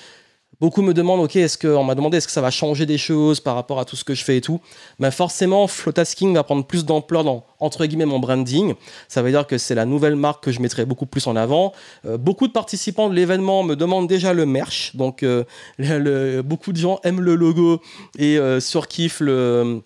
[0.61, 2.97] Beaucoup me demandent, ok, est-ce que, on m'a demandé est-ce que ça va changer des
[2.97, 4.59] choses par rapport à tout ce que je fais et tout.
[4.99, 8.73] Ben forcément, Flowtasking va prendre plus d'ampleur dans, entre guillemets, mon branding.
[9.07, 11.71] Ça veut dire que c'est la nouvelle marque que je mettrai beaucoup plus en avant.
[12.05, 14.95] Euh, beaucoup de participants de l'événement me demandent déjà le merch.
[14.97, 15.45] Donc, euh,
[16.43, 17.81] beaucoup de gens aiment le logo
[18.17, 19.81] et euh, surkiffent le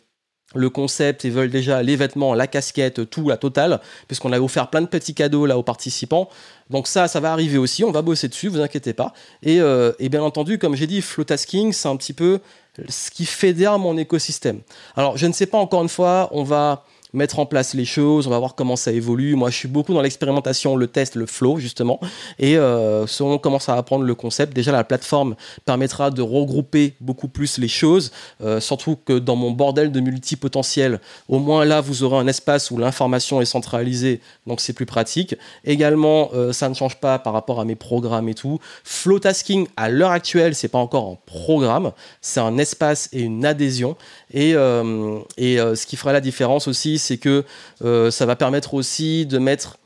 [0.54, 4.70] le concept et veulent déjà les vêtements, la casquette, tout, la totale, puisqu'on a offert
[4.70, 6.30] plein de petits cadeaux là aux participants.
[6.70, 9.14] Donc ça, ça va arriver aussi, on va bosser dessus, vous inquiétez pas.
[9.42, 12.40] Et, euh, bien entendu, comme j'ai dit, Flowtasking, c'est un petit peu
[12.88, 14.62] ce qui fédère mon écosystème.
[14.96, 18.28] Alors, je ne sais pas encore une fois, on va mettre en place les choses,
[18.28, 19.36] on va voir comment ça évolue.
[19.36, 22.00] Moi, je suis beaucoup dans l'expérimentation, le test, le flow, justement.
[22.40, 25.36] Et euh, selon comment ça va apprendre le concept, déjà la plateforme
[25.66, 28.12] permettra de regrouper beaucoup plus les choses,
[28.42, 31.00] euh, surtout que dans mon bordel de multipotentiel,
[31.30, 35.36] au moins là, vous aurez un espace où l'information est centralisée, donc c'est plus pratique.
[35.66, 38.60] Également, euh, ça ne change pas par rapport à mes programmes et tout.
[38.84, 41.92] Flow tasking, à l'heure actuelle, c'est pas encore un programme,
[42.22, 43.96] c'est un espace et une adhésion.
[44.34, 47.44] Et, euh, et ce qui fera la différence aussi, c'est que
[47.84, 49.78] euh, ça va permettre aussi de mettre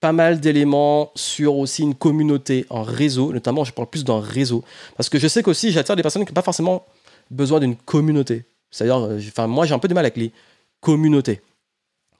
[0.00, 4.64] pas mal d'éléments sur aussi une communauté, un réseau, notamment je parle plus d'un réseau,
[4.96, 6.86] parce que je sais qu'aussi j'attire des personnes qui n'ont pas forcément
[7.30, 8.44] besoin d'une communauté.
[8.70, 10.32] C'est-à-dire, euh, moi j'ai un peu de mal avec les
[10.80, 11.42] communautés.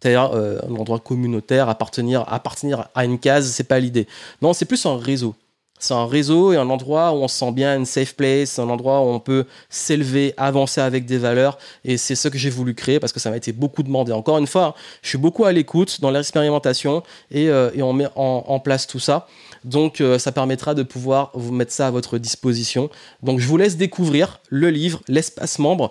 [0.01, 4.07] C'est-à-dire euh, un endroit communautaire, appartenir, appartenir à une case, c'est pas l'idée.
[4.41, 5.35] Non, c'est plus un réseau.
[5.81, 8.69] C'est un réseau et un endroit où on se sent bien, une safe place, un
[8.69, 11.59] endroit où on peut s'élever, avancer avec des valeurs.
[11.85, 14.13] Et c'est ce que j'ai voulu créer parce que ça m'a été beaucoup demandé.
[14.13, 18.09] Encore une fois, je suis beaucoup à l'écoute dans l'expérimentation et, euh, et, on met
[18.15, 19.27] en, place tout ça.
[19.65, 22.91] Donc euh, ça permettra de pouvoir vous mettre ça à votre disposition.
[23.23, 25.91] Donc je vous laisse découvrir le livre, l'espace membre.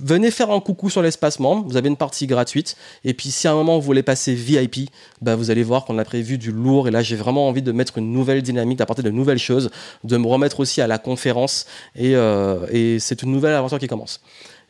[0.00, 1.68] venez faire un coucou sur l'espace membre.
[1.68, 2.76] Vous avez une partie gratuite.
[3.04, 4.90] Et puis si à un moment vous voulez passer VIP,
[5.22, 6.88] bah, vous allez voir qu'on a prévu du lourd.
[6.88, 9.70] Et là j'ai vraiment envie de mettre une nouvelle dynamique, d'apporter de choses,
[10.04, 11.66] de me remettre aussi à la conférence.
[11.96, 14.20] Et, euh, c'est une nouvelle aventure qui commence.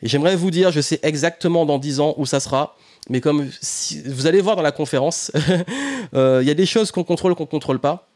[0.01, 2.75] J'aimerais vous dire, je sais exactement dans 10 ans où ça sera.
[3.09, 3.49] Mais comme
[4.05, 5.31] vous allez voir dans la conférence,
[6.13, 8.07] euh, il y a des choses qu'on contrôle, qu'on contrôle pas.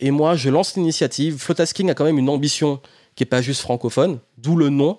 [0.00, 1.38] Et moi, je lance l'initiative.
[1.38, 2.80] Flowtasking a quand même une ambition
[3.14, 4.98] qui n'est pas juste francophone, d'où le nom.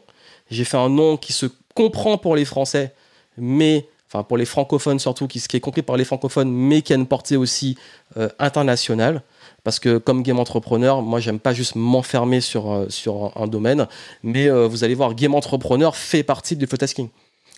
[0.50, 2.94] J'ai fait un nom qui se comprend pour les Français,
[3.38, 6.94] mais enfin pour les francophones surtout, qui, qui est compris par les francophones, mais qui
[6.94, 7.78] a une portée aussi
[8.18, 9.24] euh, internationale
[9.64, 13.88] Parce que comme game entrepreneur, moi, j'aime pas juste m'enfermer sur, euh, sur un, domaine,
[14.22, 17.10] mais euh, vous allez voir, game entrepreneur fait partie du flow tasking.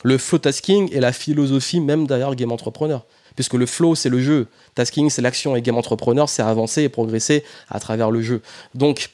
[0.03, 3.06] Le flow tasking est la philosophie même derrière game entrepreneur.
[3.36, 4.48] Puisque le flow, c'est le jeu.
[4.76, 5.56] Tasking, c'est l'action.
[5.56, 8.41] Et game entrepreneur, c'est avancer et progresser à travers le jeu.
[8.76, 9.10] Donc,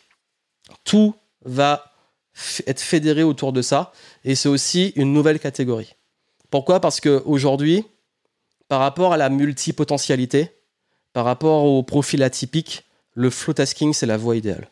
[0.83, 1.15] tout
[1.45, 1.85] va
[2.67, 3.93] être fédéré autour de ça.
[4.25, 5.95] Et c'est aussi une nouvelle catégorie.
[6.49, 6.79] Pourquoi?
[6.79, 7.85] Parce qu'aujourd'hui,
[8.67, 10.51] par rapport à la multipotentialité,
[11.13, 12.83] par rapport au profil atypique,
[13.13, 14.69] le flow tasking, c'est la voie idéale.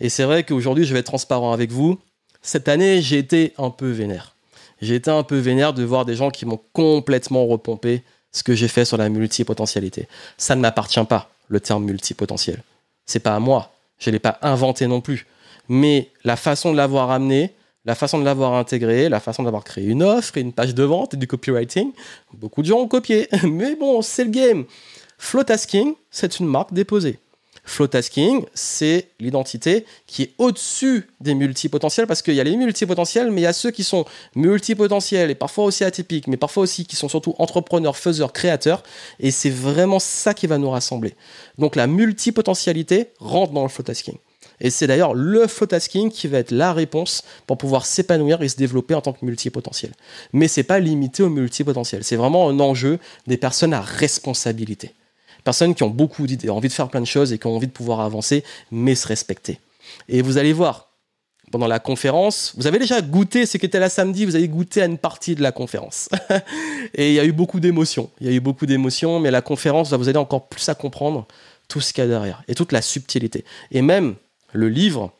[0.00, 1.98] Et c'est vrai qu'aujourd'hui, je vais être transparent avec vous.
[2.42, 4.34] Cette année, j'ai été un peu vénère.
[4.80, 8.54] J'ai été un peu vénère de voir des gens qui m'ont complètement repompé ce que
[8.54, 10.08] j'ai fait sur la multipotentialité.
[10.38, 12.62] Ça ne m'appartient pas, le terme multipotentiel.
[13.04, 13.72] C'est pas à moi.
[13.98, 15.26] Je ne l'ai pas inventé non plus.
[15.68, 17.54] Mais la façon de l'avoir amené,
[17.84, 20.82] la façon de l'avoir intégré, la façon d'avoir créé une offre et une page de
[20.82, 21.92] vente et du copywriting,
[22.34, 23.28] beaucoup de gens ont copié.
[23.42, 24.64] Mais bon, c'est le game.
[25.22, 27.18] Flowtasking, c'est une marque déposée.
[27.64, 33.42] Flowtasking, c'est l'identité qui est au-dessus des multipotentiels parce qu'il y a les multipotentiels, mais
[33.42, 36.96] il y a ceux qui sont multipotentiels et parfois aussi atypiques, mais parfois aussi qui
[36.96, 38.82] sont surtout entrepreneurs, faiseurs, créateurs.
[39.20, 41.14] Et c'est vraiment ça qui va nous rassembler.
[41.58, 44.16] Donc la multipotentialité rentre dans le flowtasking.
[44.58, 48.48] Et c'est d'ailleurs le flow tasking qui va être la réponse pour pouvoir s'épanouir et
[48.48, 49.92] se développer en tant que multipotentiel.
[50.32, 52.04] Mais c'est pas limité au multipotentiel.
[52.04, 54.94] C'est vraiment un enjeu des personnes à responsabilité.
[55.44, 57.66] Personnes qui ont beaucoup d'idées, envie de faire plein de choses et qui ont envie
[57.66, 59.58] de pouvoir avancer, mais se respecter.
[60.08, 60.90] Et vous allez voir,
[61.50, 64.82] pendant la conférence, vous avez déjà goûté ce qui était là samedi, vous avez goûté
[64.82, 66.08] à une partie de la conférence.
[66.94, 68.10] et il y a eu beaucoup d'émotions.
[68.20, 70.74] Il y a eu beaucoup d'émotions, mais la conférence va vous aider encore plus à
[70.74, 71.26] comprendre
[71.68, 73.44] tout ce qu'il y a derrière et toute la subtilité.
[73.70, 74.14] Et même,
[74.52, 75.12] le livre,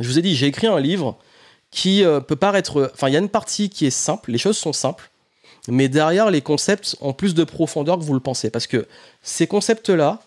[0.00, 1.18] je vous ai dit, j'ai écrit un livre
[1.70, 2.90] qui euh, peut paraître.
[2.94, 5.10] Enfin, il y a une partie qui est simple, les choses sont simples,
[5.68, 8.50] mais derrière, les concepts ont plus de profondeur que vous le pensez.
[8.50, 8.86] Parce que
[9.22, 10.20] ces concepts-là,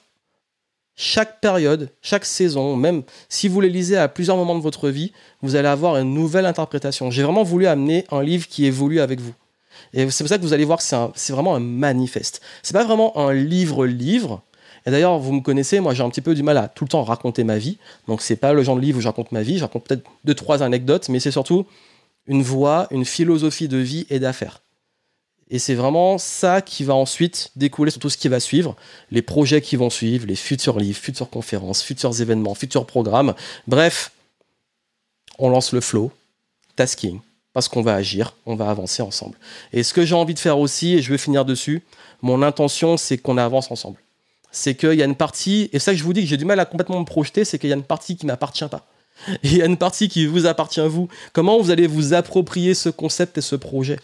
[0.95, 5.14] chaque période, chaque saison, même si vous les lisez à plusieurs moments de votre vie,
[5.41, 7.10] vous allez avoir une nouvelle interprétation.
[7.10, 9.34] J'ai vraiment voulu amener un livre qui évolue avec vous.
[9.94, 10.84] Et c'est pour ça que vous allez voir que
[11.16, 12.41] c'est vraiment un manifeste.
[12.64, 14.44] C'est pas vraiment un livre-livre,
[14.86, 16.90] et d'ailleurs, vous me connaissez, moi j'ai un petit peu du mal à tout le
[16.90, 17.78] temps raconter ma vie.
[18.07, 20.03] Donc c'est pas le genre de livre où je raconte ma vie, je raconte peut-être
[20.24, 21.66] deux, trois anecdotes, mais c'est surtout
[22.28, 24.61] une voix, une philosophie de vie et d'affaires.
[25.49, 28.76] Et c'est vraiment ça qui va ensuite découler sur tout ce qui va suivre,
[29.09, 33.34] les projets qui vont suivre, les futurs livres, futures conférences, futurs événements, futurs programmes.
[33.67, 34.11] Bref,
[35.39, 36.11] on lance le flow,
[36.76, 37.19] tasking,
[37.53, 39.38] parce qu'on va agir, on va avancer ensemble.
[39.73, 41.81] Et ce que j'ai envie de faire aussi, et je vais finir dessus,
[42.21, 43.97] mon intention, c'est qu'on avance ensemble
[44.51, 46.45] c'est qu'il y a une partie, et ça que je vous dis que j'ai du
[46.45, 48.85] mal à complètement me projeter, c'est qu'il y a une partie qui m'appartient pas.
[49.43, 51.07] il y a une partie qui vous appartient vous.
[51.34, 53.99] Comment vous allez vous approprier ce concept et ce projet?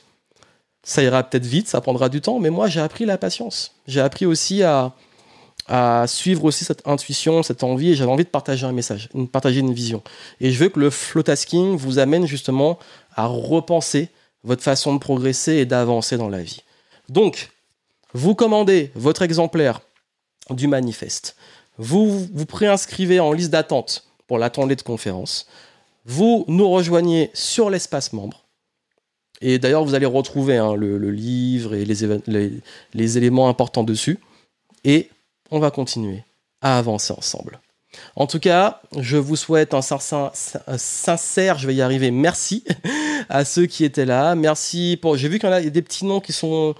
[0.86, 3.74] Ça ira peut-être vite, ça prendra du temps, mais moi j'ai appris la patience.
[3.88, 4.94] J'ai appris aussi à,
[6.08, 9.62] suivre aussi cette intuition, cette envie, et j'avais envie de partager un message, de partager
[9.62, 10.04] une vision.
[10.40, 12.78] Et je veux que le flow tasking vous amène justement
[13.16, 14.10] à repenser
[14.44, 16.62] votre façon de progresser et d'avancer dans la vie.
[17.10, 17.50] Donc,
[18.14, 19.82] vous commandez votre exemplaire
[20.52, 21.36] du manifeste.
[21.80, 25.48] Vous vous préinscrivez en liste d'attente pour l'attendée de conférence.
[26.06, 28.45] Vous nous rejoignez sur l'espace membre.
[29.42, 32.52] Et d'ailleurs, vous allez retrouver hein, le, livre et les,
[32.94, 34.20] les éléments importants dessus.
[34.84, 35.10] Et
[35.52, 36.24] on va continuer
[36.62, 37.60] à avancer ensemble.
[38.16, 42.64] En tout cas, je vous souhaite un sincère, je vais y arriver, merci
[43.30, 44.36] à ceux qui étaient là.
[44.36, 45.18] Merci pour.
[45.18, 46.76] J'ai vu qu'il y a des petits noms qui sont,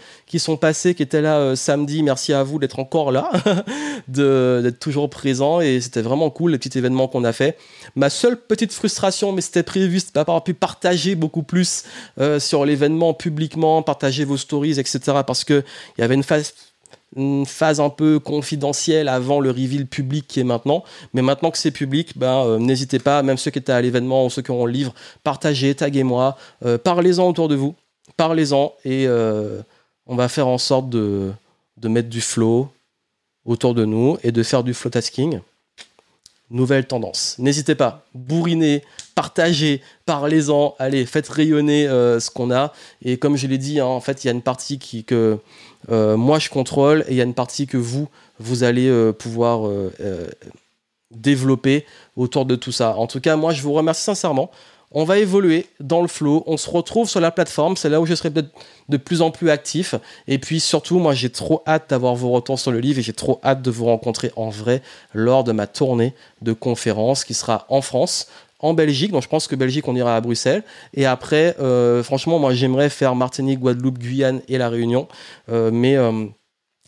[0.60, 2.04] passés, qui étaient là euh, samedi.
[2.04, 3.32] Merci à vous d'être encore là,
[4.08, 5.62] d'être toujours présent.
[5.62, 7.58] Et c'était vraiment cool, les petits événements qu'on a fait.
[7.96, 11.84] Ma seule petite frustration, mais c'était prévu, c'était pas avoir pu partager beaucoup plus
[12.20, 15.00] euh, sur l'événement publiquement, partager vos stories, etc.
[15.26, 15.64] Parce qu'il
[15.98, 16.54] y avait une phase
[17.16, 20.84] une phase un peu confidentielle avant le reveal public qui est maintenant.
[21.14, 24.26] Mais maintenant que c'est public, ben, euh, n'hésitez pas, même ceux qui étaient à l'événement
[24.26, 27.76] ou ceux qui auront le livre, partagez, taguez-moi, euh, parlez-en autour de vous,
[28.18, 29.62] parlez-en et euh,
[30.06, 31.32] on va faire en sorte de,
[31.78, 32.70] de mettre du flow
[33.46, 35.40] autour de nous et de faire du flow tasking.
[36.52, 37.36] Nouvelle tendance.
[37.40, 38.84] N'hésitez pas, bourrinez,
[39.16, 42.72] partagez, parlez-en, allez, faites rayonner ce qu'on a.
[43.02, 45.40] Et comme je l'ai dit, hein, en fait, il y a une partie qui, que,
[45.92, 48.08] euh, moi je contrôle et il y a une partie que vous,
[48.40, 49.92] vous allez euh, pouvoir euh,
[51.12, 51.86] développer
[52.16, 52.96] autour de tout ça.
[52.98, 54.52] En tout cas, moi je vous remercie sincèrement.
[54.98, 56.44] On va évoluer dans le flow.
[56.48, 57.76] On se retrouve sur la plateforme.
[57.76, 58.50] C'est là où je serai peut-être
[58.88, 59.94] de plus en plus actif.
[60.30, 63.12] Et puis surtout, moi, j'ai trop hâte d'avoir vos retours sur le livre et j'ai
[63.12, 64.82] trop hâte de vous rencontrer en vrai
[65.14, 69.12] lors de ma tournée de conférences qui sera en France en Belgique.
[69.12, 70.64] Donc je pense que Belgique, on ira à Bruxelles.
[70.94, 75.10] Et après, euh, franchement, moi j'aimerais faire Martinique, Guadeloupe, Guyane et La Réunion.
[75.50, 76.26] Euh, mais euh,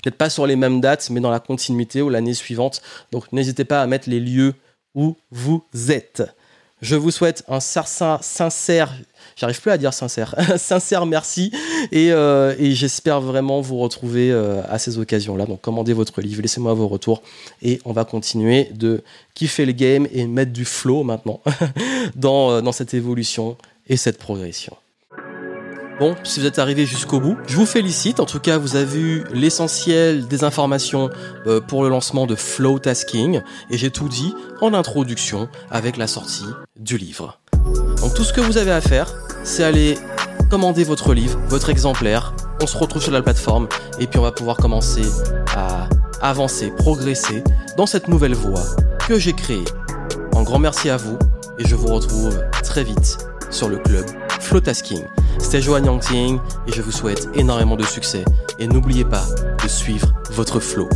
[0.01, 2.81] peut-être pas sur les mêmes dates, mais dans la continuité ou l'année suivante.
[3.11, 4.53] Donc n'hésitez pas à mettre les lieux
[4.95, 6.23] où vous êtes.
[6.81, 8.93] Je vous souhaite un sincère,
[9.35, 11.51] j'arrive plus à dire sincère, sincère merci
[11.91, 15.47] euh, et, j'espère vraiment vous retrouver euh, à ces occasions-là.
[15.47, 17.23] Donc commandez votre livre, laissez-moi vos retours
[17.63, 21.41] et on va continuer de kiffer le game et mettre du flow maintenant
[22.23, 24.77] euh, dans cette évolution et cette progression.
[25.99, 28.19] Bon, si vous êtes arrivé jusqu'au bout, je vous félicite.
[28.19, 31.09] En tout cas, vous avez eu l'essentiel des informations
[31.47, 33.41] euh, pour le lancement de Flow Tasking
[33.71, 36.45] et j'ai tout dit en introduction avec la sortie
[36.79, 37.39] du livre.
[37.99, 39.11] Donc tout ce que vous avez à faire,
[39.43, 39.97] c'est aller
[40.51, 42.35] commander votre livre, votre exemplaire.
[42.61, 43.67] On se retrouve sur la plateforme
[43.99, 45.01] et puis on va pouvoir commencer
[45.55, 45.89] à
[46.21, 47.43] avancer, progresser
[47.75, 48.63] dans cette nouvelle voie
[49.07, 49.65] que j'ai créée.
[50.35, 51.17] Un grand merci à vous
[51.57, 53.17] et je vous retrouve très vite
[53.49, 54.05] sur le club
[54.39, 55.03] Flow Tasking.
[55.39, 58.23] C'était Johan Yangting et je vous souhaite énormément de succès.
[58.59, 59.25] Et n'oubliez pas
[59.63, 60.89] de suivre votre flow.